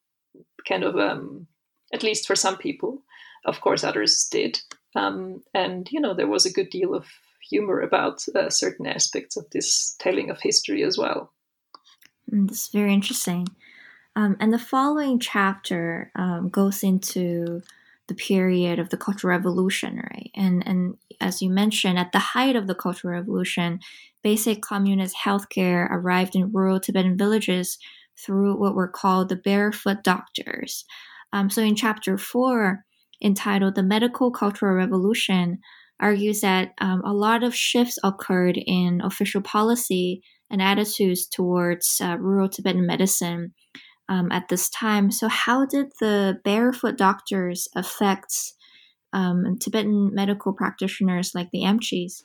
kind 0.67 0.83
of 0.83 0.95
um 0.95 1.47
at 1.93 2.03
least 2.03 2.27
for 2.27 2.35
some 2.35 2.57
people. 2.57 3.03
Of 3.45 3.61
course 3.61 3.83
others 3.83 4.27
did. 4.31 4.59
Um, 4.95 5.43
and 5.53 5.87
you 5.91 5.99
know 5.99 6.13
there 6.13 6.27
was 6.27 6.45
a 6.45 6.53
good 6.53 6.69
deal 6.69 6.93
of 6.93 7.05
humor 7.49 7.79
about 7.79 8.23
uh, 8.35 8.49
certain 8.49 8.85
aspects 8.85 9.35
of 9.35 9.49
this 9.51 9.95
telling 9.99 10.29
of 10.29 10.39
history 10.41 10.83
as 10.83 10.97
well. 10.97 11.31
Mm, 12.31 12.47
that's 12.47 12.67
very 12.67 12.93
interesting. 12.93 13.47
Um, 14.15 14.35
and 14.39 14.53
the 14.53 14.59
following 14.59 15.19
chapter 15.19 16.11
um, 16.15 16.49
goes 16.49 16.83
into 16.83 17.61
the 18.11 18.23
period 18.23 18.77
of 18.77 18.89
the 18.89 18.97
Cultural 18.97 19.31
Revolution, 19.31 19.95
right? 19.95 20.31
And 20.35 20.63
and 20.67 20.95
as 21.21 21.41
you 21.41 21.49
mentioned, 21.49 21.97
at 21.97 22.11
the 22.11 22.19
height 22.19 22.57
of 22.57 22.67
the 22.67 22.75
Cultural 22.75 23.13
Revolution, 23.13 23.79
basic 24.21 24.61
communist 24.61 25.15
healthcare 25.15 25.89
arrived 25.89 26.35
in 26.35 26.51
rural 26.51 26.81
Tibetan 26.81 27.17
villages 27.17 27.77
through 28.23 28.59
what 28.59 28.75
were 28.75 28.89
called 28.89 29.29
the 29.29 29.37
barefoot 29.37 30.03
doctors. 30.03 30.83
Um, 31.31 31.49
so 31.49 31.61
in 31.61 31.75
chapter 31.75 32.17
four, 32.17 32.83
entitled 33.23 33.75
"The 33.75 33.83
Medical 33.83 34.29
Cultural 34.29 34.75
Revolution," 34.75 35.59
argues 36.01 36.41
that 36.41 36.73
um, 36.81 37.01
a 37.05 37.13
lot 37.13 37.43
of 37.43 37.55
shifts 37.55 37.97
occurred 38.03 38.57
in 38.57 38.99
official 39.01 39.41
policy 39.41 40.21
and 40.49 40.61
attitudes 40.61 41.27
towards 41.27 42.01
uh, 42.03 42.17
rural 42.19 42.49
Tibetan 42.49 42.85
medicine 42.85 43.53
um, 44.11 44.31
at 44.31 44.49
this 44.49 44.69
time. 44.69 45.09
So, 45.09 45.29
how 45.29 45.65
did 45.65 45.87
the 45.99 46.39
barefoot 46.43 46.97
doctors 46.97 47.67
affect 47.75 48.33
um, 49.13 49.57
Tibetan 49.59 50.13
medical 50.13 50.53
practitioners 50.53 51.31
like 51.33 51.49
the 51.51 51.61
Amchis? 51.61 52.23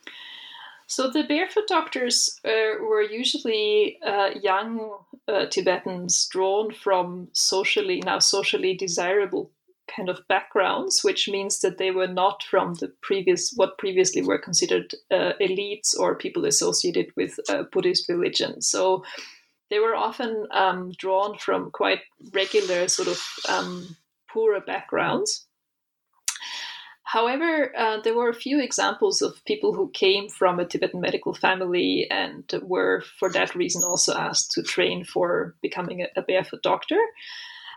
So 0.89 1.11
the 1.11 1.25
barefoot 1.25 1.67
doctors 1.67 2.39
uh, 2.45 2.79
were 2.81 3.03
usually 3.03 3.99
uh, 4.07 4.31
young 4.41 4.99
uh, 5.27 5.47
Tibetans 5.47 6.29
drawn 6.31 6.73
from 6.73 7.29
socially 7.33 8.01
now 8.05 8.21
socially 8.21 8.75
desirable 8.75 9.51
kind 9.89 10.09
of 10.09 10.21
backgrounds, 10.29 11.03
which 11.03 11.29
means 11.29 11.61
that 11.61 11.79
they 11.79 11.91
were 11.91 12.07
not 12.07 12.43
from 12.43 12.75
the 12.75 12.93
previous 13.03 13.53
what 13.57 13.79
previously 13.79 14.23
were 14.23 14.39
considered 14.39 14.95
uh, 15.11 15.33
elites 15.41 15.97
or 15.99 16.17
people 16.17 16.45
associated 16.45 17.07
with 17.17 17.39
uh, 17.49 17.65
Buddhist 17.73 18.09
religion. 18.09 18.63
So 18.63 19.05
they 19.71 19.79
were 19.79 19.95
often 19.95 20.47
um, 20.51 20.93
drawn 20.97 21.39
from 21.39 21.71
quite 21.71 22.01
regular 22.33 22.89
sort 22.89 23.09
of 23.09 23.21
um, 23.49 23.97
poorer 24.31 24.61
backgrounds. 24.61 25.47
However, 27.03 27.73
uh, 27.77 28.01
there 28.01 28.17
were 28.17 28.29
a 28.29 28.35
few 28.35 28.61
examples 28.61 29.23
of 29.23 29.45
people 29.45 29.73
who 29.73 29.91
came 29.91 30.29
from 30.29 30.59
a 30.59 30.67
Tibetan 30.67 31.01
medical 31.01 31.35
family 31.35 32.09
and 32.11 32.43
were, 32.63 33.05
for 33.21 33.31
that 33.31 33.55
reason, 33.55 33.85
also 33.85 34.13
asked 34.13 34.51
to 34.53 34.63
train 34.63 35.05
for 35.05 35.55
becoming 35.63 36.03
a, 36.03 36.09
a 36.17 36.23
barefoot 36.23 36.63
doctor. 36.63 36.99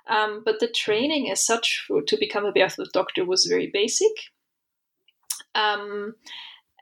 Um, 0.07 0.41
but 0.43 0.59
the 0.59 0.67
training 0.67 1.29
as 1.29 1.45
such 1.45 1.85
for, 1.87 2.01
to 2.01 2.17
become 2.17 2.45
a 2.45 2.51
barefoot 2.51 2.87
doctor 2.91 3.23
was 3.23 3.45
very 3.45 3.69
basic. 3.71 4.11
Um, 5.53 6.15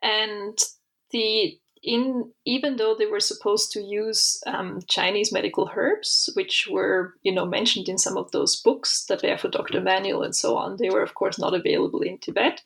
and 0.01 0.57
the 1.11 1.59
in 1.83 2.31
even 2.45 2.77
though 2.77 2.95
they 2.97 3.05
were 3.05 3.19
supposed 3.19 3.71
to 3.71 3.81
use 3.81 4.41
um, 4.45 4.79
Chinese 4.87 5.31
medical 5.31 5.69
herbs, 5.75 6.29
which 6.33 6.67
were 6.69 7.13
you 7.23 7.31
know 7.31 7.45
mentioned 7.45 7.89
in 7.89 7.97
some 7.97 8.17
of 8.17 8.31
those 8.31 8.55
books, 8.55 9.05
the 9.05 9.17
Barefoot 9.17 9.53
Doctor 9.53 9.81
Manual 9.81 10.23
and 10.23 10.35
so 10.35 10.57
on, 10.57 10.77
they 10.77 10.89
were 10.89 11.03
of 11.03 11.13
course 11.13 11.39
not 11.39 11.53
available 11.53 12.01
in 12.01 12.17
Tibet. 12.17 12.61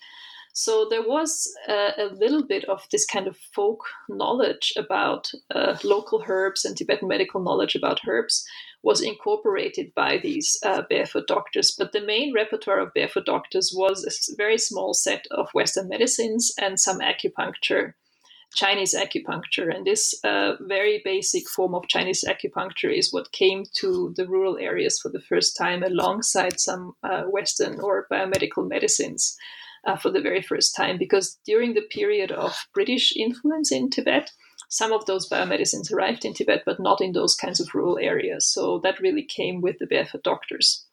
So 0.54 0.88
there 0.90 1.02
was 1.02 1.50
a, 1.68 2.10
little 2.12 2.44
bit 2.44 2.66
of 2.66 2.86
this 2.92 3.06
kind 3.06 3.28
of 3.28 3.38
folk 3.38 3.86
knowledge 4.10 4.74
about 4.76 5.32
uh, 5.56 5.78
local 5.84 6.24
herbs 6.28 6.66
and 6.66 6.76
Tibetan 6.76 7.08
medical 7.08 7.42
knowledge 7.42 7.76
about 7.76 8.02
herbs 8.06 8.46
was 8.84 9.02
incorporated 9.02 9.94
by 9.96 10.18
these 10.18 10.58
uh, 10.66 10.82
barefoot 10.90 11.28
doctors. 11.28 11.72
But 11.72 11.94
the 11.94 12.02
main 12.02 12.34
repertoire 12.34 12.80
of 12.80 12.94
barefoot 12.94 13.26
doctors 13.26 13.72
was 13.74 14.04
a 14.04 14.36
very 14.36 14.58
small 14.58 14.94
set 14.94 15.26
of 15.32 15.50
Western 15.54 15.88
medicines 15.88 16.54
and 16.60 16.80
some 16.80 17.00
acupuncture 17.00 17.94
Chinese 18.54 18.96
acupuncture. 18.96 19.74
And 19.74 19.86
this 19.86 20.14
uh, 20.24 20.54
very 20.62 21.02
basic 21.04 21.48
form 21.48 21.74
of 21.74 21.88
Chinese 21.88 22.24
acupuncture 22.28 22.96
is 22.96 23.14
what 23.14 23.32
came 23.32 23.64
to 23.76 24.14
the 24.16 24.28
rural 24.28 24.58
areas 24.58 25.00
for 25.00 25.10
the 25.10 25.22
first 25.22 25.58
time 25.58 25.84
alongside 25.84 26.60
some 26.60 26.94
uh, 27.04 27.24
Western 27.24 27.80
or 27.80 28.08
biomedical 28.12 28.68
medicines. 28.68 29.38
Uh, 29.84 29.98
for 29.98 30.12
the 30.12 30.22
very 30.22 30.44
first 30.44 30.76
time, 30.76 30.96
because 30.96 31.40
during 31.44 31.74
the 31.74 31.82
period 31.82 32.32
of 32.32 32.68
British 32.72 33.16
influence 33.16 33.72
in 33.72 33.90
Tibet, 33.90 34.30
some 34.70 34.94
of 34.94 35.08
those 35.08 35.28
biomedicines 35.28 35.92
arrived 35.92 36.24
in 36.24 36.36
Tibet, 36.36 36.62
but 36.68 36.80
not 36.80 37.02
in 37.02 37.14
those 37.14 37.34
kinds 37.34 37.60
of 37.60 37.74
rural 37.74 37.98
areas. 37.98 38.46
So 38.46 38.80
that 38.84 39.00
really 39.00 39.24
came 39.24 39.60
with 39.60 39.80
the 39.80 39.88
barefoot 39.88 40.24
doctors. 40.24 40.86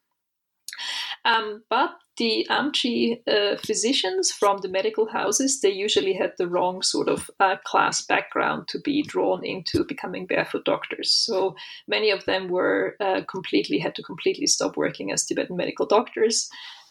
Um, 1.28 1.62
but 1.68 1.90
the 2.16 2.46
Amchi 2.50 3.20
uh, 3.28 3.58
physicians 3.58 4.32
from 4.32 4.58
the 4.62 4.68
medical 4.68 5.06
houses, 5.06 5.60
they 5.60 5.70
usually 5.70 6.14
had 6.14 6.32
the 6.38 6.48
wrong 6.48 6.80
sort 6.80 7.08
of 7.08 7.30
uh, 7.38 7.56
class 7.64 8.04
background 8.04 8.66
to 8.68 8.80
be 8.80 9.02
drawn 9.02 9.44
into 9.44 9.84
becoming 9.84 10.26
barefoot 10.26 10.64
doctors. 10.64 11.12
So 11.12 11.54
many 11.86 12.10
of 12.10 12.24
them 12.24 12.48
were 12.48 12.96
uh, 13.00 13.20
completely, 13.28 13.78
had 13.78 13.94
to 13.96 14.02
completely 14.02 14.46
stop 14.46 14.76
working 14.76 15.12
as 15.12 15.26
Tibetan 15.26 15.56
medical 15.56 15.84
doctors. 15.84 16.48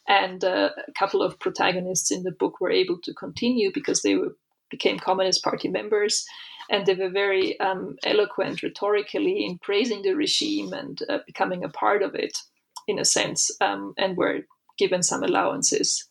And 0.08 0.44
uh, 0.44 0.70
a 0.88 0.92
couple 0.94 1.24
of 1.24 1.40
protagonists 1.40 2.12
in 2.12 2.22
the 2.22 2.32
book 2.32 2.62
were 2.62 2.72
able 2.72 3.00
to 3.04 3.14
continue 3.16 3.72
because 3.74 4.04
they 4.04 4.16
were, 4.16 4.38
became 4.70 5.00
Communist 5.00 5.44
Party 5.44 5.68
members 5.68 6.26
and 6.70 6.86
they 6.86 6.94
were 6.94 7.10
very 7.10 7.60
um, 7.60 7.96
eloquent 8.04 8.62
rhetorically 8.62 9.44
in 9.44 9.58
praising 9.58 10.04
the 10.04 10.14
regime 10.14 10.74
and 10.74 11.02
uh, 11.10 11.20
becoming 11.26 11.64
a 11.64 11.70
part 11.70 12.04
of 12.04 12.14
it 12.14 12.38
in 12.88 13.00
a 13.00 13.06
sense, 13.06 13.52
um, 13.62 13.94
and 13.98 14.18
were 14.18 14.42
given 14.78 15.04
some 15.04 15.24
allowances 15.24 16.08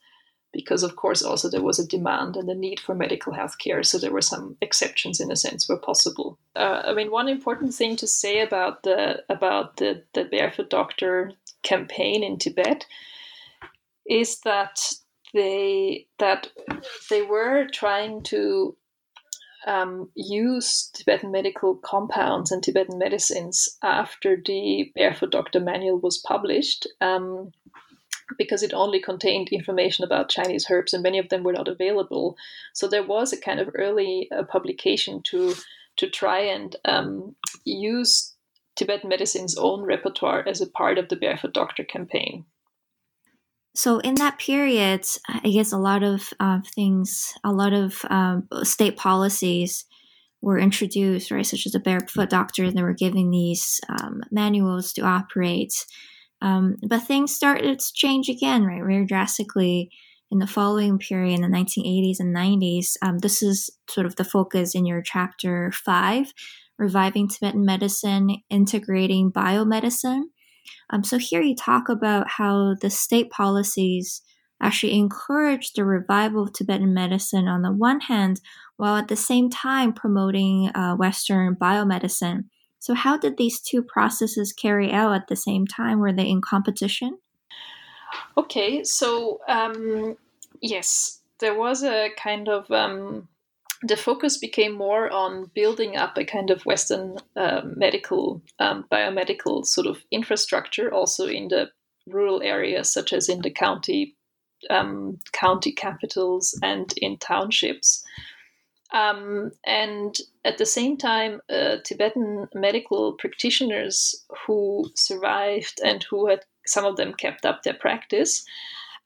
because, 0.52 0.82
of 0.82 0.96
course, 0.96 1.22
also 1.22 1.50
there 1.50 1.62
was 1.62 1.78
a 1.78 1.86
demand 1.86 2.34
and 2.34 2.48
a 2.48 2.54
need 2.54 2.80
for 2.80 2.94
medical 2.94 3.34
health 3.34 3.58
care. 3.58 3.82
So 3.82 3.98
there 3.98 4.12
were 4.12 4.22
some 4.22 4.56
exceptions, 4.62 5.20
in 5.20 5.30
a 5.30 5.36
sense, 5.36 5.68
where 5.68 5.78
possible. 5.78 6.38
Uh, 6.56 6.82
I 6.86 6.94
mean, 6.94 7.10
one 7.10 7.28
important 7.28 7.74
thing 7.74 7.96
to 7.96 8.06
say 8.06 8.40
about 8.40 8.82
the 8.82 9.22
about 9.28 9.76
the 9.76 10.02
the 10.14 10.24
barefoot 10.24 10.70
doctor 10.70 11.32
campaign 11.62 12.24
in 12.24 12.38
Tibet 12.38 12.86
is 14.08 14.40
that 14.40 14.80
they 15.34 16.06
that 16.18 16.48
they 17.10 17.22
were 17.22 17.66
trying 17.72 18.22
to 18.22 18.76
um, 19.66 20.08
use 20.14 20.90
Tibetan 20.94 21.30
medical 21.30 21.76
compounds 21.76 22.50
and 22.50 22.62
Tibetan 22.62 22.98
medicines 22.98 23.76
after 23.82 24.36
the 24.44 24.92
Barefoot 24.94 25.32
Doctor 25.32 25.60
Manual 25.60 25.98
was 25.98 26.18
published. 26.18 26.86
Um, 27.00 27.52
because 28.38 28.64
it 28.64 28.74
only 28.74 29.00
contained 29.00 29.48
information 29.50 30.04
about 30.04 30.28
Chinese 30.28 30.66
herbs, 30.68 30.92
and 30.92 31.02
many 31.02 31.18
of 31.18 31.28
them 31.28 31.44
were 31.44 31.52
not 31.52 31.68
available. 31.68 32.36
So 32.72 32.88
there 32.88 33.04
was 33.04 33.32
a 33.32 33.40
kind 33.40 33.60
of 33.60 33.70
early 33.74 34.28
uh, 34.36 34.42
publication 34.42 35.22
to 35.26 35.54
to 35.96 36.10
try 36.10 36.40
and 36.40 36.76
um, 36.84 37.34
use 37.64 38.34
Tibetan 38.76 39.08
medicine's 39.08 39.56
own 39.56 39.82
repertoire 39.82 40.46
as 40.46 40.60
a 40.60 40.66
part 40.66 40.98
of 40.98 41.08
the 41.08 41.16
Barefoot 41.16 41.54
Doctor 41.54 41.84
campaign. 41.84 42.44
So 43.76 43.98
in 43.98 44.14
that 44.14 44.38
period, 44.38 45.04
I 45.28 45.50
guess 45.50 45.70
a 45.70 45.78
lot 45.78 46.02
of 46.02 46.32
uh, 46.40 46.60
things, 46.74 47.34
a 47.44 47.52
lot 47.52 47.74
of 47.74 48.00
um, 48.08 48.48
state 48.62 48.96
policies 48.96 49.84
were 50.40 50.58
introduced, 50.58 51.30
right? 51.30 51.44
Such 51.44 51.66
as 51.66 51.72
the 51.72 51.78
barefoot 51.80 52.30
doctors, 52.30 52.68
and 52.68 52.78
they 52.78 52.82
were 52.82 52.94
giving 52.94 53.30
these 53.30 53.78
um, 53.90 54.22
manuals 54.30 54.94
to 54.94 55.02
operate. 55.02 55.74
Um, 56.40 56.76
but 56.88 57.02
things 57.02 57.34
started 57.34 57.78
to 57.78 57.92
change 57.94 58.30
again, 58.30 58.64
right? 58.64 58.80
Very 58.80 59.04
drastically 59.04 59.90
in 60.30 60.38
the 60.38 60.46
following 60.46 60.98
period, 60.98 61.34
in 61.34 61.42
the 61.42 61.48
1980s 61.48 62.16
and 62.18 62.34
90s. 62.34 62.96
Um, 63.02 63.18
this 63.18 63.42
is 63.42 63.68
sort 63.90 64.06
of 64.06 64.16
the 64.16 64.24
focus 64.24 64.74
in 64.74 64.86
your 64.86 65.02
chapter 65.02 65.70
five, 65.72 66.32
reviving 66.78 67.28
Tibetan 67.28 67.66
medicine, 67.66 68.38
integrating 68.48 69.30
biomedicine. 69.30 70.22
Um, 70.90 71.04
so 71.04 71.18
here 71.18 71.40
you 71.40 71.54
talk 71.54 71.88
about 71.88 72.28
how 72.28 72.74
the 72.80 72.90
state 72.90 73.30
policies 73.30 74.22
actually 74.60 74.94
encourage 74.94 75.72
the 75.72 75.84
revival 75.84 76.44
of 76.44 76.52
Tibetan 76.52 76.94
medicine 76.94 77.48
on 77.48 77.62
the 77.62 77.72
one 77.72 78.00
hand, 78.00 78.40
while 78.76 78.96
at 78.96 79.08
the 79.08 79.16
same 79.16 79.50
time 79.50 79.92
promoting 79.92 80.70
uh, 80.74 80.96
Western 80.96 81.54
biomedicine. 81.56 82.44
So, 82.78 82.94
how 82.94 83.16
did 83.16 83.36
these 83.36 83.60
two 83.60 83.82
processes 83.82 84.52
carry 84.52 84.92
out 84.92 85.14
at 85.14 85.28
the 85.28 85.36
same 85.36 85.66
time? 85.66 85.98
Were 85.98 86.12
they 86.12 86.28
in 86.28 86.40
competition? 86.40 87.18
Okay, 88.36 88.84
so 88.84 89.40
um, 89.48 90.16
yes, 90.60 91.20
there 91.38 91.58
was 91.58 91.82
a 91.82 92.10
kind 92.16 92.48
of 92.48 92.70
um, 92.70 93.28
the 93.88 93.96
focus 93.96 94.36
became 94.38 94.72
more 94.72 95.10
on 95.10 95.50
building 95.54 95.96
up 95.96 96.16
a 96.16 96.24
kind 96.24 96.50
of 96.50 96.66
Western 96.66 97.18
uh, 97.36 97.62
medical, 97.64 98.42
um, 98.58 98.84
biomedical 98.90 99.64
sort 99.66 99.86
of 99.86 100.02
infrastructure, 100.10 100.92
also 100.92 101.26
in 101.26 101.48
the 101.48 101.70
rural 102.06 102.42
areas, 102.42 102.92
such 102.92 103.12
as 103.12 103.28
in 103.28 103.42
the 103.42 103.50
county, 103.50 104.16
um, 104.70 105.18
county 105.32 105.72
capitals 105.72 106.58
and 106.62 106.92
in 106.98 107.18
townships. 107.18 108.04
Um, 108.92 109.50
and 109.64 110.16
at 110.44 110.58
the 110.58 110.66
same 110.66 110.96
time, 110.96 111.40
uh, 111.50 111.76
Tibetan 111.84 112.48
medical 112.54 113.14
practitioners 113.14 114.24
who 114.46 114.90
survived 114.94 115.80
and 115.84 116.04
who 116.04 116.28
had 116.28 116.44
some 116.66 116.84
of 116.84 116.96
them 116.96 117.12
kept 117.14 117.44
up 117.44 117.62
their 117.62 117.74
practice, 117.74 118.44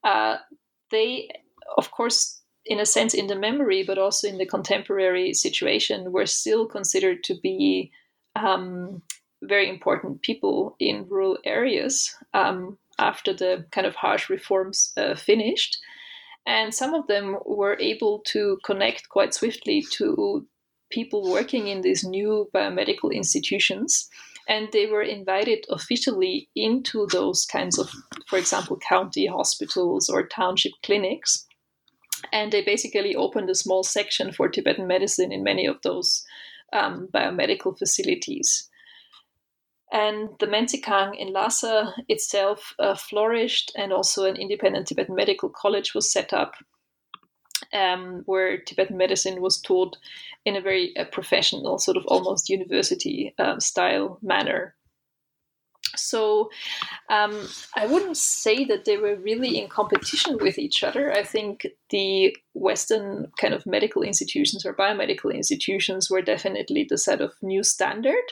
uh, 0.05 0.37
they, 0.91 1.31
of 1.77 1.91
course, 1.91 2.40
in 2.67 2.79
a 2.79 2.87
sense 2.87 3.15
in 3.15 3.27
the 3.27 3.39
memory 3.39 3.83
but 3.83 3.99
also 3.99 4.29
in 4.29 4.39
the 4.39 4.47
contemporary 4.47 5.33
situation 5.33 6.13
were 6.13 6.27
still 6.27 6.67
considered 6.67 7.25
to 7.25 7.35
be 7.43 7.91
um, 8.37 9.03
very 9.43 9.69
important 9.69 10.23
people 10.23 10.77
in 10.79 11.07
rural 11.09 11.39
areas 11.45 12.15
um, 12.35 12.79
after 12.99 13.33
the 13.33 13.65
kind 13.73 13.87
of 13.87 13.95
harsh 13.95 14.29
reforms 14.29 14.93
uh, 14.97 15.15
finished. 15.15 15.79
And 16.47 16.75
some 16.75 16.95
of 16.95 17.07
them 17.07 17.37
were 17.45 17.79
able 17.81 18.23
to 18.27 18.59
connect 18.65 19.09
quite 19.09 19.35
swiftly 19.35 19.85
to 19.93 20.47
people 20.91 21.31
working 21.31 21.69
in 21.69 21.83
these 21.83 22.05
new 22.05 22.49
biomedical 22.55 23.13
institutions. 23.13 24.09
And 24.49 24.69
they 24.73 24.87
were 24.87 25.03
invited 25.03 25.65
officially 25.71 26.49
into 26.57 27.07
those 27.13 27.47
kinds 27.47 27.79
of, 27.79 27.91
for 28.27 28.39
example, 28.39 28.79
county 28.79 29.27
hospitals 29.27 30.09
or 30.09 30.27
township 30.27 30.73
clinics. 30.83 31.47
And 32.33 32.53
they 32.53 32.63
basically 32.63 33.15
opened 33.15 33.51
a 33.51 33.55
small 33.55 33.83
section 33.83 34.33
for 34.33 34.49
Tibetan 34.49 34.87
medicine 34.87 35.33
in 35.33 35.43
many 35.43 35.67
of 35.67 35.77
those 35.83 36.25
um, 36.73 37.09
biomedical 37.13 37.79
facilities. 37.79 38.69
And 39.93 40.29
the 40.39 40.47
Mentsikhang 40.47 41.19
in 41.19 41.33
Lhasa 41.33 41.95
itself 42.09 42.75
uh, 42.79 42.95
flourished, 42.95 43.73
and 43.77 43.93
also 43.93 44.25
an 44.25 44.37
independent 44.37 44.87
Tibetan 44.87 45.17
medical 45.17 45.49
college 45.49 45.95
was 45.95 46.13
set 46.13 46.33
up, 46.33 46.55
um, 47.73 48.23
where 48.27 48.59
Tibetan 48.59 48.97
medicine 48.97 49.41
was 49.41 49.61
taught 49.61 49.97
in 50.45 50.55
a 50.55 50.61
very 50.61 50.97
uh, 50.97 51.07
professional, 51.07 51.79
sort 51.79 51.97
of 51.97 52.07
almost 52.07 52.49
university 52.49 53.35
uh, 53.39 53.59
style 53.59 54.19
manner. 54.23 54.77
So 55.97 56.51
um, 57.09 57.49
I 57.77 57.87
wouldn't 57.87 58.17
say 58.17 58.65
that 58.65 58.85
they 58.85 58.97
were 58.97 59.17
really 59.17 59.59
in 59.59 59.69
competition 59.69 60.39
with 60.41 60.59
each 60.59 60.83
other. 60.83 61.13
I 61.13 61.23
think 61.23 61.67
the 61.91 62.37
Western 62.55 63.31
kind 63.39 63.55
of 63.55 63.67
medical 63.67 64.03
institutions 64.03 64.65
or 64.65 64.75
biomedical 64.75 65.35
institutions 65.35 66.11
were 66.11 66.23
definitely 66.23 66.87
the 66.89 66.99
set 66.99 67.21
of 67.21 67.33
new 67.43 67.63
standard. 67.63 68.25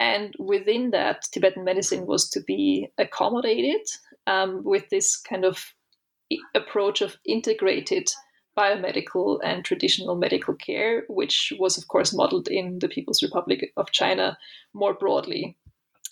And 0.00 0.34
within 0.38 0.90
that, 0.90 1.24
Tibetan 1.32 1.64
medicine 1.64 2.06
was 2.06 2.28
to 2.30 2.40
be 2.40 2.88
accommodated 2.98 3.82
um, 4.26 4.62
with 4.64 4.88
this 4.90 5.16
kind 5.16 5.44
of 5.44 5.64
approach 6.54 7.00
of 7.00 7.16
integrated 7.26 8.08
biomedical 8.56 9.38
and 9.44 9.64
traditional 9.64 10.16
medical 10.16 10.54
care, 10.54 11.04
which 11.08 11.52
was, 11.58 11.78
of 11.78 11.88
course, 11.88 12.14
modeled 12.14 12.48
in 12.48 12.80
the 12.80 12.88
People's 12.88 13.22
Republic 13.22 13.72
of 13.76 13.92
China 13.92 14.36
more 14.74 14.94
broadly. 14.94 15.56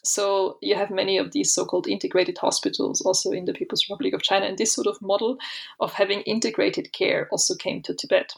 So 0.07 0.59
you 0.63 0.77
have 0.77 0.91
many 0.91 1.19
of 1.19 1.33
these 1.33 1.53
so-called 1.53 1.89
integrated 1.89 2.39
hospitals 2.39 3.01
also 3.01 3.33
in 3.33 3.45
the 3.45 3.53
People's 3.53 3.87
Republic 3.89 4.15
of 4.15 4.23
China, 4.23 4.47
and 4.47 4.57
this 4.57 4.73
sort 4.73 4.87
of 4.87 5.03
model 5.03 5.39
of 5.81 5.93
having 5.93 6.21
integrated 6.23 6.93
care 6.93 7.29
also 7.33 7.55
came 7.55 7.83
to 7.83 7.95
Tibet. 7.95 8.35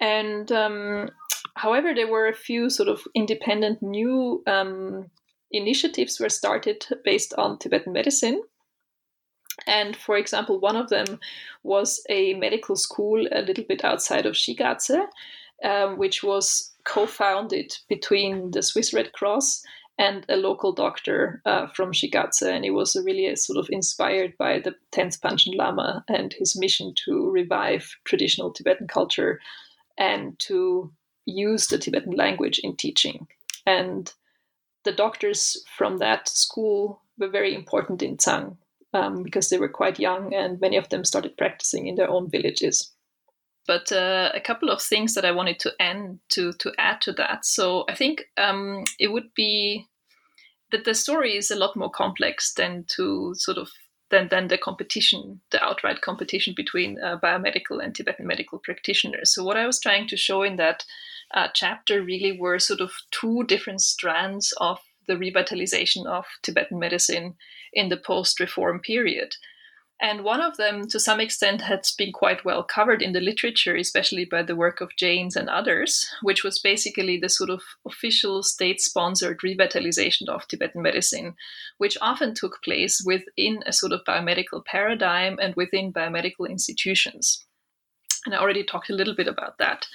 And 0.00 0.50
um, 0.52 1.10
however, 1.54 1.94
there 1.94 2.10
were 2.10 2.28
a 2.28 2.34
few 2.34 2.70
sort 2.70 2.88
of 2.88 3.02
independent 3.14 3.82
new 3.82 4.42
um, 4.46 5.10
initiatives 5.50 6.20
were 6.20 6.28
started 6.28 6.86
based 7.04 7.34
on 7.38 7.58
Tibetan 7.58 7.92
medicine. 7.92 8.42
And 9.66 9.96
for 9.96 10.16
example, 10.16 10.60
one 10.60 10.76
of 10.76 10.90
them 10.90 11.18
was 11.62 12.02
a 12.10 12.34
medical 12.34 12.76
school 12.76 13.26
a 13.32 13.40
little 13.40 13.64
bit 13.64 13.84
outside 13.84 14.26
of 14.26 14.34
Shigatse, 14.34 15.06
um, 15.64 15.96
which 15.96 16.22
was 16.22 16.72
co-founded 16.86 17.76
between 17.88 18.52
the 18.52 18.62
Swiss 18.62 18.94
Red 18.94 19.12
Cross 19.12 19.62
and 19.98 20.26
a 20.28 20.36
local 20.36 20.72
doctor 20.72 21.40
uh, 21.46 21.66
from 21.68 21.92
Shigatse. 21.92 22.42
And 22.42 22.64
it 22.64 22.70
was 22.70 22.96
really 23.04 23.34
sort 23.36 23.58
of 23.58 23.68
inspired 23.70 24.36
by 24.38 24.60
the 24.60 24.74
10th 24.92 25.20
Panchen 25.20 25.56
Lama 25.56 26.04
and 26.08 26.34
his 26.38 26.58
mission 26.58 26.94
to 27.04 27.30
revive 27.30 27.96
traditional 28.04 28.52
Tibetan 28.52 28.88
culture 28.88 29.40
and 29.98 30.38
to 30.40 30.92
use 31.24 31.66
the 31.66 31.78
Tibetan 31.78 32.12
language 32.12 32.60
in 32.62 32.76
teaching. 32.76 33.26
And 33.66 34.12
the 34.84 34.92
doctors 34.92 35.64
from 35.76 35.98
that 35.98 36.28
school 36.28 37.02
were 37.18 37.28
very 37.28 37.54
important 37.54 38.02
in 38.02 38.18
Tsang 38.18 38.58
um, 38.92 39.22
because 39.22 39.48
they 39.48 39.58
were 39.58 39.68
quite 39.68 39.98
young 39.98 40.34
and 40.34 40.60
many 40.60 40.76
of 40.76 40.90
them 40.90 41.04
started 41.04 41.36
practicing 41.36 41.86
in 41.86 41.96
their 41.96 42.10
own 42.10 42.30
villages. 42.30 42.92
But 43.66 43.90
uh, 43.90 44.30
a 44.34 44.40
couple 44.40 44.70
of 44.70 44.80
things 44.80 45.14
that 45.14 45.24
I 45.24 45.32
wanted 45.32 45.58
to 45.60 45.72
end 45.80 46.20
to 46.30 46.52
to 46.54 46.72
add 46.78 47.00
to 47.02 47.12
that. 47.12 47.44
So 47.44 47.84
I 47.88 47.94
think 47.94 48.24
um, 48.36 48.84
it 48.98 49.08
would 49.08 49.34
be 49.34 49.86
that 50.72 50.84
the 50.84 50.94
story 50.94 51.36
is 51.36 51.50
a 51.50 51.56
lot 51.56 51.76
more 51.76 51.90
complex 51.90 52.52
than 52.54 52.84
to 52.96 53.34
sort 53.34 53.58
of 53.58 53.70
than, 54.10 54.28
than 54.28 54.48
the 54.48 54.58
competition, 54.58 55.40
the 55.50 55.62
outright 55.62 56.00
competition 56.00 56.54
between 56.56 56.98
uh, 57.02 57.18
biomedical 57.22 57.82
and 57.82 57.94
Tibetan 57.94 58.26
medical 58.26 58.58
practitioners. 58.58 59.34
So, 59.34 59.44
what 59.44 59.56
I 59.56 59.66
was 59.66 59.80
trying 59.80 60.06
to 60.08 60.16
show 60.16 60.42
in 60.42 60.56
that 60.56 60.84
uh, 61.34 61.48
chapter 61.52 62.02
really 62.02 62.38
were 62.38 62.58
sort 62.58 62.80
of 62.80 62.92
two 63.10 63.44
different 63.44 63.80
strands 63.80 64.54
of 64.58 64.78
the 65.08 65.14
revitalization 65.14 66.06
of 66.06 66.24
Tibetan 66.42 66.78
medicine 66.78 67.34
in 67.72 67.88
the 67.88 67.96
post 67.96 68.40
reform 68.40 68.80
period. 68.80 69.34
And 70.00 70.24
one 70.24 70.42
of 70.42 70.58
them, 70.58 70.86
to 70.88 71.00
some 71.00 71.20
extent, 71.20 71.62
has 71.62 71.90
been 71.96 72.12
quite 72.12 72.44
well 72.44 72.62
covered 72.62 73.00
in 73.00 73.12
the 73.12 73.20
literature, 73.20 73.74
especially 73.74 74.26
by 74.26 74.42
the 74.42 74.54
work 74.54 74.82
of 74.82 74.94
Janes 74.96 75.36
and 75.36 75.48
others, 75.48 76.06
which 76.22 76.44
was 76.44 76.58
basically 76.58 77.18
the 77.18 77.30
sort 77.30 77.48
of 77.48 77.62
official 77.86 78.42
state 78.42 78.80
sponsored 78.80 79.40
revitalization 79.40 80.28
of 80.28 80.46
Tibetan 80.46 80.82
medicine, 80.82 81.34
which 81.78 81.96
often 82.02 82.34
took 82.34 82.62
place 82.62 83.02
within 83.04 83.62
a 83.64 83.72
sort 83.72 83.92
of 83.92 84.04
biomedical 84.04 84.62
paradigm 84.62 85.38
and 85.40 85.54
within 85.54 85.94
biomedical 85.94 86.48
institutions. 86.48 87.46
And 88.26 88.34
I 88.34 88.38
already 88.38 88.64
talked 88.64 88.90
a 88.90 88.94
little 88.94 89.14
bit 89.14 89.28
about 89.28 89.56
that. 89.58 89.86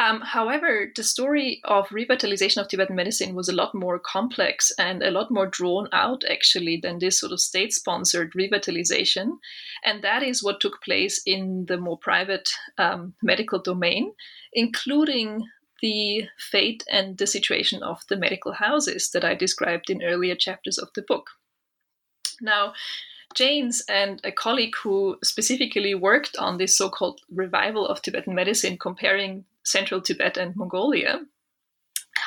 Um, 0.00 0.22
however, 0.22 0.90
the 0.96 1.04
story 1.04 1.60
of 1.64 1.88
revitalization 1.88 2.60
of 2.60 2.66
Tibetan 2.68 2.96
medicine 2.96 3.34
was 3.36 3.48
a 3.48 3.54
lot 3.54 3.74
more 3.74 4.00
complex 4.00 4.72
and 4.76 5.02
a 5.02 5.12
lot 5.12 5.30
more 5.30 5.46
drawn 5.46 5.88
out, 5.92 6.24
actually, 6.28 6.80
than 6.82 6.98
this 6.98 7.20
sort 7.20 7.30
of 7.30 7.40
state 7.40 7.72
sponsored 7.72 8.32
revitalization. 8.32 9.38
And 9.84 10.02
that 10.02 10.24
is 10.24 10.42
what 10.42 10.60
took 10.60 10.82
place 10.82 11.22
in 11.24 11.66
the 11.66 11.76
more 11.76 11.96
private 11.96 12.50
um, 12.76 13.14
medical 13.22 13.60
domain, 13.60 14.12
including 14.52 15.46
the 15.80 16.24
fate 16.38 16.82
and 16.90 17.16
the 17.18 17.26
situation 17.26 17.82
of 17.82 18.02
the 18.08 18.16
medical 18.16 18.52
houses 18.52 19.10
that 19.10 19.24
I 19.24 19.34
described 19.34 19.90
in 19.90 20.02
earlier 20.02 20.34
chapters 20.34 20.78
of 20.78 20.88
the 20.94 21.02
book. 21.02 21.30
Now, 22.40 22.72
Janes 23.34 23.82
and 23.88 24.20
a 24.24 24.32
colleague 24.32 24.74
who 24.82 25.18
specifically 25.22 25.94
worked 25.94 26.36
on 26.36 26.58
this 26.58 26.76
so 26.76 26.88
called 26.88 27.20
revival 27.30 27.86
of 27.86 28.02
Tibetan 28.02 28.34
medicine, 28.34 28.76
comparing 28.78 29.44
central 29.64 30.00
Tibet 30.00 30.36
and 30.36 30.54
Mongolia, 30.56 31.20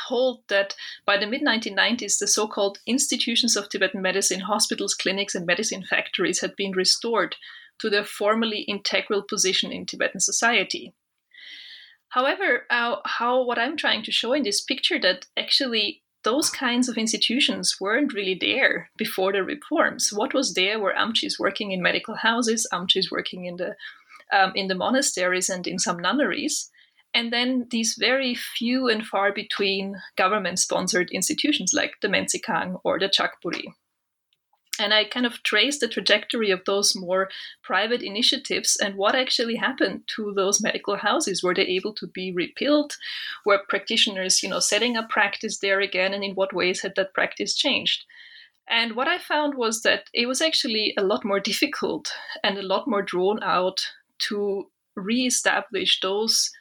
hold 0.07 0.43
that 0.47 0.75
by 1.05 1.17
the 1.17 1.27
mid 1.27 1.41
1990s, 1.41 2.19
the 2.19 2.27
so 2.27 2.47
called 2.47 2.79
institutions 2.85 3.55
of 3.55 3.69
Tibetan 3.69 4.01
medicine, 4.01 4.41
hospitals, 4.41 4.93
clinics, 4.93 5.35
and 5.35 5.45
medicine 5.45 5.83
factories 5.83 6.41
had 6.41 6.55
been 6.55 6.71
restored 6.71 7.35
to 7.79 7.89
their 7.89 8.03
formerly 8.03 8.61
integral 8.61 9.21
position 9.21 9.71
in 9.71 9.85
Tibetan 9.85 10.19
society. 10.19 10.93
However, 12.09 12.65
uh, 12.69 12.97
how 13.05 13.43
what 13.43 13.59
I'm 13.59 13.77
trying 13.77 14.03
to 14.03 14.11
show 14.11 14.33
in 14.33 14.43
this 14.43 14.61
picture 14.61 14.99
that 14.99 15.27
actually 15.37 16.01
those 16.23 16.49
kinds 16.49 16.89
of 16.89 16.97
institutions 16.97 17.77
weren't 17.79 18.13
really 18.13 18.37
there 18.39 18.89
before 18.97 19.31
the 19.31 19.43
reforms. 19.43 20.11
What 20.11 20.33
was 20.33 20.53
there 20.53 20.79
were 20.79 20.93
amchis 20.97 21.39
working 21.39 21.71
in 21.71 21.81
medical 21.81 22.15
houses, 22.15 22.67
amchis 22.73 23.11
working 23.11 23.45
in 23.45 23.57
the 23.57 23.75
um, 24.33 24.51
in 24.55 24.67
the 24.67 24.75
monasteries 24.75 25.49
and 25.49 25.65
in 25.67 25.79
some 25.79 25.99
nunneries, 25.99 26.69
and 27.17 27.33
then 27.33 27.65
these 27.71 27.95
very 27.97 28.35
few 28.35 28.87
and 28.87 29.03
far 29.03 29.33
between 29.33 29.95
government 30.15 30.59
sponsored 30.59 31.09
institutions 31.09 31.73
like 31.73 31.95
the 31.99 32.07
Mentsikhang 32.07 32.79
or 32.83 32.99
the 32.99 33.09
Chakpori. 33.09 33.73
And 34.79 34.93
I 34.93 35.03
kind 35.03 35.25
of 35.25 35.41
traced 35.41 35.79
the 35.79 35.87
trajectory 35.87 36.51
of 36.51 36.63
those 36.65 36.95
more 36.95 37.29
private 37.63 38.03
initiatives 38.03 38.77
and 38.79 38.97
what 38.97 39.15
actually 39.15 39.55
happened 39.55 40.03
to 40.15 40.31
those 40.35 40.61
medical 40.61 40.97
houses. 40.97 41.41
Were 41.41 41.55
they 41.55 41.63
able 41.63 41.95
to 41.95 42.05
be 42.05 42.31
rebuilt? 42.31 42.95
Were 43.47 43.63
practitioners, 43.67 44.43
you 44.43 44.49
know, 44.49 44.59
setting 44.59 44.95
up 44.95 45.09
practice 45.09 45.57
there 45.57 45.81
again? 45.81 46.13
And 46.13 46.23
in 46.23 46.35
what 46.35 46.53
ways 46.53 46.81
had 46.83 46.93
that 46.97 47.15
practice 47.15 47.55
changed? 47.55 48.05
And 48.69 48.95
what 48.95 49.07
I 49.07 49.17
found 49.17 49.55
was 49.55 49.81
that 49.81 50.03
it 50.13 50.27
was 50.27 50.39
actually 50.39 50.93
a 50.95 51.03
lot 51.03 51.25
more 51.25 51.39
difficult 51.39 52.11
and 52.43 52.59
a 52.59 52.67
lot 52.73 52.87
more 52.87 53.01
drawn 53.01 53.41
out 53.41 53.79
to 54.29 54.69
re-establish 54.95 55.99
those 56.01 56.51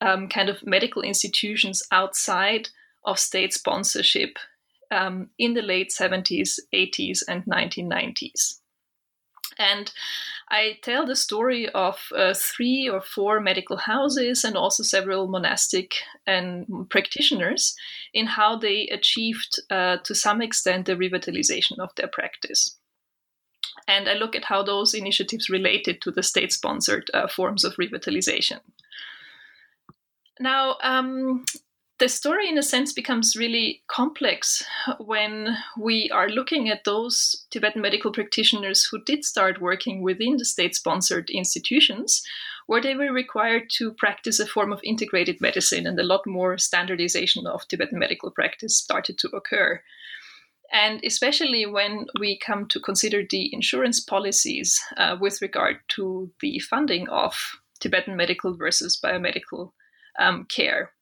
um, 0.00 0.28
kind 0.28 0.48
of 0.48 0.66
medical 0.66 1.02
institutions 1.02 1.82
outside 1.90 2.68
of 3.04 3.18
state 3.18 3.52
sponsorship 3.52 4.38
um, 4.90 5.30
in 5.38 5.54
the 5.54 5.62
late 5.62 5.90
70s, 5.90 6.58
80s, 6.74 7.22
and 7.28 7.44
1990s. 7.44 8.60
And 9.58 9.90
I 10.50 10.78
tell 10.82 11.04
the 11.04 11.16
story 11.16 11.68
of 11.70 11.98
uh, 12.16 12.32
three 12.34 12.88
or 12.88 13.00
four 13.00 13.40
medical 13.40 13.76
houses 13.76 14.44
and 14.44 14.56
also 14.56 14.82
several 14.82 15.26
monastic 15.26 15.94
and 16.26 16.88
practitioners 16.88 17.74
in 18.14 18.26
how 18.26 18.56
they 18.56 18.86
achieved, 18.88 19.60
uh, 19.70 19.98
to 20.04 20.14
some 20.14 20.40
extent, 20.40 20.86
the 20.86 20.94
revitalization 20.94 21.78
of 21.80 21.90
their 21.96 22.08
practice. 22.08 22.76
And 23.86 24.08
I 24.08 24.14
look 24.14 24.36
at 24.36 24.44
how 24.44 24.62
those 24.62 24.94
initiatives 24.94 25.50
related 25.50 26.00
to 26.02 26.10
the 26.10 26.22
state 26.22 26.52
sponsored 26.52 27.10
uh, 27.12 27.26
forms 27.26 27.64
of 27.64 27.74
revitalization. 27.76 28.60
Now, 30.40 30.76
um, 30.82 31.44
the 31.98 32.08
story, 32.08 32.48
in 32.48 32.58
a 32.58 32.62
sense, 32.62 32.92
becomes 32.92 33.34
really 33.34 33.82
complex 33.88 34.64
when 34.98 35.56
we 35.76 36.08
are 36.10 36.28
looking 36.28 36.68
at 36.68 36.84
those 36.84 37.44
Tibetan 37.50 37.82
medical 37.82 38.12
practitioners 38.12 38.84
who 38.84 39.02
did 39.02 39.24
start 39.24 39.60
working 39.60 40.00
within 40.02 40.36
the 40.36 40.44
state 40.44 40.76
sponsored 40.76 41.28
institutions, 41.28 42.22
where 42.66 42.80
they 42.80 42.94
were 42.94 43.12
required 43.12 43.64
to 43.78 43.92
practice 43.94 44.38
a 44.38 44.46
form 44.46 44.72
of 44.72 44.80
integrated 44.84 45.40
medicine, 45.40 45.88
and 45.88 45.98
a 45.98 46.04
lot 46.04 46.24
more 46.24 46.56
standardization 46.56 47.48
of 47.48 47.66
Tibetan 47.66 47.98
medical 47.98 48.30
practice 48.30 48.78
started 48.78 49.18
to 49.18 49.28
occur. 49.30 49.82
And 50.72 51.00
especially 51.02 51.66
when 51.66 52.06
we 52.20 52.38
come 52.38 52.68
to 52.68 52.78
consider 52.78 53.22
the 53.28 53.52
insurance 53.52 53.98
policies 53.98 54.80
uh, 54.96 55.16
with 55.20 55.42
regard 55.42 55.78
to 55.96 56.30
the 56.40 56.60
funding 56.60 57.08
of 57.08 57.34
Tibetan 57.80 58.16
medical 58.16 58.54
versus 58.56 59.00
biomedical 59.02 59.72
um, 60.18 60.44
care 60.44 60.92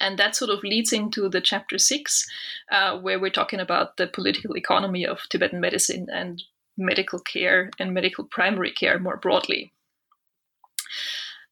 and 0.00 0.18
that 0.18 0.36
sort 0.36 0.50
of 0.50 0.62
leads 0.62 0.92
into 0.92 1.28
the 1.28 1.40
chapter 1.40 1.78
six, 1.78 2.26
uh, 2.70 2.98
where 2.98 3.18
we're 3.18 3.30
talking 3.30 3.60
about 3.60 3.96
the 3.96 4.06
political 4.06 4.56
economy 4.56 5.06
of 5.06 5.20
Tibetan 5.28 5.60
medicine 5.60 6.08
and 6.12 6.42
medical 6.76 7.18
care 7.18 7.70
and 7.78 7.94
medical 7.94 8.24
primary 8.24 8.70
care 8.70 8.98
more 8.98 9.16
broadly. 9.16 9.72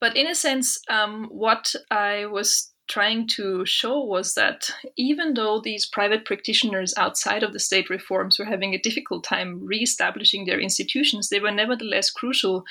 But 0.01 0.17
in 0.17 0.27
a 0.27 0.35
sense, 0.35 0.81
um, 0.89 1.29
what 1.31 1.75
I 1.91 2.27
was 2.27 2.71
trying 2.87 3.27
to 3.27 3.65
show 3.65 4.05
was 4.05 4.35
that 4.35 4.71
even 4.97 5.33
though 5.33 5.59
these 5.59 5.87
private 5.87 6.27
practitioners 6.27 6.93
outside 6.99 7.43
of 7.43 7.55
the 7.55 7.59
state 7.59 7.89
reforms 7.89 8.39
were 8.39 8.45
having 8.45 8.75
a 8.75 8.79
difficult 8.79 9.25
time 9.25 9.65
re-establishing 9.65 10.45
their 10.45 10.61
institutions, 10.61 11.31
they 11.31 11.41
were 11.41 11.51
nevertheless 11.51 12.11
crucial 12.11 12.65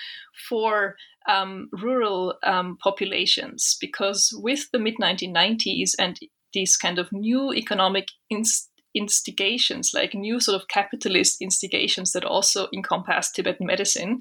for 0.48 0.96
um, 1.28 1.70
rural 1.72 2.36
um, 2.44 2.78
populations 2.84 3.78
because 3.80 4.30
with 4.42 4.70
the 4.72 4.80
mid 4.80 4.96
1990s 5.02 5.92
and 5.98 6.20
these 6.54 6.78
kind 6.78 7.00
of 7.00 7.12
new 7.12 7.54
economic 7.54 8.08
inst- 8.30 8.70
instigations, 8.94 9.92
like 9.94 10.14
new 10.14 10.40
sort 10.40 10.60
of 10.60 10.68
capitalist 10.68 11.38
instigations 11.42 12.12
that 12.12 12.26
also 12.26 12.68
encompass 12.74 13.32
Tibetan 13.32 13.66
medicine, 13.66 14.20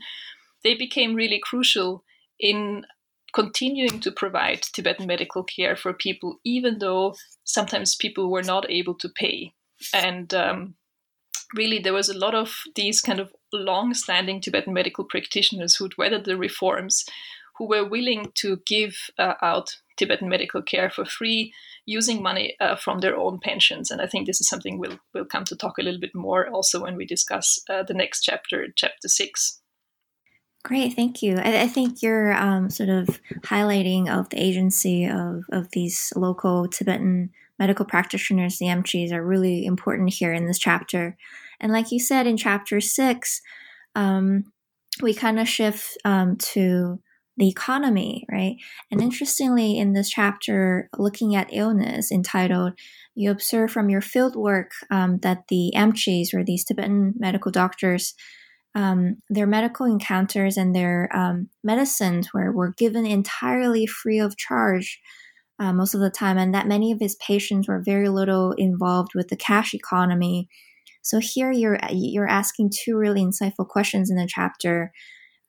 they 0.65 0.75
became 0.75 1.15
really 1.15 1.41
crucial 1.43 2.05
in 2.41 2.85
continuing 3.35 4.01
to 4.01 4.11
provide 4.13 4.63
Tibetan 4.63 5.07
medical 5.07 5.43
care 5.43 5.77
for 5.77 5.93
people, 5.93 6.39
even 6.45 6.79
though 6.79 7.15
sometimes 7.45 7.97
people 7.97 8.31
were 8.31 8.43
not 8.43 8.71
able 8.71 8.95
to 8.95 9.09
pay. 9.09 9.53
And 9.95 10.33
um, 10.35 10.75
really, 11.55 11.79
there 11.79 11.93
was 11.93 12.09
a 12.09 12.19
lot 12.19 12.35
of 12.35 12.55
these 12.75 13.01
kind 13.01 13.21
of 13.21 13.33
long-standing 13.53 14.41
Tibetan 14.41 14.73
medical 14.73 15.05
practitioners 15.05 15.77
who'd 15.77 15.97
weathered 15.99 16.25
the 16.25 16.37
reforms, 16.37 17.05
who 17.59 17.69
were 17.69 17.89
willing 17.89 18.33
to 18.37 18.61
give 18.67 18.95
uh, 19.19 19.35
out 19.43 19.77
Tibetan 19.99 20.29
medical 20.29 20.63
care 20.63 20.91
for 20.91 21.05
free, 21.05 21.53
using 21.85 22.23
money 22.23 22.57
uh, 22.61 22.77
from 22.77 23.01
their 23.01 23.17
own 23.17 23.39
pensions. 23.43 23.91
And 23.91 24.01
I 24.01 24.07
think 24.07 24.27
this 24.27 24.41
is 24.41 24.49
something 24.49 24.79
we'll 24.79 24.99
we'll 25.13 25.25
come 25.27 25.45
to 25.45 25.57
talk 25.57 25.79
a 25.79 25.83
little 25.83 26.01
bit 26.01 26.15
more 26.15 26.49
also 26.49 26.83
when 26.83 26.97
we 26.97 27.05
discuss 27.05 27.61
uh, 27.69 27.83
the 27.83 27.95
next 27.95 28.23
chapter, 28.23 28.69
chapter 28.75 29.09
six. 29.09 29.61
Great, 30.65 30.95
thank 30.95 31.23
you. 31.23 31.39
I, 31.39 31.63
I 31.63 31.67
think 31.67 32.03
your 32.03 32.33
um, 32.35 32.71
sort 32.71 32.89
of 32.89 33.21
highlighting 33.41 34.09
of 34.09 34.29
the 34.29 34.41
agency 34.41 35.07
of, 35.07 35.43
of 35.51 35.71
these 35.73 36.13
local 36.15 36.69
Tibetan 36.69 37.31
medical 37.59 37.85
practitioners, 37.85 38.59
the 38.59 38.67
Amchis, 38.67 39.13
are 39.13 39.25
really 39.25 39.67
important 39.67 40.15
here 40.15 40.33
in 40.33 40.47
this 40.47 40.59
chapter. 40.59 41.17
And 41.63 41.73
like 41.73 41.93
you 41.93 42.01
said 42.01 42.27
in 42.27 42.37
chapter 42.37 42.81
six, 42.81 43.41
um, 43.95 44.45
we 45.01 45.15
kind 45.15 45.41
of 45.41 45.49
shift 45.49 45.97
um, 46.05 46.37
to 46.37 47.01
the 47.39 47.49
economy, 47.49 48.27
right? 48.31 48.57
And 48.91 49.01
interestingly, 49.01 49.79
in 49.79 49.95
this 49.95 50.11
chapter, 50.11 50.91
looking 50.99 51.35
at 51.35 51.49
illness 51.51 52.13
entitled, 52.13 52.75
you 53.15 53.31
observe 53.31 53.71
from 53.71 53.89
your 53.89 54.03
field 54.03 54.37
work 54.37 54.73
um, 54.91 55.19
that 55.23 55.45
the 55.49 55.73
Amchis, 55.75 56.35
or 56.35 56.45
these 56.45 56.65
Tibetan 56.65 57.15
medical 57.17 57.51
doctors, 57.51 58.15
um, 58.75 59.17
their 59.31 59.47
medical 59.47 59.87
encounters 59.87 60.57
and 60.57 60.75
their 60.75 61.09
um, 61.15 61.49
medicines 61.65 62.33
were, 62.35 62.53
were 62.53 62.75
given 62.77 63.07
entirely 63.07 63.87
free 63.87 64.19
of 64.19 64.37
charge 64.37 65.01
uh, 65.59 65.73
most 65.73 65.95
of 65.95 66.01
the 66.01 66.11
time, 66.11 66.37
and 66.39 66.55
that 66.55 66.67
many 66.67 66.93
of 66.93 67.01
his 67.01 67.15
patients 67.17 67.69
were 67.69 67.83
very 67.85 68.09
little 68.09 68.53
involved 68.53 69.13
with 69.15 69.29
the 69.29 69.37
cash 69.37 69.75
economy 69.75 70.49
so 71.03 71.19
here 71.19 71.51
you're 71.51 71.79
you're 71.91 72.29
asking 72.29 72.71
two 72.73 72.97
really 72.97 73.21
insightful 73.21 73.67
questions 73.67 74.11
in 74.11 74.17
the 74.17 74.29
chapter. 74.29 74.93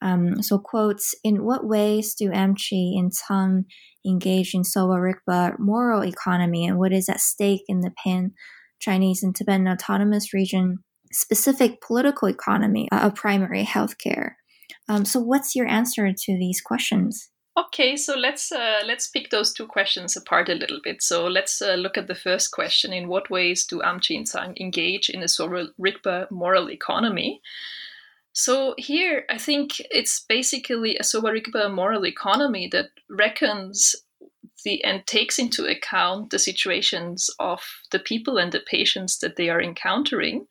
Um, 0.01 0.41
so 0.41 0.58
quotes: 0.58 1.16
In 1.24 1.45
what 1.45 1.66
ways 1.66 2.16
do 2.16 2.30
Amchi 2.30 2.97
and 2.97 3.14
Tsang 3.14 3.66
engage 4.06 4.54
in 4.54 4.64
Sowa 4.64 4.97
Rigpa 4.97 5.58
moral 5.60 6.04
economy, 6.04 6.66
and 6.68 6.78
what 6.78 6.91
is 6.91 7.08
at 7.08 7.22
stake 7.22 7.64
in 7.68 7.82
the 7.82 7.93
Pan 8.04 8.34
Chinese 8.80 9.24
and 9.24 9.36
Tibetan 9.36 9.68
Autonomous 9.68 10.34
Region 10.34 10.80
specific 11.12 11.80
political 11.80 12.28
economy 12.28 12.89
of 12.91 13.16
primary 13.16 13.64
healthcare? 13.64 14.32
Um, 14.89 15.06
so, 15.06 15.20
what's 15.20 15.56
your 15.56 15.68
answer 15.68 16.12
to 16.12 16.38
these 16.38 16.60
questions? 16.60 17.30
Okay, 17.56 17.95
so 17.95 18.16
let's 18.18 18.51
uh, 18.51 18.82
let's 18.84 19.08
pick 19.08 19.30
those 19.30 19.54
two 19.54 19.68
questions 19.68 20.18
apart 20.18 20.49
a 20.49 20.56
little 20.56 20.80
bit. 20.84 21.04
So 21.04 21.28
let's 21.28 21.62
uh, 21.62 21.76
look 21.76 21.97
at 21.97 22.08
the 22.08 22.16
first 22.16 22.51
question: 22.51 22.91
In 22.91 23.08
what 23.08 23.30
ways 23.30 23.66
do 23.66 23.80
Amchi 23.82 24.18
and 24.18 24.26
Tsang 24.26 24.56
engage 24.60 25.10
in 25.10 25.22
a 25.22 25.28
Sowa 25.28 25.68
Rigpa 25.80 26.32
moral 26.32 26.72
economy? 26.72 27.41
So 28.34 28.74
here, 28.80 29.26
I 29.30 29.38
think 29.38 29.80
it's 29.91 30.26
basically 30.28 30.97
a 30.97 31.04
Sowa 31.04 31.32
Rigpa 31.32 31.72
moral 31.72 32.08
economy 32.08 32.68
that 32.72 32.89
reckons 33.08 33.95
the 34.64 34.84
and 34.84 35.06
takes 35.06 35.38
into 35.38 35.66
account 35.66 36.32
the 36.32 36.39
situations 36.39 37.30
of 37.39 37.62
the 37.91 37.99
people 37.99 38.38
and 38.38 38.51
the 38.51 38.62
patients 38.62 39.20
that 39.20 39.36
they 39.36 39.49
are 39.49 39.62
encountering 39.62 40.47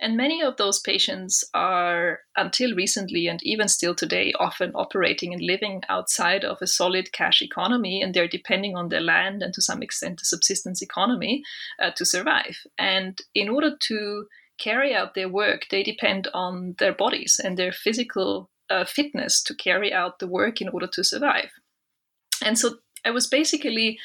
and 0.00 0.16
many 0.16 0.42
of 0.42 0.56
those 0.56 0.78
patients 0.78 1.44
are, 1.54 2.20
until 2.36 2.74
recently 2.74 3.28
and 3.28 3.40
even 3.42 3.68
still 3.68 3.94
today, 3.94 4.32
often 4.38 4.72
operating 4.74 5.32
and 5.32 5.42
living 5.42 5.82
outside 5.88 6.44
of 6.44 6.58
a 6.60 6.66
solid 6.66 7.12
cash 7.12 7.40
economy, 7.40 8.02
and 8.02 8.12
they're 8.12 8.28
depending 8.28 8.76
on 8.76 8.88
their 8.88 9.00
land 9.00 9.42
and 9.42 9.54
to 9.54 9.62
some 9.62 9.82
extent 9.82 10.18
the 10.18 10.24
subsistence 10.24 10.82
economy 10.82 11.42
uh, 11.82 11.90
to 11.92 12.04
survive. 12.04 12.58
And 12.78 13.20
in 13.34 13.48
order 13.48 13.76
to 13.88 14.26
carry 14.58 14.94
out 14.94 15.14
their 15.14 15.28
work, 15.28 15.66
they 15.70 15.82
depend 15.82 16.28
on 16.34 16.74
their 16.78 16.92
bodies 16.92 17.40
and 17.42 17.56
their 17.56 17.72
physical 17.72 18.50
uh, 18.68 18.84
fitness 18.84 19.42
to 19.44 19.54
carry 19.54 19.92
out 19.92 20.18
the 20.18 20.26
work 20.26 20.60
in 20.60 20.68
order 20.68 20.88
to 20.92 21.04
survive. 21.04 21.50
And 22.44 22.58
so 22.58 22.78
I 23.04 23.10
was 23.10 23.26
basically 23.26 23.98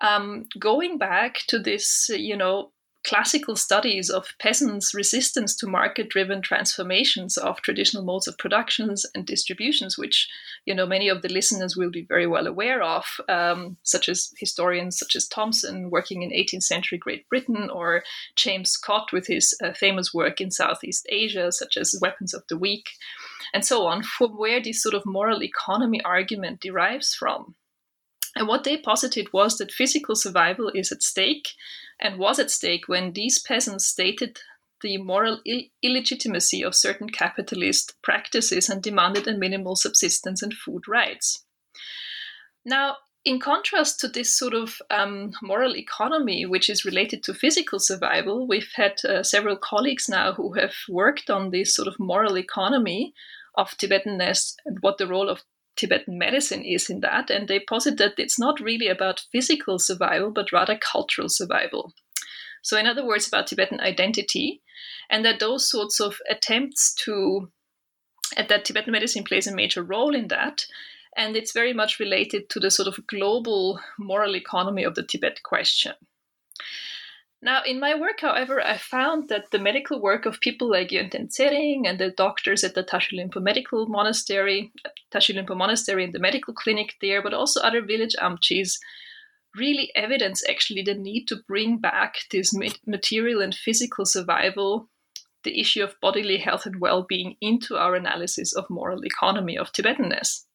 um, 0.00 0.46
going 0.58 0.98
back 0.98 1.42
to 1.48 1.58
this, 1.58 2.08
you 2.08 2.36
know, 2.36 2.70
classical 3.08 3.56
studies 3.56 4.10
of 4.10 4.34
peasants' 4.38 4.92
resistance 4.92 5.56
to 5.56 5.66
market-driven 5.66 6.42
transformations 6.42 7.38
of 7.38 7.62
traditional 7.62 8.04
modes 8.04 8.28
of 8.28 8.36
productions 8.36 9.06
and 9.14 9.24
distributions, 9.24 9.96
which 9.96 10.28
you 10.66 10.74
know 10.74 10.84
many 10.84 11.08
of 11.08 11.22
the 11.22 11.32
listeners 11.32 11.74
will 11.74 11.90
be 11.90 12.02
very 12.02 12.26
well 12.26 12.46
aware 12.46 12.82
of, 12.82 13.04
um, 13.30 13.78
such 13.82 14.10
as 14.10 14.30
historians 14.38 14.98
such 14.98 15.16
as 15.16 15.26
Thompson 15.26 15.88
working 15.90 16.22
in 16.22 16.30
18th 16.30 16.64
century 16.64 16.98
Great 16.98 17.26
Britain, 17.30 17.70
or 17.70 18.02
James 18.36 18.70
Scott 18.70 19.10
with 19.10 19.26
his 19.26 19.56
uh, 19.64 19.72
famous 19.72 20.12
work 20.12 20.38
in 20.38 20.50
Southeast 20.50 21.06
Asia, 21.08 21.50
such 21.50 21.78
as 21.78 21.98
Weapons 22.02 22.34
of 22.34 22.42
the 22.50 22.58
Weak, 22.58 22.90
and 23.54 23.64
so 23.64 23.86
on, 23.86 24.02
from 24.02 24.36
where 24.36 24.62
this 24.62 24.82
sort 24.82 24.94
of 24.94 25.06
moral 25.06 25.42
economy 25.42 26.02
argument 26.04 26.60
derives 26.60 27.14
from. 27.14 27.54
And 28.36 28.46
what 28.46 28.64
they 28.64 28.76
posited 28.76 29.32
was 29.32 29.56
that 29.56 29.72
physical 29.72 30.14
survival 30.14 30.70
is 30.74 30.92
at 30.92 31.02
stake 31.02 31.48
and 32.00 32.18
was 32.18 32.38
at 32.38 32.50
stake 32.50 32.88
when 32.88 33.12
these 33.12 33.38
peasants 33.38 33.86
stated 33.86 34.38
the 34.82 34.98
moral 34.98 35.40
Ill- 35.44 35.64
illegitimacy 35.82 36.62
of 36.62 36.74
certain 36.74 37.08
capitalist 37.08 37.94
practices 38.02 38.68
and 38.68 38.82
demanded 38.82 39.26
a 39.26 39.36
minimal 39.36 39.76
subsistence 39.76 40.42
and 40.42 40.54
food 40.54 40.86
rights. 40.86 41.44
Now, 42.64 42.96
in 43.24 43.40
contrast 43.40 44.00
to 44.00 44.08
this 44.08 44.34
sort 44.34 44.54
of 44.54 44.80
um, 44.90 45.32
moral 45.42 45.76
economy, 45.76 46.46
which 46.46 46.70
is 46.70 46.84
related 46.84 47.22
to 47.24 47.34
physical 47.34 47.78
survival, 47.78 48.46
we've 48.46 48.70
had 48.74 49.04
uh, 49.04 49.22
several 49.22 49.56
colleagues 49.56 50.08
now 50.08 50.32
who 50.32 50.52
have 50.54 50.74
worked 50.88 51.28
on 51.28 51.50
this 51.50 51.74
sort 51.74 51.88
of 51.88 51.98
moral 51.98 52.38
economy 52.38 53.12
of 53.56 53.76
Tibetanness 53.76 54.54
and 54.64 54.78
what 54.80 54.98
the 54.98 55.06
role 55.06 55.28
of 55.28 55.42
Tibetan 55.78 56.18
medicine 56.18 56.62
is 56.64 56.90
in 56.90 57.00
that. 57.00 57.30
And 57.30 57.48
they 57.48 57.60
posit 57.60 57.96
that 57.98 58.18
it's 58.18 58.38
not 58.38 58.60
really 58.60 58.88
about 58.88 59.24
physical 59.32 59.78
survival, 59.78 60.30
but 60.30 60.52
rather 60.52 60.76
cultural 60.76 61.28
survival. 61.28 61.94
So, 62.62 62.76
in 62.76 62.86
other 62.86 63.06
words, 63.06 63.28
about 63.28 63.46
Tibetan 63.46 63.80
identity, 63.80 64.60
and 65.08 65.24
that 65.24 65.40
those 65.40 65.70
sorts 65.70 66.00
of 66.00 66.18
attempts 66.28 66.92
to, 67.04 67.50
that 68.36 68.64
Tibetan 68.64 68.92
medicine 68.92 69.24
plays 69.24 69.46
a 69.46 69.54
major 69.54 69.82
role 69.82 70.14
in 70.14 70.28
that. 70.28 70.66
And 71.16 71.36
it's 71.36 71.52
very 71.52 71.72
much 71.72 71.98
related 71.98 72.50
to 72.50 72.60
the 72.60 72.70
sort 72.70 72.88
of 72.88 73.06
global 73.06 73.80
moral 73.98 74.36
economy 74.36 74.84
of 74.84 74.94
the 74.94 75.02
Tibet 75.02 75.42
question. 75.42 75.94
Now, 77.40 77.62
in 77.62 77.78
my 77.78 77.94
work, 77.94 78.20
however, 78.20 78.60
I 78.60 78.78
found 78.78 79.28
that 79.28 79.52
the 79.52 79.60
medical 79.60 80.00
work 80.00 80.26
of 80.26 80.40
people 80.40 80.68
like 80.68 80.88
Yönten 80.88 81.28
Tsering 81.28 81.86
and 81.86 81.98
the 81.98 82.10
doctors 82.10 82.64
at 82.64 82.74
the 82.74 82.82
Tashi 82.82 83.16
Lhunpo 83.16 83.40
Medical 83.40 83.86
Monastery, 83.86 84.72
Tashi 85.12 85.34
Lhunpo 85.34 85.56
Monastery 85.56 86.02
and 86.02 86.12
the 86.12 86.18
medical 86.18 86.52
clinic 86.52 86.96
there, 87.00 87.22
but 87.22 87.32
also 87.32 87.60
other 87.60 87.80
village 87.80 88.16
amchis, 88.20 88.78
really 89.54 89.92
evidence 89.94 90.42
actually 90.48 90.82
the 90.82 90.94
need 90.94 91.26
to 91.26 91.36
bring 91.46 91.78
back 91.78 92.16
this 92.32 92.52
material 92.86 93.40
and 93.40 93.54
physical 93.54 94.04
survival, 94.04 94.88
the 95.44 95.60
issue 95.60 95.84
of 95.84 95.94
bodily 96.02 96.38
health 96.38 96.66
and 96.66 96.80
well 96.80 97.04
being 97.08 97.36
into 97.40 97.76
our 97.76 97.94
analysis 97.94 98.52
of 98.52 98.68
moral 98.68 99.04
economy 99.04 99.56
of 99.56 99.70
Tibetanness. 99.72 100.47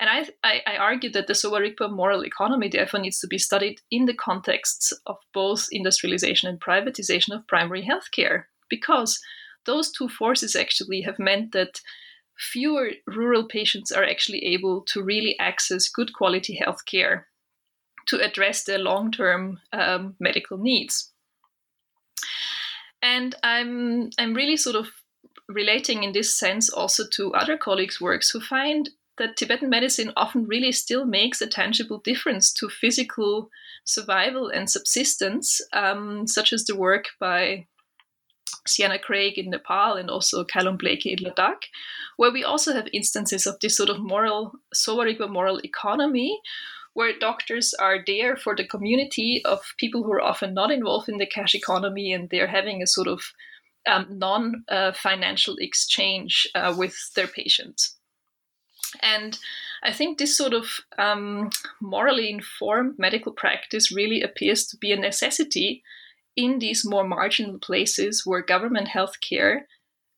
And 0.00 0.08
I, 0.08 0.26
I, 0.42 0.62
I, 0.66 0.76
argue 0.78 1.10
that 1.10 1.26
the 1.26 1.34
Sowa 1.34 1.60
moral 1.90 2.24
economy 2.24 2.68
therefore 2.68 3.00
needs 3.00 3.20
to 3.20 3.26
be 3.26 3.36
studied 3.36 3.82
in 3.90 4.06
the 4.06 4.14
contexts 4.14 4.94
of 5.06 5.18
both 5.34 5.68
industrialization 5.70 6.48
and 6.48 6.58
privatization 6.58 7.34
of 7.34 7.46
primary 7.46 7.86
healthcare, 7.86 8.44
because 8.70 9.20
those 9.66 9.92
two 9.92 10.08
forces 10.08 10.56
actually 10.56 11.02
have 11.02 11.18
meant 11.18 11.52
that 11.52 11.82
fewer 12.38 12.92
rural 13.06 13.44
patients 13.44 13.92
are 13.92 14.04
actually 14.04 14.42
able 14.46 14.80
to 14.86 15.02
really 15.02 15.38
access 15.38 15.90
good 15.90 16.14
quality 16.14 16.58
healthcare 16.58 17.24
to 18.06 18.24
address 18.24 18.64
their 18.64 18.78
long 18.78 19.12
term 19.12 19.60
um, 19.74 20.16
medical 20.18 20.56
needs. 20.56 21.12
And 23.02 23.34
I'm, 23.42 24.10
I'm 24.18 24.32
really 24.32 24.56
sort 24.56 24.76
of 24.76 24.88
relating 25.46 26.04
in 26.04 26.12
this 26.12 26.34
sense 26.34 26.70
also 26.70 27.04
to 27.12 27.34
other 27.34 27.58
colleagues' 27.58 28.00
works 28.00 28.30
who 28.30 28.40
find 28.40 28.88
that 29.20 29.36
Tibetan 29.36 29.68
medicine 29.68 30.12
often 30.16 30.46
really 30.46 30.72
still 30.72 31.04
makes 31.04 31.42
a 31.42 31.46
tangible 31.46 31.98
difference 31.98 32.52
to 32.54 32.70
physical 32.70 33.50
survival 33.84 34.48
and 34.48 34.68
subsistence, 34.68 35.60
um, 35.74 36.26
such 36.26 36.54
as 36.54 36.64
the 36.64 36.74
work 36.74 37.10
by 37.20 37.66
Sienna 38.66 38.98
Craig 38.98 39.38
in 39.38 39.50
Nepal 39.50 39.96
and 39.96 40.08
also 40.08 40.42
Calum 40.42 40.78
Blaikie 40.78 41.12
in 41.12 41.18
Ladakh, 41.18 41.64
where 42.16 42.32
we 42.32 42.42
also 42.42 42.72
have 42.72 42.88
instances 42.94 43.46
of 43.46 43.60
this 43.60 43.76
sort 43.76 43.90
of 43.90 44.00
moral, 44.00 44.52
Sowa 44.72 45.04
Rigpa 45.04 45.28
moral 45.28 45.60
economy, 45.64 46.40
where 46.94 47.18
doctors 47.18 47.74
are 47.74 47.98
there 48.06 48.36
for 48.36 48.56
the 48.56 48.66
community 48.66 49.42
of 49.44 49.60
people 49.76 50.02
who 50.02 50.12
are 50.12 50.22
often 50.22 50.54
not 50.54 50.70
involved 50.70 51.10
in 51.10 51.18
the 51.18 51.26
cash 51.26 51.54
economy 51.54 52.12
and 52.12 52.30
they're 52.30 52.46
having 52.46 52.82
a 52.82 52.86
sort 52.86 53.06
of 53.06 53.20
um, 53.86 54.06
non 54.10 54.64
uh, 54.68 54.92
financial 54.92 55.56
exchange 55.58 56.48
uh, 56.54 56.74
with 56.76 56.96
their 57.14 57.26
patients. 57.26 57.99
And 59.02 59.38
I 59.82 59.92
think 59.92 60.18
this 60.18 60.36
sort 60.36 60.52
of 60.52 60.80
um, 60.98 61.50
morally 61.80 62.30
informed 62.30 62.98
medical 62.98 63.32
practice 63.32 63.92
really 63.92 64.22
appears 64.22 64.66
to 64.66 64.76
be 64.76 64.92
a 64.92 64.96
necessity 64.96 65.82
in 66.36 66.58
these 66.58 66.84
more 66.84 67.04
marginal 67.04 67.58
places 67.58 68.24
where 68.24 68.42
government 68.42 68.88
healthcare 68.88 69.62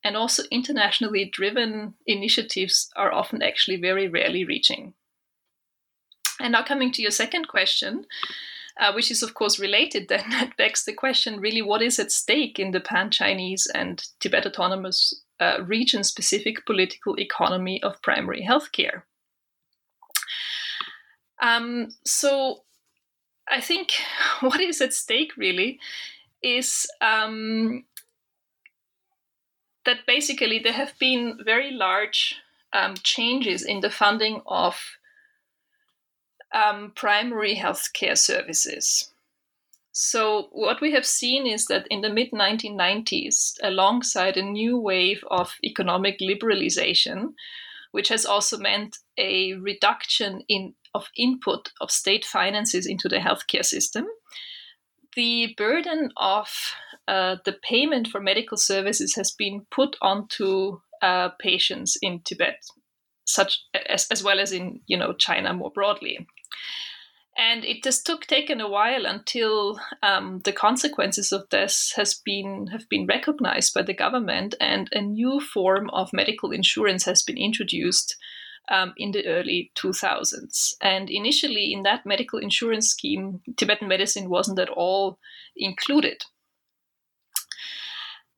and 0.04 0.16
also 0.16 0.42
internationally 0.50 1.24
driven 1.24 1.94
initiatives 2.06 2.90
are 2.96 3.12
often 3.12 3.42
actually 3.42 3.76
very 3.76 4.08
rarely 4.08 4.44
reaching. 4.44 4.94
And 6.40 6.52
now, 6.52 6.64
coming 6.64 6.90
to 6.92 7.02
your 7.02 7.12
second 7.12 7.46
question, 7.46 8.06
uh, 8.80 8.92
which 8.92 9.10
is 9.10 9.22
of 9.22 9.34
course 9.34 9.60
related, 9.60 10.08
then 10.08 10.24
that 10.30 10.56
begs 10.56 10.84
the 10.84 10.92
question 10.92 11.40
really 11.40 11.62
what 11.62 11.82
is 11.82 11.98
at 11.98 12.10
stake 12.10 12.58
in 12.58 12.72
the 12.72 12.80
pan 12.80 13.10
Chinese 13.10 13.68
and 13.72 14.04
Tibet 14.18 14.46
autonomous 14.46 15.21
uh, 15.40 15.62
region 15.64 16.04
specific 16.04 16.64
political 16.66 17.18
economy 17.18 17.82
of 17.82 18.00
primary 18.02 18.46
healthcare? 18.48 19.02
Um, 21.40 21.88
so, 22.04 22.62
I 23.50 23.60
think 23.60 23.92
what 24.40 24.60
is 24.60 24.80
at 24.80 24.94
stake 24.94 25.36
really 25.36 25.78
is 26.42 26.86
um, 27.00 27.84
that 29.84 30.06
basically 30.06 30.58
there 30.58 30.72
have 30.72 30.98
been 30.98 31.38
very 31.44 31.70
large 31.70 32.36
um, 32.72 32.94
changes 33.02 33.62
in 33.62 33.80
the 33.80 33.90
funding 33.90 34.40
of 34.46 34.76
um, 36.52 36.92
primary 36.94 37.56
healthcare 37.56 38.16
services. 38.16 39.11
So, 39.92 40.48
what 40.52 40.80
we 40.80 40.92
have 40.92 41.04
seen 41.04 41.46
is 41.46 41.66
that 41.66 41.86
in 41.90 42.00
the 42.00 42.08
mid 42.08 42.30
1990s, 42.32 43.58
alongside 43.62 44.38
a 44.38 44.42
new 44.42 44.78
wave 44.78 45.22
of 45.30 45.54
economic 45.62 46.18
liberalization, 46.18 47.34
which 47.92 48.08
has 48.08 48.24
also 48.24 48.56
meant 48.56 48.96
a 49.18 49.52
reduction 49.52 50.44
in, 50.48 50.74
of 50.94 51.08
input 51.14 51.72
of 51.82 51.90
state 51.90 52.24
finances 52.24 52.86
into 52.86 53.06
the 53.06 53.18
healthcare 53.18 53.64
system, 53.64 54.06
the 55.14 55.54
burden 55.58 56.10
of 56.16 56.48
uh, 57.06 57.36
the 57.44 57.56
payment 57.62 58.08
for 58.08 58.18
medical 58.18 58.56
services 58.56 59.14
has 59.14 59.30
been 59.30 59.66
put 59.70 59.96
onto 60.00 60.80
uh, 61.02 61.28
patients 61.38 61.98
in 62.00 62.20
Tibet, 62.24 62.56
such 63.26 63.60
as, 63.90 64.06
as 64.10 64.24
well 64.24 64.40
as 64.40 64.52
in 64.52 64.80
you 64.86 64.96
know 64.96 65.12
China 65.12 65.52
more 65.52 65.70
broadly. 65.70 66.26
And 67.36 67.64
it 67.64 67.82
just 67.82 68.04
took 68.04 68.26
taken 68.26 68.60
a 68.60 68.68
while 68.68 69.06
until 69.06 69.80
um, 70.02 70.40
the 70.44 70.52
consequences 70.52 71.32
of 71.32 71.48
this 71.48 71.92
has 71.96 72.14
been 72.14 72.66
have 72.68 72.88
been 72.90 73.06
recognized 73.06 73.72
by 73.72 73.82
the 73.82 73.94
government, 73.94 74.54
and 74.60 74.88
a 74.92 75.00
new 75.00 75.40
form 75.40 75.88
of 75.90 76.12
medical 76.12 76.52
insurance 76.52 77.04
has 77.04 77.22
been 77.22 77.38
introduced 77.38 78.16
um, 78.68 78.92
in 78.96 79.12
the 79.12 79.26
early 79.26 79.72
2000s. 79.76 80.74
And 80.80 81.10
initially, 81.10 81.72
in 81.72 81.82
that 81.84 82.04
medical 82.04 82.38
insurance 82.38 82.88
scheme, 82.90 83.40
Tibetan 83.56 83.88
medicine 83.88 84.28
wasn't 84.28 84.58
at 84.58 84.68
all 84.68 85.18
included. 85.56 86.24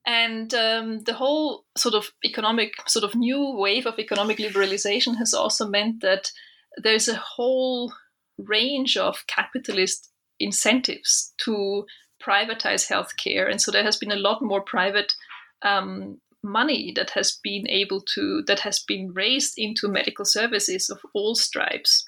And 0.06 0.52
um, 0.54 1.00
the 1.04 1.14
whole 1.14 1.64
sort 1.76 1.94
of 1.94 2.12
economic, 2.24 2.74
sort 2.86 3.04
of 3.04 3.14
new 3.14 3.56
wave 3.56 3.86
of 3.86 3.98
economic 3.98 4.38
liberalization 4.38 5.16
has 5.16 5.32
also 5.32 5.66
meant 5.66 6.02
that 6.02 6.30
there's 6.76 7.08
a 7.08 7.16
whole 7.16 7.92
range 8.38 8.96
of 8.96 9.26
capitalist 9.26 10.10
incentives 10.40 11.32
to 11.38 11.86
privatize 12.22 12.88
healthcare. 12.88 13.50
And 13.50 13.60
so 13.60 13.70
there 13.70 13.84
has 13.84 13.96
been 13.96 14.12
a 14.12 14.16
lot 14.16 14.42
more 14.42 14.62
private 14.62 15.14
um, 15.62 16.20
money 16.44 16.92
that 16.94 17.10
has 17.10 17.38
been 17.42 17.68
able 17.68 18.00
to 18.00 18.42
that 18.46 18.60
has 18.60 18.78
been 18.78 19.12
raised 19.12 19.54
into 19.56 19.88
medical 19.88 20.24
services 20.24 20.90
of 20.90 20.98
all 21.14 21.34
stripes 21.34 22.04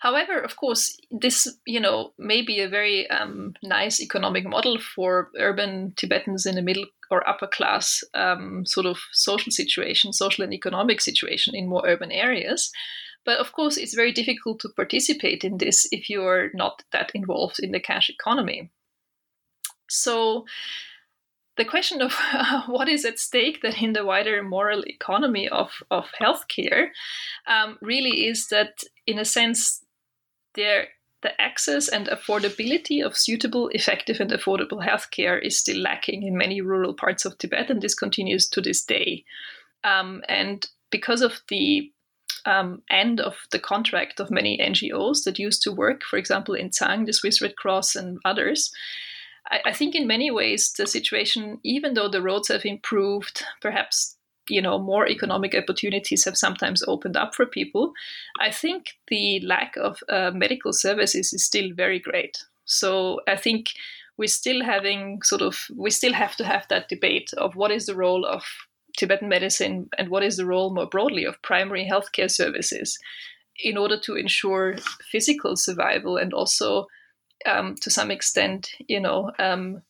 however 0.00 0.40
of 0.40 0.56
course 0.56 0.96
this 1.10 1.56
you 1.64 1.80
know 1.80 2.12
may 2.18 2.42
be 2.42 2.60
a 2.60 2.68
very 2.68 3.08
um, 3.08 3.54
nice 3.62 4.00
economic 4.00 4.44
model 4.44 4.78
for 4.78 5.30
urban 5.38 5.92
tibetans 5.96 6.44
in 6.44 6.56
the 6.56 6.62
middle 6.62 6.86
or 7.10 7.26
upper 7.28 7.46
class 7.46 8.02
um, 8.14 8.66
sort 8.66 8.86
of 8.86 8.98
social 9.12 9.52
situation 9.52 10.12
social 10.12 10.42
and 10.42 10.52
economic 10.52 11.00
situation 11.00 11.54
in 11.54 11.68
more 11.68 11.86
urban 11.86 12.10
areas 12.10 12.72
but 13.26 13.38
of 13.38 13.52
course 13.52 13.76
it's 13.76 13.94
very 13.94 14.12
difficult 14.12 14.60
to 14.60 14.68
participate 14.70 15.44
in 15.44 15.58
this 15.58 15.86
if 15.92 16.08
you're 16.08 16.50
not 16.54 16.82
that 16.92 17.10
involved 17.14 17.58
in 17.60 17.72
the 17.72 17.80
cash 17.80 18.08
economy 18.08 18.70
so 19.88 20.46
the 21.56 21.64
question 21.64 22.02
of 22.02 22.12
what 22.66 22.88
is 22.88 23.04
at 23.04 23.18
stake 23.18 23.62
that 23.62 23.82
in 23.82 23.92
the 23.92 24.04
wider 24.04 24.42
moral 24.42 24.82
economy 24.86 25.48
of, 25.48 25.82
of 25.90 26.06
healthcare 26.20 26.88
um, 27.46 27.78
really 27.80 28.26
is 28.26 28.48
that, 28.48 28.84
in 29.06 29.18
a 29.18 29.24
sense, 29.24 29.84
there 30.54 30.88
the 31.22 31.40
access 31.40 31.88
and 31.88 32.08
affordability 32.08 33.04
of 33.04 33.16
suitable, 33.16 33.68
effective, 33.68 34.20
and 34.20 34.30
affordable 34.30 34.86
healthcare 34.86 35.42
is 35.42 35.58
still 35.58 35.78
lacking 35.78 36.22
in 36.22 36.36
many 36.36 36.60
rural 36.60 36.92
parts 36.92 37.24
of 37.24 37.36
Tibet, 37.38 37.70
and 37.70 37.80
this 37.80 37.94
continues 37.94 38.46
to 38.50 38.60
this 38.60 38.84
day. 38.84 39.24
Um, 39.82 40.22
and 40.28 40.68
because 40.90 41.22
of 41.22 41.40
the 41.48 41.90
um, 42.46 42.82
end 42.88 43.20
of 43.20 43.36
the 43.50 43.58
contract 43.58 44.20
of 44.20 44.30
many 44.30 44.58
NGOs 44.58 45.24
that 45.24 45.38
used 45.38 45.62
to 45.62 45.72
work, 45.72 46.02
for 46.04 46.16
example, 46.16 46.54
in 46.54 46.70
Tsang, 46.70 47.04
the 47.04 47.12
Swiss 47.12 47.42
Red 47.42 47.56
Cross, 47.56 47.96
and 47.96 48.18
others, 48.24 48.72
I, 49.50 49.60
I 49.66 49.72
think 49.72 49.94
in 49.94 50.06
many 50.06 50.30
ways 50.30 50.72
the 50.72 50.86
situation, 50.86 51.58
even 51.62 51.94
though 51.94 52.08
the 52.08 52.22
roads 52.22 52.48
have 52.48 52.64
improved, 52.64 53.44
perhaps 53.60 54.16
you 54.48 54.62
know 54.62 54.78
more 54.78 55.08
economic 55.08 55.54
opportunities 55.54 56.24
have 56.24 56.36
sometimes 56.36 56.84
opened 56.86 57.16
up 57.16 57.34
for 57.34 57.46
people 57.46 57.92
i 58.38 58.48
think 58.48 58.92
the 59.08 59.40
lack 59.40 59.76
of 59.76 59.98
uh, 60.08 60.30
medical 60.32 60.72
services 60.72 61.32
is 61.32 61.44
still 61.44 61.70
very 61.74 61.98
great. 61.98 62.44
So 62.64 63.20
i 63.26 63.36
think 63.36 63.70
we're 64.16 64.28
still 64.28 64.64
having 64.64 65.20
sort 65.22 65.42
of 65.42 65.66
we 65.76 65.90
still 65.90 66.12
have 66.12 66.36
to 66.36 66.44
have 66.44 66.66
that 66.68 66.88
debate 66.88 67.30
of 67.36 67.56
what 67.56 67.70
is 67.70 67.86
the 67.86 67.96
role 67.96 68.24
of 68.24 68.44
tibetan 68.96 69.28
medicine 69.28 69.88
and 69.98 70.08
what 70.08 70.22
is 70.22 70.36
the 70.36 70.46
role 70.46 70.74
more 70.74 70.86
broadly 70.86 71.24
of 71.24 71.40
primary 71.42 71.88
healthcare 71.90 72.30
services 72.30 72.98
in 73.62 73.76
order 73.76 73.98
to 73.98 74.14
ensure 74.14 74.76
physical 75.10 75.56
survival 75.56 76.16
and 76.16 76.34
also 76.34 76.86
um, 77.46 77.74
to 77.76 77.90
some 77.90 78.10
extent, 78.10 78.70
you 78.88 79.00
know, 79.00 79.30
um, 79.38 79.82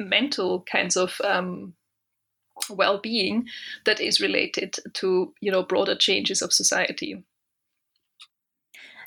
mental 0.00 0.62
kinds 0.62 0.96
of 0.96 1.20
um, 1.22 1.74
well-being 2.70 3.46
that 3.84 4.00
is 4.00 4.20
related 4.20 4.76
to 4.94 5.32
you 5.40 5.50
know 5.50 5.62
broader 5.62 5.94
changes 5.94 6.42
of 6.42 6.52
society. 6.52 7.22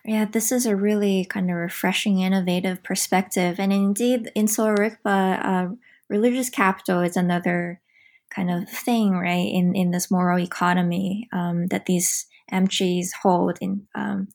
Yeah, 0.06 0.26
this 0.26 0.52
is 0.54 0.66
a 0.66 0.76
really 0.76 1.26
kind 1.26 1.50
of 1.50 1.58
refreshing, 1.58 2.20
innovative 2.20 2.82
perspective, 2.82 3.60
and 3.60 3.74
indeed, 3.74 4.32
in 4.36 4.48
Sowa 4.48 4.78
Rigpa, 4.78 5.46
uh, 5.46 5.76
religious 6.10 6.50
capital 6.50 7.02
is 7.02 7.18
another 7.18 7.82
kind 8.30 8.51
of 8.51 8.69
thing, 8.69 9.13
right? 9.13 9.49
In 9.51 9.75
in 9.75 9.91
this 9.91 10.11
moral 10.11 10.39
economy 10.39 11.28
um, 11.32 11.67
that 11.67 11.86
these 11.86 12.25
emchis 12.51 13.07
hold 13.21 13.57
in 13.61 13.88
um, 13.95 14.28